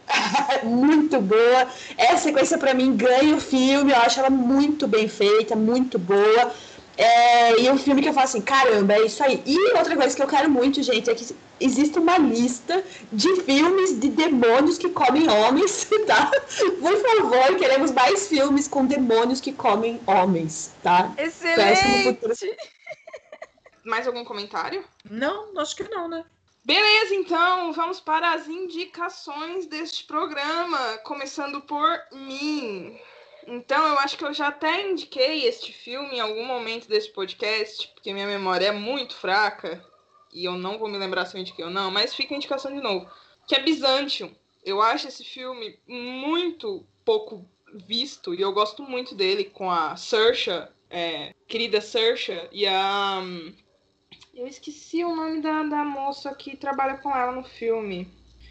muito 0.64 1.22
boa. 1.22 1.68
Essa 1.96 2.24
sequência, 2.24 2.58
para 2.58 2.74
mim, 2.74 2.96
ganha 2.96 3.36
o 3.36 3.40
filme, 3.40 3.92
eu 3.92 3.98
acho 3.98 4.20
ela 4.20 4.32
muito 4.32 4.88
bem 4.88 5.08
feita, 5.08 5.56
muito 5.56 6.00
boa. 6.00 6.52
É, 7.02 7.60
e 7.60 7.68
é 7.68 7.74
um 7.74 7.80
filme 7.80 8.00
que 8.00 8.10
eu 8.10 8.14
falo 8.14 8.26
assim, 8.26 8.42
caramba, 8.42 8.94
é 8.94 9.08
isso 9.08 9.24
aí. 9.24 9.42
E 9.44 9.58
outra 9.76 9.96
coisa 9.96 10.16
que 10.16 10.22
eu 10.22 10.28
quero 10.28 10.48
muito, 10.48 10.84
gente, 10.84 11.10
é 11.10 11.16
que 11.16 11.36
existe 11.60 11.98
uma 11.98 12.20
lista 12.20 12.84
de 13.12 13.42
filmes 13.42 14.00
de 14.00 14.08
demônios 14.08 14.78
que 14.78 14.88
comem 14.88 15.28
homens, 15.28 15.88
tá? 16.06 16.30
Por 16.80 16.96
favor, 17.02 17.56
queremos 17.58 17.92
mais 17.92 18.28
filmes 18.28 18.68
com 18.68 18.86
demônios 18.86 19.42
que 19.42 19.52
comem 19.52 20.00
homens, 20.06 20.76
tá? 20.84 21.12
Excelente! 21.18 22.56
Mais 23.84 24.06
algum 24.06 24.24
comentário? 24.24 24.86
Não, 25.10 25.58
acho 25.58 25.76
que 25.76 25.90
não, 25.90 26.08
né? 26.08 26.24
Beleza, 26.64 27.16
então 27.16 27.74
vamos 27.74 28.00
para 28.00 28.34
as 28.34 28.48
indicações 28.48 29.66
deste 29.66 30.04
programa, 30.04 31.00
começando 31.00 31.62
por 31.62 32.00
mim. 32.12 32.96
Então, 33.48 33.88
eu 33.88 34.00
acho 34.00 34.18
que 34.18 34.24
eu 34.24 34.34
já 34.34 34.48
até 34.48 34.90
indiquei 34.90 35.46
este 35.46 35.74
filme 35.74 36.16
em 36.16 36.20
algum 36.20 36.46
momento 36.46 36.88
desse 36.88 37.10
podcast, 37.10 37.88
porque 37.90 38.14
minha 38.14 38.28
memória 38.28 38.68
é 38.68 38.72
muito 38.72 39.16
fraca 39.16 39.84
e 40.34 40.46
eu 40.46 40.54
não 40.54 40.78
vou 40.78 40.88
me 40.88 40.98
lembrar 40.98 41.26
se 41.26 41.36
eu 41.36 41.42
indiquei 41.42 41.66
ou 41.66 41.72
não, 41.72 41.92
mas 41.92 42.14
fica 42.14 42.34
a 42.34 42.38
indicação 42.38 42.74
de 42.74 42.82
novo. 42.82 43.10
Que 43.48 43.56
é 43.56 43.64
Byzantium. 43.64 44.34
Eu 44.64 44.82
acho 44.82 45.08
esse 45.08 45.24
filme 45.24 45.80
muito 45.88 46.86
pouco 47.04 47.46
visto 47.74 48.34
e 48.34 48.42
eu 48.42 48.54
gosto 48.54 48.84
muito 48.84 49.16
dele 49.16 49.46
com 49.46 49.70
a 49.70 49.96
Saoirse, 49.96 50.68
é, 50.90 51.34
querida 51.48 51.82
Saoirse, 51.82 52.50
e 52.52 52.68
a. 52.68 53.20
Um, 53.24 53.54
eu 54.34 54.48
esqueci 54.48 55.04
o 55.04 55.16
nome 55.16 55.42
da, 55.42 55.64
da 55.64 55.84
moça 55.84 56.34
que 56.36 56.56
trabalha 56.56 56.98
com 56.98 57.16
ela 57.16 57.32
no 57.32 57.44
filme. 57.44 58.08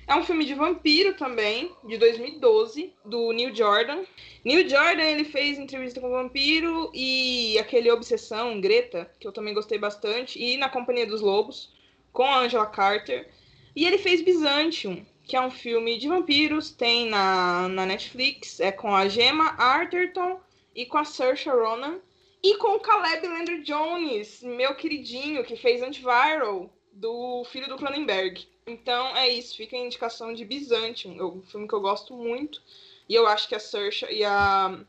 É 0.07 0.15
um 0.15 0.25
filme 0.25 0.45
de 0.45 0.55
vampiro 0.55 1.15
também, 1.15 1.71
de 1.85 1.97
2012, 1.97 2.93
do 3.05 3.33
Neil 3.33 3.55
Jordan. 3.55 4.03
Neil 4.45 4.69
Jordan, 4.69 5.05
ele 5.05 5.25
fez 5.25 5.59
entrevista 5.59 6.01
com 6.01 6.09
o 6.09 6.23
vampiro 6.23 6.91
e 6.93 7.59
aquele 7.59 7.91
Obsessão, 7.91 8.61
Greta, 8.61 9.11
que 9.21 9.27
eu 9.27 9.33
também 9.33 9.55
gostei 9.55 9.79
bastante, 9.79 10.43
e 10.43 10.57
Na 10.57 10.69
Companhia 10.69 11.07
dos 11.07 11.21
Lobos, 11.21 11.73
com 12.13 12.25
a 12.25 12.41
Angela 12.41 12.67
Carter. 12.67 13.29
E 13.77 13.87
ele 13.87 13.99
fez 13.99 14.21
Byzantium, 14.21 15.07
que 15.25 15.37
é 15.37 15.41
um 15.41 15.51
filme 15.51 15.97
de 15.97 16.09
vampiros, 16.09 16.73
tem 16.73 17.09
na, 17.09 17.69
na 17.69 17.87
Netflix, 17.87 18.59
é 18.59 18.73
com 18.73 18.93
a 18.93 19.07
Gemma 19.07 19.55
Arterton 19.57 20.41
e 20.75 20.85
com 20.87 20.99
a 20.99 21.05
Saoirse 21.05 21.49
Ronan. 21.49 22.01
E 22.43 22.57
com 22.57 22.75
o 22.75 22.81
Caleb 22.81 23.29
Landry 23.29 23.63
Jones, 23.63 24.43
meu 24.43 24.75
queridinho, 24.75 25.45
que 25.45 25.57
fez 25.57 25.83
Antiviral, 25.83 26.71
do 26.91 27.45
filho 27.45 27.69
do 27.69 27.77
Cronenberg. 27.77 28.49
Então 28.71 29.17
é 29.17 29.29
isso, 29.29 29.57
fica 29.57 29.77
a 29.77 29.81
indicação 29.81 30.33
de 30.33 30.45
Byzantium, 30.45 31.19
é 31.19 31.25
um 31.25 31.43
filme 31.43 31.67
que 31.67 31.75
eu 31.75 31.81
gosto 31.81 32.15
muito. 32.15 32.63
E 33.09 33.15
eu 33.15 33.27
acho 33.27 33.49
que 33.49 33.55
a 33.55 33.61
Saoirse 33.61 34.07
e 34.11 34.25
a 34.25 34.81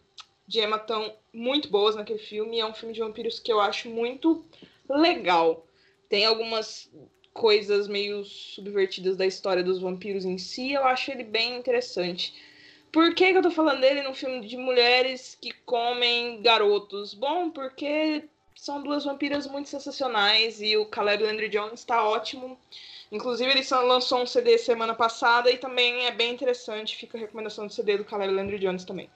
Gemma 0.48 0.78
estão 0.78 1.16
muito 1.34 1.70
boas 1.70 1.96
naquele 1.96 2.20
filme. 2.20 2.60
é 2.60 2.66
um 2.66 2.74
filme 2.74 2.94
de 2.94 3.00
vampiros 3.00 3.40
que 3.40 3.52
eu 3.52 3.60
acho 3.60 3.90
muito 3.90 4.46
legal. 4.88 5.66
Tem 6.08 6.26
algumas 6.26 6.92
coisas 7.34 7.88
meio 7.88 8.24
subvertidas 8.26 9.16
da 9.18 9.26
história 9.26 9.64
dos 9.64 9.80
vampiros 9.80 10.26
em 10.26 10.38
si, 10.38 10.74
eu 10.74 10.84
acho 10.84 11.12
ele 11.12 11.24
bem 11.24 11.58
interessante. 11.58 12.34
Por 12.92 13.16
que, 13.16 13.32
que 13.32 13.38
eu 13.38 13.42
tô 13.42 13.50
falando 13.50 13.80
dele 13.80 14.04
num 14.04 14.14
filme 14.14 14.46
de 14.46 14.58
mulheres 14.58 15.38
que 15.42 15.54
comem 15.66 16.42
garotos? 16.42 17.14
Bom, 17.14 17.50
porque 17.50 18.26
são 18.56 18.82
duas 18.82 19.06
vampiras 19.06 19.48
muito 19.48 19.70
sensacionais 19.70 20.62
e 20.62 20.78
o 20.78 20.86
Caleb 20.86 21.24
Landry 21.24 21.50
Jones 21.50 21.80
está 21.80 22.04
ótimo. 22.04 22.58
Inclusive, 23.12 23.52
ele 23.52 23.68
lançou 23.88 24.22
um 24.22 24.26
CD 24.26 24.58
semana 24.58 24.96
passada 24.96 25.52
e 25.52 25.58
também 25.58 26.06
é 26.06 26.12
bem 26.12 26.34
interessante. 26.34 26.96
Fica 26.96 27.18
a 27.18 27.22
recomendação 27.22 27.68
do 27.68 27.74
CD 27.74 27.98
do 27.98 28.06
Caleb 28.06 28.34
Landry 28.34 28.60
Jones 28.60 28.86
também. 28.86 29.10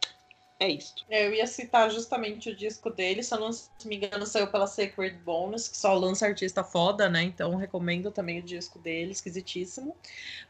É 0.58 0.70
isso. 0.70 0.96
É, 1.10 1.28
eu 1.28 1.34
ia 1.34 1.46
citar 1.46 1.92
justamente 1.92 2.50
o 2.50 2.56
disco 2.56 2.90
dele, 2.90 3.22
se 3.22 3.34
eu 3.34 3.40
não 3.40 3.52
se 3.52 3.68
me 3.86 3.98
engano, 3.98 4.26
saiu 4.26 4.48
pela 4.48 4.66
Sacred 4.66 5.18
Bonus, 5.18 5.68
que 5.68 5.78
só 5.78 5.94
lança 5.94 6.26
artista 6.26 6.64
foda, 6.64 7.10
né? 7.10 7.24
Então 7.24 7.56
recomendo 7.56 8.10
também 8.10 8.40
o 8.40 8.44
disco 8.44 8.80
dele, 8.80 9.12
esquisitíssimo. 9.12 9.96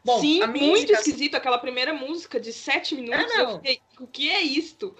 Bom, 0.04 0.20
Sim, 0.20 0.46
muito 0.46 0.92
esquisito 0.92 1.34
aquela 1.34 1.58
primeira 1.58 1.92
música 1.92 2.38
de 2.38 2.52
sete 2.52 2.94
minutos. 2.94 3.32
É, 3.32 3.40
eu 3.40 3.56
fiquei, 3.56 3.80
o 3.98 4.06
que 4.06 4.30
é 4.30 4.40
isto? 4.40 4.96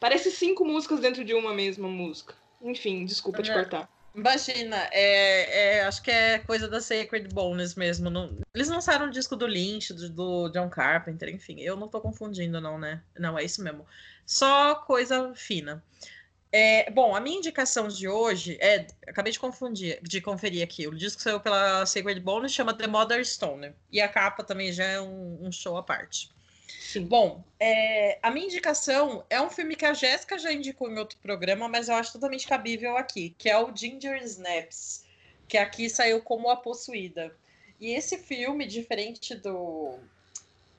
Parece 0.00 0.30
cinco 0.30 0.64
músicas 0.64 1.00
dentro 1.00 1.24
de 1.24 1.34
uma 1.34 1.52
mesma 1.52 1.86
música. 1.86 2.34
Enfim, 2.62 3.04
desculpa 3.04 3.42
te 3.42 3.52
cortar. 3.52 3.88
Imagina, 4.14 4.76
é, 4.90 5.76
é, 5.76 5.84
acho 5.84 6.02
que 6.02 6.10
é 6.10 6.38
coisa 6.40 6.66
da 6.66 6.80
Sacred 6.80 7.28
Bones 7.28 7.74
mesmo. 7.76 8.10
Não, 8.10 8.36
eles 8.52 8.68
lançaram 8.68 9.06
o 9.06 9.10
disco 9.10 9.36
do 9.36 9.46
Lynch, 9.46 9.92
do, 9.92 10.10
do, 10.10 10.48
John 10.48 10.68
Carpenter, 10.68 11.28
enfim. 11.28 11.60
Eu 11.60 11.76
não 11.76 11.86
tô 11.86 12.00
confundindo, 12.00 12.60
não, 12.60 12.78
né? 12.78 13.00
Não, 13.16 13.38
é 13.38 13.44
isso 13.44 13.62
mesmo. 13.62 13.86
Só 14.26 14.74
coisa 14.74 15.32
fina. 15.34 15.84
É, 16.50 16.90
bom, 16.90 17.14
a 17.14 17.20
minha 17.20 17.38
indicação 17.38 17.86
de 17.88 18.08
hoje 18.08 18.58
é. 18.60 18.86
Acabei 19.06 19.32
de 19.32 19.38
confundir, 19.38 20.00
de 20.02 20.20
conferir 20.20 20.64
aqui. 20.64 20.88
O 20.88 20.94
disco 20.94 21.22
saiu 21.22 21.38
pela 21.38 21.86
Sacred 21.86 22.20
Bones, 22.20 22.52
chama 22.52 22.74
The 22.74 22.86
Mother 22.86 23.24
Stone. 23.24 23.72
E 23.92 24.00
a 24.00 24.08
capa 24.08 24.42
também 24.42 24.72
já 24.72 24.84
é 24.84 25.00
um, 25.00 25.46
um 25.46 25.52
show 25.52 25.76
à 25.76 25.82
parte. 25.82 26.30
Sim. 26.68 27.06
Bom, 27.06 27.42
é, 27.58 28.18
a 28.22 28.30
minha 28.30 28.46
indicação 28.46 29.24
é 29.30 29.40
um 29.40 29.50
filme 29.50 29.74
que 29.74 29.84
a 29.84 29.94
Jéssica 29.94 30.38
já 30.38 30.52
indicou 30.52 30.90
em 30.90 30.98
outro 30.98 31.18
programa, 31.18 31.68
mas 31.68 31.88
eu 31.88 31.94
acho 31.94 32.12
totalmente 32.12 32.46
cabível 32.46 32.96
aqui, 32.96 33.34
que 33.38 33.48
é 33.48 33.58
o 33.58 33.74
Ginger 33.74 34.22
Snaps, 34.22 35.04
que 35.46 35.56
aqui 35.56 35.88
saiu 35.88 36.20
como 36.22 36.50
A 36.50 36.56
Possuída. 36.56 37.34
E 37.80 37.92
esse 37.92 38.18
filme, 38.18 38.66
diferente 38.66 39.34
do, 39.34 39.98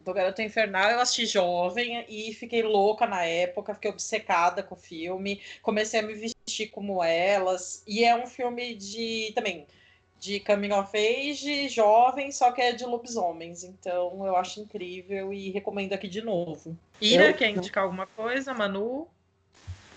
do 0.02 0.14
Garoto 0.14 0.42
Infernal, 0.42 0.92
eu 0.92 1.00
assisti 1.00 1.26
jovem 1.26 2.06
e 2.08 2.34
fiquei 2.34 2.62
louca 2.62 3.08
na 3.08 3.24
época, 3.26 3.74
fiquei 3.74 3.90
obcecada 3.90 4.62
com 4.62 4.76
o 4.76 4.78
filme, 4.78 5.42
comecei 5.62 6.00
a 6.00 6.04
me 6.04 6.14
vestir 6.14 6.68
como 6.72 7.04
elas, 7.04 7.84
e 7.88 8.04
é 8.04 8.16
um 8.16 8.28
filme 8.28 8.76
de 8.76 9.32
também 9.34 9.66
de 10.20 10.40
coming 10.42 10.72
of 10.74 10.90
age, 10.96 11.70
jovem, 11.70 12.32
só 12.32 12.52
que 12.52 12.62
é 12.62 12.74
de 12.74 12.86
lobisomens. 12.86 13.64
Então 13.64 14.26
eu 14.26 14.36
acho 14.36 14.60
incrível 14.60 15.34
e 15.34 15.50
recomendo 15.50 15.94
aqui 15.94 16.08
de 16.08 16.22
novo. 16.22 16.78
Ira, 17.00 17.30
eu... 17.30 17.34
quer 17.34 17.50
indicar 17.50 17.84
alguma 17.84 18.06
coisa? 18.06 18.54
Manu? 18.54 19.08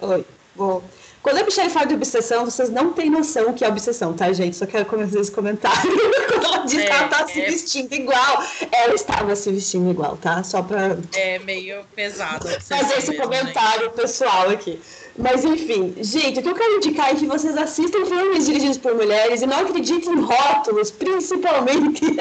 Oi, 0.01 0.25
vou. 0.55 0.83
Quando 1.23 1.39
a 1.39 1.45
Michelle 1.45 1.71
fala 1.71 1.87
de 1.87 1.95
obsessão, 1.95 2.45
vocês 2.45 2.69
não 2.69 2.93
têm 2.93 3.09
noção 3.09 3.51
o 3.51 3.55
que 3.55 3.65
é 3.65 3.69
obsessão, 3.69 4.13
tá, 4.13 4.33
gente? 4.33 4.57
Só 4.57 4.67
quero 4.67 4.85
começar 4.87 5.21
esse 5.21 5.31
comentário. 5.31 5.91
Quando 6.29 6.45
ela 6.45 6.59
diz 6.65 6.79
é, 6.79 6.87
que 6.87 6.93
ela 6.93 7.09
tá 7.09 7.21
é... 7.21 7.27
se 7.29 7.41
vestindo 7.41 7.93
igual, 7.93 8.43
ela 8.73 8.95
estava 8.95 9.37
se 9.37 9.53
vestindo 9.53 9.91
igual, 9.91 10.17
tá? 10.17 10.43
Só 10.43 10.63
pra. 10.63 10.99
É 11.15 11.39
meio 11.39 11.85
pesado. 11.95 12.49
Fazer 12.61 12.99
esse 12.99 13.11
mesmo, 13.11 13.25
comentário 13.25 13.87
né? 13.87 13.93
pessoal 13.95 14.51
aqui. 14.51 14.81
Mas 15.19 15.45
enfim, 15.45 15.95
gente, 15.99 16.41
o 16.41 16.43
que 16.43 16.49
eu 16.49 16.55
quero 16.55 16.77
indicar 16.77 17.11
é 17.11 17.15
que 17.15 17.27
vocês 17.27 17.55
assistam 17.57 18.07
filmes 18.07 18.47
dirigidos 18.47 18.79
por 18.79 18.95
mulheres 18.95 19.43
e 19.43 19.47
não 19.47 19.59
acreditem 19.59 20.15
em 20.15 20.21
rótulos, 20.21 20.91
principalmente. 20.91 22.03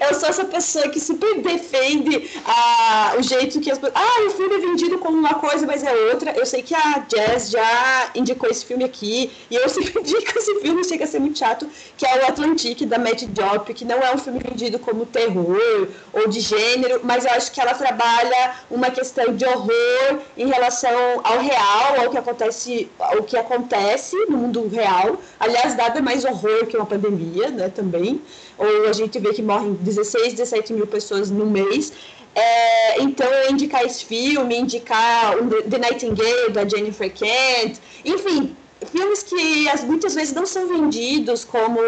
eu 0.00 0.14
sou 0.14 0.28
essa 0.28 0.44
pessoa 0.44 0.88
que 0.88 0.98
super 0.98 1.40
defende 1.40 2.28
ah, 2.44 3.14
o 3.16 3.22
jeito 3.22 3.60
que 3.60 3.70
as 3.70 3.78
pessoas. 3.78 3.94
Ah, 3.94 4.26
o 4.26 4.30
filme 4.30 4.56
é 4.56 4.58
vendido 4.58 4.98
como 4.98 5.16
uma 5.16 5.34
coisa, 5.34 5.64
mas 5.64 5.84
é 5.84 5.94
outra. 6.10 6.32
Eu 6.36 6.44
sei 6.44 6.60
que 6.60 6.74
a 6.74 7.04
Jazz 7.08 7.50
já 7.50 8.10
indicou 8.16 8.50
esse 8.50 8.64
filme 8.64 8.82
aqui, 8.82 9.30
e 9.48 9.54
eu 9.54 9.68
sempre 9.70 10.00
indico 10.00 10.38
esse 10.38 10.60
filme, 10.60 10.82
chega 10.84 11.04
a 11.04 11.06
ser 11.06 11.20
muito 11.20 11.38
chato, 11.38 11.68
que 11.96 12.04
é 12.04 12.24
o 12.24 12.26
Atlantique, 12.26 12.84
da 12.84 12.98
Matt 12.98 13.24
Diop, 13.26 13.72
que 13.72 13.84
não 13.84 13.98
é 13.98 14.12
um 14.12 14.18
filme 14.18 14.40
vendido 14.40 14.78
como 14.80 15.06
terror 15.06 15.88
ou 16.12 16.26
de 16.26 16.40
gênero, 16.40 17.00
mas 17.04 17.24
eu 17.24 17.30
acho 17.30 17.52
que 17.52 17.60
ela 17.60 17.74
trabalha 17.74 18.56
uma 18.68 18.90
questão 18.90 19.36
de 19.36 19.44
horror 19.44 20.18
em 20.36 20.48
relação 20.48 21.20
ao 21.22 21.38
real, 21.38 22.00
ao 22.00 22.07
o 22.08 22.10
que 22.10 22.18
acontece, 22.18 22.90
o 23.18 23.22
que 23.22 23.36
acontece 23.36 24.16
no 24.28 24.36
mundo 24.36 24.66
real. 24.68 25.20
Aliás, 25.38 25.76
nada 25.76 26.00
mais 26.00 26.24
horror 26.24 26.66
que 26.66 26.76
uma 26.76 26.86
pandemia, 26.86 27.50
né, 27.50 27.68
também. 27.68 28.20
Ou 28.56 28.88
a 28.88 28.92
gente 28.92 29.18
vê 29.18 29.32
que 29.32 29.42
morrem 29.42 29.74
16, 29.74 30.34
17 30.34 30.72
mil 30.72 30.86
pessoas 30.86 31.30
no 31.30 31.46
mês. 31.46 31.92
É, 32.34 33.00
então, 33.02 33.26
eu 33.26 33.50
indicar 33.50 33.84
esse 33.84 34.04
filme, 34.04 34.56
indicar 34.56 35.34
The 35.68 35.78
Nightingale, 35.78 36.50
da 36.52 36.66
Jennifer 36.66 37.12
Kent, 37.12 37.78
enfim, 38.04 38.54
filmes 38.92 39.22
que 39.22 39.86
muitas 39.86 40.14
vezes 40.14 40.32
não 40.32 40.46
são 40.46 40.68
vendidos 40.68 41.44
como, 41.44 41.80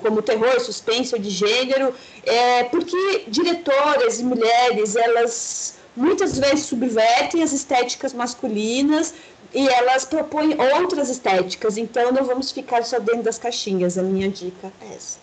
como 0.00 0.22
terror, 0.22 0.60
suspense 0.60 1.14
ou 1.14 1.20
de 1.20 1.30
gênero, 1.30 1.92
é, 2.24 2.64
porque 2.64 3.24
diretoras 3.28 4.20
e 4.20 4.24
mulheres, 4.24 4.94
elas 4.96 5.76
muitas 5.96 6.38
vezes 6.38 6.66
subvertem 6.66 7.42
as 7.42 7.52
estéticas 7.52 8.12
masculinas 8.12 9.14
e 9.56 9.66
elas 9.66 10.04
propõem 10.04 10.54
outras 10.74 11.08
estéticas, 11.08 11.78
então 11.78 12.12
não 12.12 12.24
vamos 12.24 12.52
ficar 12.52 12.84
só 12.84 12.98
dentro 12.98 13.22
das 13.22 13.38
caixinhas. 13.38 13.96
A 13.96 14.02
minha 14.02 14.28
dica 14.28 14.70
é 14.82 14.94
essa. 14.94 15.18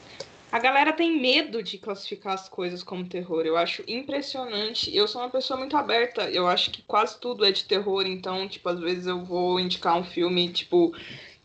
A 0.52 0.58
galera 0.58 0.92
tem 0.92 1.20
medo 1.20 1.62
de 1.62 1.78
classificar 1.78 2.34
as 2.34 2.50
coisas 2.50 2.82
como 2.82 3.08
terror. 3.08 3.46
Eu 3.46 3.56
acho 3.56 3.84
impressionante. 3.88 4.96
Eu 4.96 5.08
sou 5.08 5.22
uma 5.22 5.30
pessoa 5.30 5.60
muito 5.60 5.78
aberta. 5.78 6.30
Eu 6.32 6.48
acho 6.48 6.72
que 6.72 6.82
quase 6.82 7.20
tudo 7.20 7.46
é 7.46 7.52
de 7.52 7.66
terror. 7.66 8.08
Então, 8.08 8.48
tipo, 8.48 8.68
às 8.70 8.80
vezes 8.80 9.06
eu 9.06 9.24
vou 9.24 9.60
indicar 9.60 9.98
um 9.98 10.04
filme, 10.04 10.52
tipo, 10.52 10.96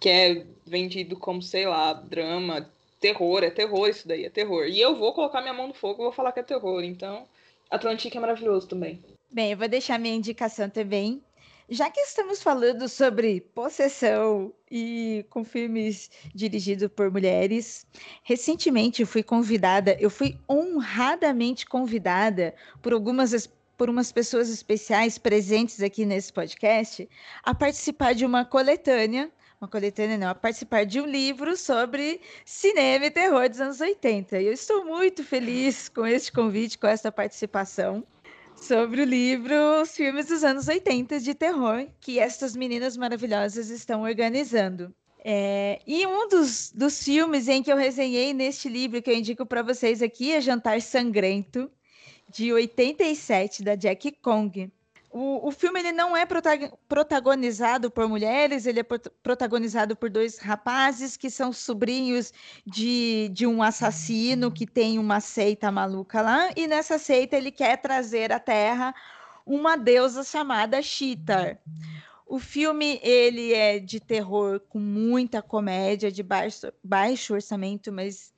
que 0.00 0.08
é 0.08 0.46
vendido 0.66 1.16
como, 1.16 1.42
sei 1.42 1.66
lá, 1.66 1.92
drama, 1.92 2.70
terror. 3.00 3.44
É 3.44 3.50
terror 3.50 3.88
isso 3.88 4.08
daí, 4.08 4.24
é 4.24 4.30
terror. 4.30 4.66
E 4.66 4.80
eu 4.80 4.96
vou 4.96 5.12
colocar 5.12 5.42
minha 5.42 5.54
mão 5.54 5.68
no 5.68 5.74
fogo 5.74 6.02
e 6.02 6.04
vou 6.04 6.12
falar 6.12 6.32
que 6.32 6.40
é 6.40 6.42
terror. 6.42 6.82
Então, 6.82 7.26
Atlantique 7.70 8.16
é 8.16 8.20
maravilhoso 8.20 8.66
também. 8.66 8.98
Bem, 9.30 9.52
eu 9.52 9.58
vou 9.58 9.68
deixar 9.68 9.98
minha 9.98 10.14
indicação 10.14 10.70
também 10.70 11.22
já 11.68 11.90
que 11.90 12.00
estamos 12.00 12.42
falando 12.42 12.88
sobre 12.88 13.40
possessão 13.40 14.52
e 14.70 15.24
com 15.28 15.44
filmes 15.44 16.10
dirigidos 16.34 16.88
por 16.88 17.10
mulheres, 17.10 17.86
recentemente 18.22 19.04
fui 19.04 19.22
convidada, 19.22 19.96
eu 20.00 20.08
fui 20.08 20.38
honradamente 20.48 21.66
convidada 21.66 22.54
por 22.80 22.92
algumas 22.92 23.48
por 23.76 23.88
umas 23.88 24.10
pessoas 24.10 24.50
especiais 24.50 25.18
presentes 25.18 25.80
aqui 25.80 26.04
nesse 26.04 26.32
podcast 26.32 27.08
a 27.44 27.54
participar 27.54 28.12
de 28.12 28.26
uma 28.26 28.44
coletânea 28.44 29.30
uma 29.60 29.68
coletânea 29.68 30.16
não, 30.16 30.28
a 30.28 30.34
participar 30.34 30.86
de 30.86 31.00
um 31.00 31.06
livro 31.06 31.56
sobre 31.56 32.20
cinema 32.44 33.06
e 33.06 33.10
terror 33.10 33.48
dos 33.48 33.60
anos 33.60 33.80
80. 33.80 34.40
E 34.40 34.46
eu 34.46 34.52
estou 34.52 34.84
muito 34.84 35.24
feliz 35.24 35.88
com 35.88 36.06
este 36.06 36.30
convite, 36.30 36.78
com 36.78 36.86
essa 36.86 37.10
participação 37.10 38.04
sobre 38.60 39.02
o 39.02 39.04
livro 39.04 39.54
Os 39.80 39.96
Filmes 39.96 40.26
dos 40.26 40.44
Anos 40.44 40.68
80 40.68 41.20
de 41.20 41.34
Terror, 41.34 41.86
que 42.00 42.18
estas 42.18 42.54
meninas 42.54 42.96
maravilhosas 42.96 43.70
estão 43.70 44.02
organizando. 44.02 44.94
É, 45.24 45.80
e 45.86 46.06
um 46.06 46.28
dos, 46.28 46.70
dos 46.72 47.02
filmes 47.02 47.48
em 47.48 47.62
que 47.62 47.72
eu 47.72 47.76
resenhei 47.76 48.32
neste 48.32 48.68
livro, 48.68 49.02
que 49.02 49.10
eu 49.10 49.16
indico 49.16 49.44
para 49.46 49.62
vocês 49.62 50.02
aqui, 50.02 50.32
é 50.32 50.40
Jantar 50.40 50.80
Sangrento, 50.80 51.70
de 52.30 52.52
87, 52.52 53.62
da 53.62 53.74
Jack 53.74 54.12
Kong. 54.20 54.70
O, 55.20 55.48
o 55.48 55.50
filme 55.50 55.80
ele 55.80 55.90
não 55.90 56.16
é 56.16 56.24
protagonizado 56.88 57.90
por 57.90 58.08
mulheres, 58.08 58.66
ele 58.66 58.78
é 58.78 58.84
protagonizado 58.84 59.96
por 59.96 60.08
dois 60.08 60.38
rapazes 60.38 61.16
que 61.16 61.28
são 61.28 61.52
sobrinhos 61.52 62.32
de, 62.64 63.28
de 63.32 63.44
um 63.44 63.60
assassino 63.60 64.52
que 64.52 64.64
tem 64.64 64.96
uma 64.96 65.18
seita 65.18 65.72
maluca 65.72 66.22
lá, 66.22 66.50
e 66.54 66.68
nessa 66.68 66.98
seita 67.00 67.36
ele 67.36 67.50
quer 67.50 67.78
trazer 67.78 68.30
à 68.30 68.38
Terra 68.38 68.94
uma 69.44 69.76
deusa 69.76 70.22
chamada 70.22 70.80
Cheetar. 70.80 71.58
O 72.24 72.38
filme 72.38 73.00
ele 73.02 73.52
é 73.52 73.80
de 73.80 73.98
terror 73.98 74.60
com 74.68 74.78
muita 74.78 75.42
comédia, 75.42 76.12
de 76.12 76.22
baixo, 76.22 76.72
baixo 76.84 77.34
orçamento, 77.34 77.90
mas 77.90 78.32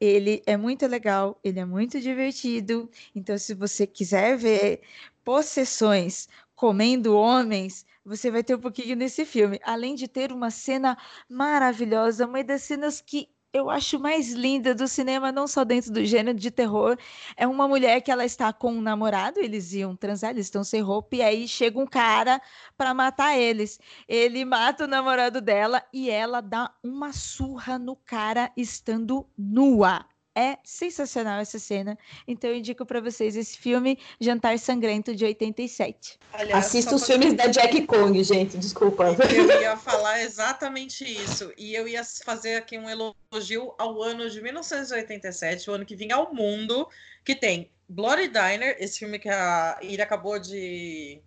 ele 0.00 0.42
é 0.46 0.56
muito 0.56 0.84
legal, 0.88 1.38
ele 1.44 1.60
é 1.60 1.64
muito 1.64 2.00
divertido. 2.00 2.90
Então, 3.14 3.38
se 3.38 3.54
você 3.54 3.86
quiser 3.86 4.36
ver 4.36 4.80
possessões 5.24 6.28
comendo 6.54 7.16
homens, 7.16 7.84
você 8.04 8.30
vai 8.30 8.44
ter 8.44 8.54
um 8.54 8.60
pouquinho 8.60 8.96
nesse 8.96 9.24
filme. 9.24 9.58
Além 9.64 9.94
de 9.94 10.06
ter 10.06 10.30
uma 10.32 10.50
cena 10.50 10.96
maravilhosa, 11.28 12.26
uma 12.26 12.44
das 12.44 12.62
cenas 12.62 13.00
que 13.00 13.28
eu 13.52 13.70
acho 13.70 14.00
mais 14.00 14.32
linda 14.32 14.74
do 14.74 14.88
cinema, 14.88 15.30
não 15.30 15.46
só 15.46 15.64
dentro 15.64 15.92
do 15.92 16.04
gênero 16.04 16.36
de 16.36 16.50
terror, 16.50 16.98
é 17.36 17.46
uma 17.46 17.68
mulher 17.68 18.00
que 18.00 18.10
ela 18.10 18.24
está 18.24 18.52
com 18.52 18.72
um 18.72 18.80
namorado, 18.80 19.38
eles 19.38 19.72
iam 19.72 19.94
transar, 19.94 20.32
eles 20.32 20.46
estão 20.46 20.64
sem 20.64 20.80
roupa, 20.80 21.14
e 21.16 21.22
aí 21.22 21.46
chega 21.46 21.78
um 21.78 21.86
cara 21.86 22.42
para 22.76 22.92
matar 22.92 23.38
eles. 23.38 23.78
Ele 24.08 24.44
mata 24.44 24.84
o 24.84 24.88
namorado 24.88 25.40
dela 25.40 25.84
e 25.92 26.10
ela 26.10 26.40
dá 26.40 26.74
uma 26.82 27.12
surra 27.12 27.78
no 27.78 27.94
cara 27.94 28.50
estando 28.56 29.24
nua. 29.38 30.04
É 30.34 30.58
sensacional 30.64 31.40
essa 31.40 31.58
cena. 31.58 31.96
Então 32.26 32.50
eu 32.50 32.56
indico 32.56 32.84
para 32.84 33.00
vocês 33.00 33.36
esse 33.36 33.56
filme 33.56 33.98
Jantar 34.20 34.58
Sangrento 34.58 35.14
de 35.14 35.24
87. 35.24 36.18
Aliás, 36.32 36.66
Assista 36.66 36.96
os 36.96 37.06
filmes 37.06 37.34
da 37.34 37.46
Jack 37.46 37.86
Kong, 37.86 38.22
gente, 38.24 38.58
desculpa. 38.58 39.16
Eu 39.32 39.60
ia 39.60 39.76
falar 39.78 40.22
exatamente 40.22 41.04
isso. 41.04 41.52
E 41.56 41.74
eu 41.74 41.86
ia 41.86 42.02
fazer 42.24 42.56
aqui 42.56 42.76
um 42.76 42.88
elogio 42.90 43.74
ao 43.78 44.02
ano 44.02 44.28
de 44.28 44.42
1987, 44.42 45.70
o 45.70 45.74
ano 45.74 45.86
que 45.86 45.94
vinha 45.94 46.16
ao 46.16 46.34
mundo, 46.34 46.88
que 47.24 47.34
tem 47.34 47.70
Bloody 47.88 48.28
Diner, 48.28 48.76
esse 48.80 48.98
filme 48.98 49.18
que 49.18 49.28
a 49.28 49.78
Ira 49.82 50.04
acabou 50.04 50.38
de, 50.38 51.20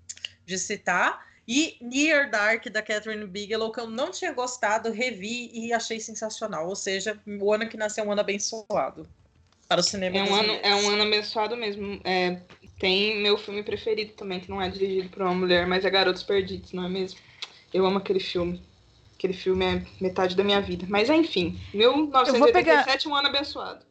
de 0.46 0.58
citar, 0.58 1.27
e 1.48 1.78
Near 1.80 2.30
Dark, 2.30 2.68
da 2.68 2.82
Catherine 2.82 3.26
Bigelow, 3.26 3.72
que 3.72 3.80
eu 3.80 3.90
não 3.90 4.12
tinha 4.12 4.34
gostado, 4.34 4.92
revi 4.92 5.50
e 5.54 5.72
achei 5.72 6.00
sensacional. 6.00 6.68
Ou 6.68 6.76
seja, 6.76 7.18
o 7.26 7.54
ano 7.54 7.70
que 7.70 7.78
nasceu 7.78 8.04
é 8.04 8.08
um 8.08 8.12
ano 8.12 8.22
abençoado 8.22 9.08
para 9.68 9.80
o 9.80 9.84
cinema. 9.84 10.18
É 10.18 10.24
um, 10.24 10.36
ano, 10.36 10.60
é 10.62 10.76
um 10.76 10.90
ano 10.90 11.04
abençoado 11.04 11.56
mesmo. 11.56 12.02
É, 12.04 12.42
tem 12.80 13.22
meu 13.22 13.38
filme 13.38 13.64
preferido 13.64 14.14
também, 14.14 14.42
que 14.42 14.50
não 14.50 14.62
é 14.62 14.70
dirigido 14.70 15.10
por 15.10 15.22
uma 15.22 15.34
mulher, 15.34 15.66
mas 15.66 15.86
é 15.86 15.90
Garotos 15.90 16.24
Perdidos, 16.24 16.74
não 16.74 16.86
é 16.86 16.90
mesmo? 16.90 17.20
Eu 17.74 17.86
amo 17.86 17.98
aquele 17.98 18.20
filme. 18.20 18.62
Aquele 19.16 19.34
filme 19.34 19.66
é 19.66 19.86
metade 20.02 20.36
da 20.36 20.44
minha 20.44 20.62
vida. 20.62 20.86
Mas 20.90 21.10
enfim, 21.10 21.60
1987 21.74 22.54
pegar... 22.54 23.10
um 23.10 23.16
ano 23.16 23.28
abençoado. 23.30 23.86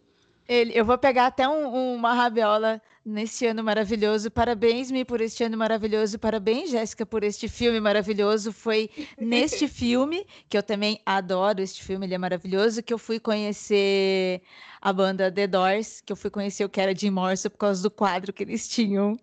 Ele, 0.48 0.72
eu 0.78 0.84
vou 0.84 0.96
pegar 0.96 1.26
até 1.26 1.48
um, 1.48 1.94
uma 1.94 2.14
rabiola 2.14 2.80
nesse 3.04 3.46
ano 3.46 3.62
maravilhoso. 3.62 4.30
Parabéns, 4.30 4.90
Mi, 4.90 5.04
por 5.04 5.20
este 5.20 5.44
ano 5.44 5.56
maravilhoso. 5.56 6.18
Parabéns, 6.18 6.70
Jéssica, 6.70 7.06
por 7.06 7.24
este 7.24 7.48
filme 7.48 7.80
maravilhoso. 7.80 8.52
Foi 8.52 8.90
neste 9.18 9.68
filme, 9.68 10.26
que 10.48 10.56
eu 10.56 10.62
também 10.62 11.00
adoro 11.04 11.60
este 11.60 11.82
filme, 11.82 12.06
ele 12.06 12.14
é 12.14 12.18
maravilhoso, 12.18 12.82
que 12.82 12.92
eu 12.92 12.98
fui 12.98 13.18
conhecer 13.18 14.42
a 14.80 14.92
banda 14.92 15.32
The 15.32 15.46
Doors, 15.46 16.00
que 16.00 16.12
eu 16.12 16.16
fui 16.16 16.30
conhecer 16.30 16.64
o 16.64 16.68
que 16.68 16.80
era 16.80 16.96
Jim 16.96 17.10
Morrison 17.10 17.50
por 17.50 17.58
causa 17.58 17.82
do 17.82 17.90
quadro 17.90 18.32
que 18.32 18.42
eles 18.42 18.68
tinham 18.68 19.16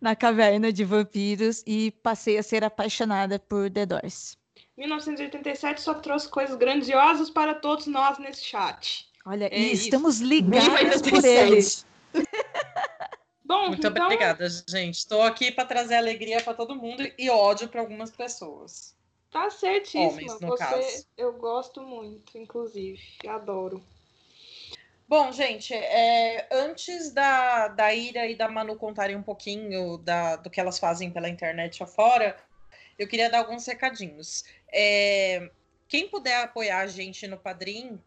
na 0.00 0.14
Caverna 0.14 0.72
de 0.72 0.84
Vampiros 0.84 1.62
e 1.66 1.90
passei 2.02 2.38
a 2.38 2.42
ser 2.42 2.62
apaixonada 2.62 3.38
por 3.38 3.70
The 3.70 3.86
Doors. 3.86 4.36
1987 4.76 5.80
só 5.80 5.94
trouxe 5.94 6.28
coisas 6.28 6.56
grandiosas 6.56 7.30
para 7.30 7.54
todos 7.54 7.88
nós 7.88 8.16
nesse 8.18 8.44
chat. 8.44 9.08
Olha, 9.28 9.44
é 9.52 9.58
e 9.58 9.72
estamos 9.74 10.20
ligados 10.20 11.02
por 11.02 11.22
eles. 11.22 11.86
Bom, 13.44 13.68
Muito 13.68 13.86
então... 13.86 14.06
obrigada, 14.06 14.48
gente. 14.66 14.94
Estou 14.94 15.20
aqui 15.20 15.52
para 15.52 15.66
trazer 15.66 15.96
alegria 15.96 16.40
para 16.42 16.54
todo 16.54 16.74
mundo 16.74 17.06
e 17.18 17.28
ódio 17.28 17.68
para 17.68 17.82
algumas 17.82 18.10
pessoas. 18.10 18.96
Tá 19.30 19.50
certíssima. 19.50 20.12
Homens, 20.12 20.40
no 20.40 20.48
Você, 20.48 20.64
caso. 20.64 21.06
eu 21.14 21.34
gosto 21.34 21.82
muito, 21.82 22.38
inclusive. 22.38 23.02
Adoro. 23.26 23.84
Bom, 25.06 25.30
gente, 25.30 25.74
é, 25.74 26.48
antes 26.50 27.12
da, 27.12 27.68
da 27.68 27.92
Ira 27.92 28.26
e 28.26 28.34
da 28.34 28.48
Manu 28.48 28.76
contarem 28.76 29.14
um 29.14 29.22
pouquinho 29.22 29.98
da, 29.98 30.36
do 30.36 30.48
que 30.48 30.58
elas 30.58 30.78
fazem 30.78 31.10
pela 31.10 31.28
internet 31.28 31.82
afora, 31.82 32.34
eu 32.98 33.06
queria 33.06 33.30
dar 33.30 33.40
alguns 33.40 33.66
recadinhos. 33.66 34.44
É, 34.72 35.50
quem 35.88 36.08
puder 36.08 36.44
apoiar 36.44 36.80
a 36.80 36.86
gente 36.86 37.26
no 37.26 37.38
Padrim, 37.38 37.98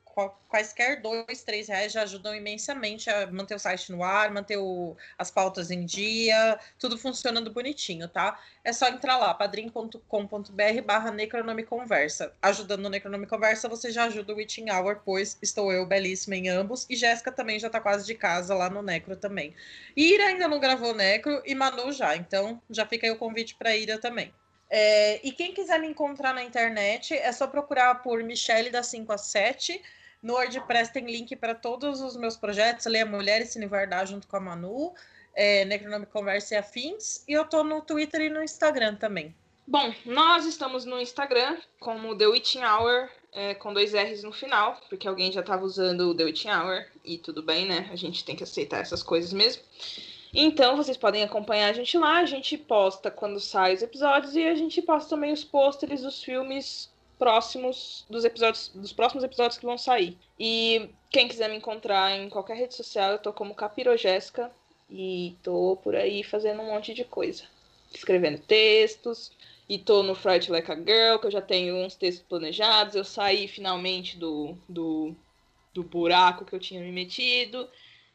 quaisquer 0.48 1.02
dois, 1.02 1.44
três 1.44 1.68
reais 1.68 1.92
já 1.92 2.04
ajudam 2.04 2.36
imensamente 2.36 3.10
a 3.10 3.26
manter 3.28 3.56
o 3.56 3.60
site 3.60 3.92
no 3.92 4.04
ar, 4.04 4.32
manter 4.32 4.58
o, 4.58 4.96
as 5.18 5.32
pautas 5.32 5.72
em 5.72 5.86
dia, 5.86 6.60
tudo 6.78 6.98
funcionando 6.98 7.52
bonitinho, 7.52 8.08
tá? 8.08 8.40
É 8.64 8.74
só 8.74 8.88
entrar 8.88 9.18
lá, 9.18 9.34
padrim.com.br 9.34 10.82
barra 10.86 11.12
Necronomiconversa. 11.12 12.34
Ajudando 12.42 12.86
o 12.86 12.90
Necronomiconversa, 12.90 13.70
você 13.70 13.92
já 13.92 14.06
ajuda 14.06 14.34
o 14.34 14.38
Witching 14.38 14.70
Hour, 14.70 15.02
pois 15.04 15.38
estou 15.42 15.72
eu 15.72 15.86
belíssima 15.86 16.36
em 16.36 16.50
ambos, 16.50 16.86
e 16.90 16.96
Jéssica 16.96 17.32
também 17.32 17.58
já 17.58 17.70
tá 17.70 17.80
quase 17.80 18.06
de 18.06 18.14
casa 18.14 18.54
lá 18.54 18.70
no 18.70 18.82
Necro 18.82 19.16
também. 19.16 19.56
Ira 19.96 20.26
ainda 20.26 20.48
não 20.48 20.60
gravou 20.60 20.94
Necro, 20.94 21.42
e 21.46 21.56
Manu 21.56 21.92
já, 21.92 22.16
então 22.16 22.62
já 22.70 22.86
fica 22.86 23.08
aí 23.08 23.12
o 23.12 23.18
convite 23.18 23.56
para 23.56 23.76
Ira 23.76 23.98
também. 23.98 24.34
É, 24.74 25.19
e 25.22 25.34
quem 25.34 25.53
quiser 25.53 25.78
me 25.82 25.88
encontrar 25.88 26.34
na 26.34 26.41
internet, 26.41 27.13
é 27.13 27.30
só 27.34 27.45
procurar 27.45 27.95
por 27.95 28.24
Michelle 28.24 28.69
da 28.69 28.82
5 28.82 29.11
a 29.11 29.17
7, 29.17 29.82
no 30.24 30.36
WordPress 30.36 30.93
tem 30.93 31.05
link 31.05 31.36
para 31.36 31.53
todos 31.53 31.99
os 31.99 32.15
meus 32.15 32.38
projetos, 32.38 32.86
Leia 32.86 33.05
Mulheres 33.05 33.49
Cine 33.49 33.65
Verdade 33.65 34.11
junto 34.11 34.30
com 34.30 34.38
a 34.38 34.39
Manu, 34.39 34.93
é, 35.36 35.65
Necronome 35.65 36.05
Conversa 36.05 36.53
e 36.53 36.57
Afins, 36.57 37.22
e 37.28 37.34
eu 37.34 37.43
tô 37.43 37.65
no 37.65 37.82
Twitter 37.82 38.22
e 38.22 38.30
no 38.30 38.41
Instagram 38.41 38.95
também. 38.95 39.36
Bom, 39.67 39.93
nós 40.05 40.45
estamos 40.45 40.86
no 40.86 41.01
Instagram 41.01 41.57
como 41.78 42.17
The 42.17 42.28
Witching 42.28 42.63
Hour, 42.63 43.09
é, 43.34 43.53
com 43.53 43.74
dois 43.74 43.93
R's 43.93 44.24
no 44.24 44.32
final, 44.32 44.80
porque 44.88 45.05
alguém 45.05 45.34
já 45.34 45.41
estava 45.41 45.65
usando 45.65 46.09
o 46.09 46.15
The 46.15 46.24
Witching 46.24 46.49
Hour, 46.49 46.86
e 47.03 47.17
tudo 47.17 47.43
bem, 47.43 47.67
né? 47.67 47.89
A 47.91 47.95
gente 47.97 48.24
tem 48.24 48.38
que 48.38 48.43
aceitar 48.43 48.80
essas 48.80 49.03
coisas 49.03 49.34
mesmo. 49.34 49.63
Então, 50.34 50.78
vocês 50.78 50.98
podem 50.98 51.24
acompanhar 51.24 51.70
a 51.70 51.74
gente 51.74 51.98
lá, 51.98 52.20
a 52.20 52.26
gente 52.26 52.58
posta 52.58 53.12
quando 53.12 53.40
sai 53.40 53.74
os 53.74 53.82
episódios 53.82 54.36
e 54.36 54.44
a 54.44 54.56
gente 54.56 54.82
posta 54.82 55.10
também 55.10 55.34
os 55.34 55.44
pôsteres 55.44 56.02
dos 56.02 56.24
filmes 56.24 56.90
próximos 57.20 58.06
dos 58.10 58.26
episódios, 58.26 58.70
dos 58.74 58.94
próximos 58.94 59.24
episódios 59.24 59.58
que 59.58 59.66
vão 59.66 59.78
sair. 59.78 60.18
E 60.40 60.90
quem 61.10 61.28
quiser 61.28 61.50
me 61.50 61.58
encontrar 61.58 62.18
em 62.18 62.30
qualquer 62.30 62.56
rede 62.56 62.74
social, 62.74 63.12
eu 63.12 63.20
tô 63.20 63.34
como 63.34 63.54
Capirogésica 63.54 64.52
e 64.90 65.36
tô 65.44 65.78
por 65.84 65.96
aí 65.96 66.24
fazendo 66.24 66.62
um 66.62 66.68
monte 66.68 66.94
de 66.94 67.04
coisa. 67.04 67.44
Escrevendo 67.94 68.40
textos, 68.40 69.32
e 69.72 69.78
tô 69.78 70.04
no 70.04 70.14
Fright 70.14 70.52
Like 70.52 70.70
a 70.70 70.76
Girl, 70.76 71.18
que 71.18 71.28
eu 71.28 71.32
já 71.32 71.42
tenho 71.42 71.78
uns 71.78 71.96
textos 71.96 72.26
planejados. 72.28 72.94
Eu 72.94 73.06
saí 73.06 73.48
finalmente 73.48 74.18
do, 74.18 74.58
do, 74.68 75.16
do 75.74 75.82
buraco 75.82 76.44
que 76.44 76.54
eu 76.54 76.60
tinha 76.60 76.82
me 76.82 76.92
metido. 76.92 77.70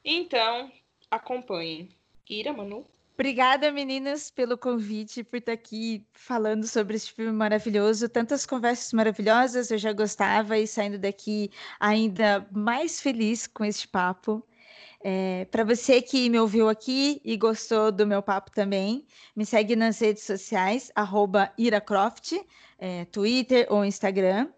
Então, 0.04 0.70
acompanhem. 1.10 1.88
Ira, 2.28 2.52
Manu? 2.52 2.86
Obrigada, 3.14 3.72
meninas, 3.72 4.30
pelo 4.30 4.58
convite, 4.58 5.24
por 5.24 5.38
estar 5.38 5.52
aqui 5.52 6.06
falando 6.12 6.66
sobre 6.66 6.96
esse 6.96 7.10
filme 7.10 7.32
maravilhoso. 7.32 8.08
Tantas 8.10 8.44
conversas 8.44 8.92
maravilhosas, 8.92 9.70
eu 9.70 9.78
já 9.78 9.92
gostava 9.92 10.58
e 10.58 10.66
saindo 10.66 10.98
daqui 10.98 11.50
ainda 11.80 12.46
mais 12.52 13.00
feliz 13.00 13.46
com 13.46 13.64
este 13.64 13.88
papo. 13.88 14.46
É, 15.02 15.46
Para 15.46 15.64
você 15.64 16.02
que 16.02 16.28
me 16.28 16.38
ouviu 16.38 16.68
aqui 16.68 17.20
e 17.24 17.36
gostou 17.38 17.90
do 17.90 18.06
meu 18.06 18.22
papo 18.22 18.50
também, 18.50 19.06
me 19.34 19.46
segue 19.46 19.74
nas 19.74 19.98
redes 19.98 20.24
sociais, 20.24 20.92
iracroft, 21.56 22.32
é, 22.78 23.06
Twitter 23.06 23.66
ou 23.70 23.84
Instagram. 23.84 24.48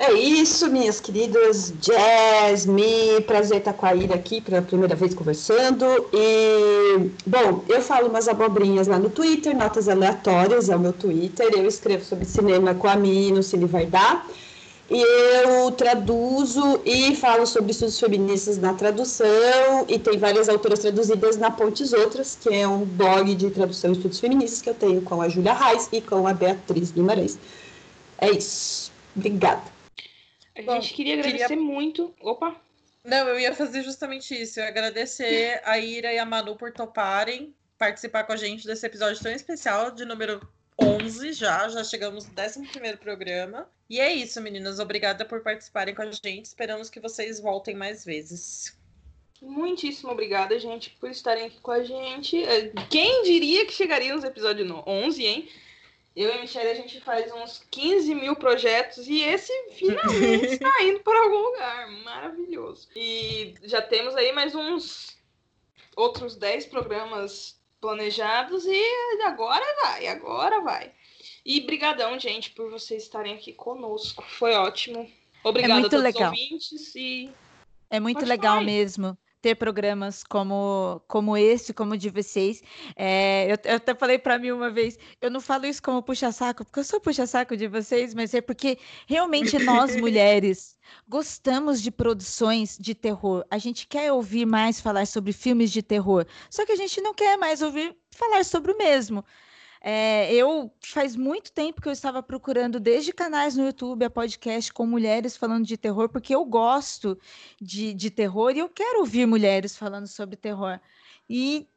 É 0.00 0.12
isso, 0.12 0.70
minhas 0.70 1.00
queridas 1.00 1.74
Jasmine. 1.82 3.20
Prazer 3.26 3.58
estar 3.58 3.72
com 3.72 3.84
a 3.84 3.94
Ira 3.96 4.14
aqui 4.14 4.40
pela 4.40 4.62
primeira 4.62 4.94
vez 4.94 5.12
conversando. 5.12 5.84
E, 6.12 7.10
bom, 7.26 7.64
eu 7.68 7.82
falo 7.82 8.08
umas 8.08 8.28
abobrinhas 8.28 8.86
lá 8.86 8.96
no 8.96 9.10
Twitter, 9.10 9.56
notas 9.56 9.88
aleatórias 9.88 10.68
é 10.68 10.76
o 10.76 10.78
meu 10.78 10.92
Twitter. 10.92 11.48
Eu 11.52 11.66
escrevo 11.66 12.04
sobre 12.04 12.24
cinema 12.26 12.76
com 12.76 12.86
a 12.86 12.94
Mi 12.94 13.32
no 13.32 13.42
Cine 13.42 13.64
Vardar. 13.64 14.24
E 14.88 15.02
eu 15.02 15.72
traduzo 15.72 16.80
e 16.84 17.16
falo 17.16 17.44
sobre 17.44 17.72
estudos 17.72 17.98
feministas 17.98 18.56
na 18.56 18.74
tradução. 18.74 19.84
E 19.88 19.98
tem 19.98 20.16
várias 20.16 20.48
autoras 20.48 20.78
traduzidas 20.78 21.36
na 21.36 21.50
Pontes 21.50 21.92
Outras, 21.92 22.38
que 22.40 22.54
é 22.54 22.68
um 22.68 22.84
blog 22.84 23.34
de 23.34 23.50
tradução 23.50 23.90
e 23.90 23.94
estudos 23.94 24.20
feministas 24.20 24.62
que 24.62 24.70
eu 24.70 24.74
tenho 24.74 25.02
com 25.02 25.20
a 25.20 25.28
Júlia 25.28 25.54
Reis 25.54 25.88
e 25.90 26.00
com 26.00 26.24
a 26.28 26.32
Beatriz 26.32 26.92
Guimarães. 26.92 27.36
É 28.16 28.30
isso. 28.30 28.92
Obrigada. 29.16 29.77
A 30.58 30.62
Bom, 30.62 30.80
gente 30.80 30.92
queria 30.92 31.14
agradecer 31.14 31.46
queria... 31.46 31.62
muito. 31.62 32.12
Opa! 32.20 32.60
Não, 33.04 33.28
eu 33.28 33.38
ia 33.38 33.54
fazer 33.54 33.82
justamente 33.84 34.34
isso. 34.34 34.58
Eu 34.58 34.64
ia 34.64 34.70
agradecer 34.70 35.60
a 35.64 35.78
Ira 35.78 36.12
e 36.12 36.18
a 36.18 36.26
Manu 36.26 36.56
por 36.56 36.72
toparem 36.72 37.54
participar 37.78 38.24
com 38.24 38.32
a 38.32 38.36
gente 38.36 38.66
desse 38.66 38.84
episódio 38.84 39.22
tão 39.22 39.30
especial 39.30 39.92
de 39.92 40.04
número 40.04 40.40
11 40.80 41.32
já. 41.32 41.68
Já 41.68 41.84
chegamos 41.84 42.26
no 42.26 42.32
11 42.32 42.96
programa. 42.96 43.70
E 43.88 44.00
é 44.00 44.12
isso, 44.12 44.40
meninas. 44.40 44.80
Obrigada 44.80 45.24
por 45.24 45.42
participarem 45.42 45.94
com 45.94 46.02
a 46.02 46.10
gente. 46.10 46.46
Esperamos 46.46 46.90
que 46.90 46.98
vocês 46.98 47.38
voltem 47.38 47.76
mais 47.76 48.04
vezes. 48.04 48.76
Muitíssimo 49.40 50.10
obrigada, 50.10 50.58
gente, 50.58 50.90
por 50.98 51.08
estarem 51.08 51.46
aqui 51.46 51.60
com 51.60 51.70
a 51.70 51.84
gente. 51.84 52.42
Quem 52.90 53.22
diria 53.22 53.64
que 53.64 53.72
chegaríamos 53.72 54.24
no 54.24 54.30
episódio 54.30 54.66
11, 54.84 55.24
hein? 55.24 55.48
Eu 56.18 56.30
e 56.30 56.32
a 56.32 56.40
Michelle, 56.40 56.70
a 56.70 56.74
gente 56.74 57.00
faz 57.00 57.32
uns 57.32 57.64
15 57.70 58.12
mil 58.12 58.34
projetos 58.34 59.06
e 59.06 59.20
esse 59.20 59.52
finalmente 59.70 60.46
está 60.46 60.72
indo 60.82 60.98
para 60.98 61.16
algum 61.16 61.38
lugar. 61.38 61.88
Maravilhoso. 62.02 62.88
E 62.96 63.54
já 63.62 63.80
temos 63.80 64.16
aí 64.16 64.32
mais 64.32 64.52
uns 64.52 65.16
outros 65.94 66.34
10 66.34 66.66
programas 66.66 67.56
planejados 67.80 68.66
e 68.66 68.82
agora 69.22 69.64
vai, 69.80 70.08
agora 70.08 70.60
vai. 70.60 70.92
E 71.46 71.60
brigadão, 71.60 72.18
gente, 72.18 72.50
por 72.50 72.68
vocês 72.68 73.04
estarem 73.04 73.36
aqui 73.36 73.52
conosco. 73.52 74.24
Foi 74.28 74.54
ótimo. 74.54 75.08
Obrigada 75.44 75.74
é 75.74 75.78
muito 75.78 75.86
a 75.86 75.90
todos 75.90 76.04
legal. 76.04 76.32
os 76.32 76.40
ouvintes 76.40 76.94
e... 76.96 77.30
É 77.88 78.00
muito 78.00 78.18
Pode 78.18 78.28
legal 78.28 78.60
mesmo 78.60 79.16
ter 79.40 79.54
programas 79.54 80.24
como, 80.24 81.00
como 81.06 81.36
esse, 81.36 81.72
como 81.72 81.94
o 81.94 81.96
de 81.96 82.10
vocês. 82.10 82.62
É, 82.96 83.46
eu, 83.52 83.56
eu, 83.64 83.76
até 83.76 83.94
falei 83.94 84.18
para 84.18 84.38
mim 84.38 84.50
uma 84.50 84.70
vez, 84.70 84.98
eu 85.20 85.30
não 85.30 85.40
falo 85.40 85.66
isso 85.66 85.82
como 85.82 86.02
puxa-saco, 86.02 86.64
porque 86.64 86.80
eu 86.80 86.84
sou 86.84 87.00
puxa-saco 87.00 87.56
de 87.56 87.68
vocês, 87.68 88.14
mas 88.14 88.34
é 88.34 88.40
porque 88.40 88.78
realmente 89.06 89.58
nós, 89.58 89.94
mulheres, 89.96 90.76
gostamos 91.08 91.80
de 91.80 91.90
produções 91.90 92.76
de 92.78 92.94
terror. 92.94 93.44
A 93.50 93.58
gente 93.58 93.86
quer 93.86 94.12
ouvir 94.12 94.46
mais 94.46 94.80
falar 94.80 95.06
sobre 95.06 95.32
filmes 95.32 95.70
de 95.70 95.82
terror, 95.82 96.26
só 96.50 96.66
que 96.66 96.72
a 96.72 96.76
gente 96.76 97.00
não 97.00 97.14
quer 97.14 97.36
mais 97.36 97.62
ouvir 97.62 97.96
falar 98.10 98.44
sobre 98.44 98.72
o 98.72 98.78
mesmo. 98.78 99.24
É, 99.80 100.32
eu 100.34 100.70
faz 100.80 101.14
muito 101.14 101.52
tempo 101.52 101.80
que 101.80 101.88
eu 101.88 101.92
estava 101.92 102.22
procurando 102.22 102.80
desde 102.80 103.12
canais 103.12 103.56
no 103.56 103.64
YouTube 103.64 104.04
a 104.04 104.10
podcast 104.10 104.72
com 104.72 104.86
mulheres 104.86 105.36
falando 105.36 105.64
de 105.64 105.76
terror, 105.76 106.08
porque 106.08 106.34
eu 106.34 106.44
gosto 106.44 107.18
de, 107.60 107.94
de 107.94 108.10
terror 108.10 108.52
e 108.54 108.58
eu 108.58 108.68
quero 108.68 109.00
ouvir 109.00 109.26
mulheres 109.26 109.76
falando 109.76 110.06
sobre 110.06 110.36
terror. 110.36 110.80
E 111.30 111.68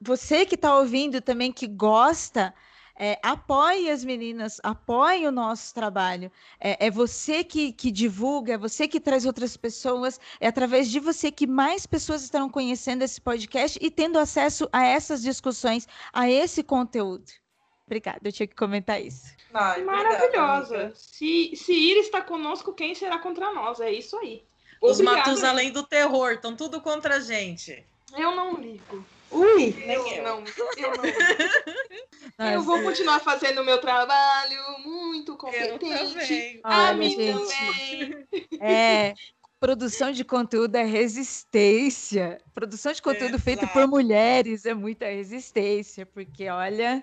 você 0.00 0.44
que 0.44 0.54
está 0.54 0.76
ouvindo 0.78 1.20
também, 1.20 1.50
que 1.50 1.66
gosta, 1.66 2.54
é, 2.98 3.18
apoie 3.22 3.90
as 3.90 4.04
meninas, 4.04 4.58
apoie 4.62 5.26
o 5.26 5.32
nosso 5.32 5.74
trabalho. 5.74 6.30
É, 6.60 6.86
é 6.86 6.90
você 6.90 7.44
que, 7.44 7.72
que, 7.72 7.90
divulga, 7.90 8.54
é 8.54 8.58
você 8.58 8.88
que 8.88 9.00
traz 9.00 9.24
outras 9.26 9.56
pessoas, 9.56 10.20
é 10.40 10.46
através 10.48 10.90
de 10.90 11.00
você 11.00 11.30
que 11.30 11.46
mais 11.46 11.86
pessoas 11.86 12.22
estarão 12.22 12.48
conhecendo 12.48 13.02
esse 13.02 13.20
podcast 13.20 13.78
e 13.80 13.90
tendo 13.90 14.18
acesso 14.18 14.68
a 14.72 14.84
essas 14.84 15.22
discussões, 15.22 15.86
a 16.12 16.30
esse 16.30 16.62
conteúdo. 16.62 17.45
Obrigada, 17.86 18.20
eu 18.24 18.32
tinha 18.32 18.46
que 18.46 18.54
comentar 18.54 19.00
isso. 19.00 19.32
Ai, 19.54 19.82
Maravilhosa. 19.84 20.74
Obrigada, 20.74 20.92
se, 20.94 21.54
se 21.54 21.72
ir 21.72 21.98
está 21.98 22.20
conosco, 22.20 22.72
quem 22.72 22.94
será 22.94 23.18
contra 23.18 23.52
nós? 23.52 23.80
É 23.80 23.92
isso 23.92 24.16
aí. 24.18 24.44
Os 24.80 25.00
Matos 25.00 25.44
além 25.44 25.70
do 25.70 25.82
terror, 25.82 26.32
estão 26.32 26.54
tudo 26.54 26.80
contra 26.80 27.16
a 27.16 27.20
gente. 27.20 27.84
Eu 28.16 28.34
não 28.34 28.54
ligo. 28.54 29.04
Ui! 29.30 29.74
Eu, 29.86 30.06
eu. 30.06 30.22
não, 30.22 30.44
eu 30.76 30.92
não. 30.96 31.04
eu 32.54 32.62
vou 32.62 32.82
continuar 32.82 33.20
fazendo 33.20 33.60
o 33.60 33.64
meu 33.64 33.80
trabalho 33.80 34.60
muito 34.84 35.36
competente. 35.36 35.72
Eu 35.72 35.78
também. 35.78 36.60
A 36.62 36.92
mim 36.92 37.16
também. 37.16 38.26
É, 38.60 39.14
produção 39.58 40.12
de 40.12 40.24
conteúdo 40.24 40.76
é 40.76 40.84
resistência. 40.84 42.40
Produção 42.54 42.92
de 42.92 43.02
conteúdo 43.02 43.34
Exato. 43.34 43.42
feito 43.42 43.66
por 43.68 43.86
mulheres 43.88 44.64
é 44.64 44.74
muita 44.74 45.06
resistência, 45.06 46.06
porque 46.06 46.48
olha, 46.48 47.02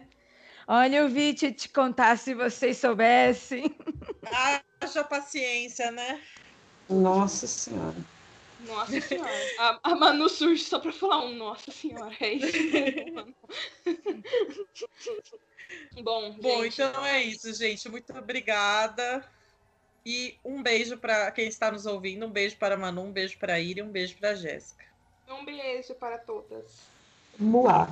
Olha, 0.67 0.97
eu 0.97 1.09
vi 1.09 1.33
te, 1.33 1.51
te 1.51 1.69
contar 1.69 2.17
se 2.17 2.33
vocês 2.33 2.77
soubessem. 2.77 3.75
Haja 4.81 5.03
paciência, 5.03 5.91
né? 5.91 6.21
Nossa 6.89 7.45
Senhora. 7.47 7.95
Nossa 8.61 9.01
Senhora. 9.01 9.29
A, 9.59 9.79
a 9.83 9.95
Manu 9.95 10.29
surge 10.29 10.63
só 10.63 10.79
para 10.79 10.93
falar 10.93 11.25
um 11.25 11.35
Nossa 11.35 11.71
Senhora. 11.71 12.15
É 12.19 12.33
isso 12.33 12.47
Bom, 16.01 16.31
Bom 16.33 16.63
gente, 16.63 16.81
então 16.81 17.05
é 17.05 17.23
isso, 17.23 17.53
gente. 17.53 17.87
Muito 17.89 18.17
obrigada. 18.17 19.23
E 20.05 20.37
um 20.43 20.61
beijo 20.61 20.97
para 20.97 21.31
quem 21.31 21.47
está 21.47 21.71
nos 21.71 21.85
ouvindo. 21.85 22.25
Um 22.25 22.31
beijo 22.31 22.57
para 22.57 22.75
a 22.75 22.77
Manu, 22.77 23.03
um 23.03 23.11
beijo 23.11 23.37
para 23.37 23.53
a 23.53 23.59
Iri, 23.59 23.81
um 23.81 23.89
beijo 23.89 24.17
para 24.17 24.31
a 24.31 24.35
Jéssica. 24.35 24.83
Um 25.27 25.45
beijo 25.45 25.95
para 25.95 26.17
todas. 26.17 26.81
Moá. 27.39 27.89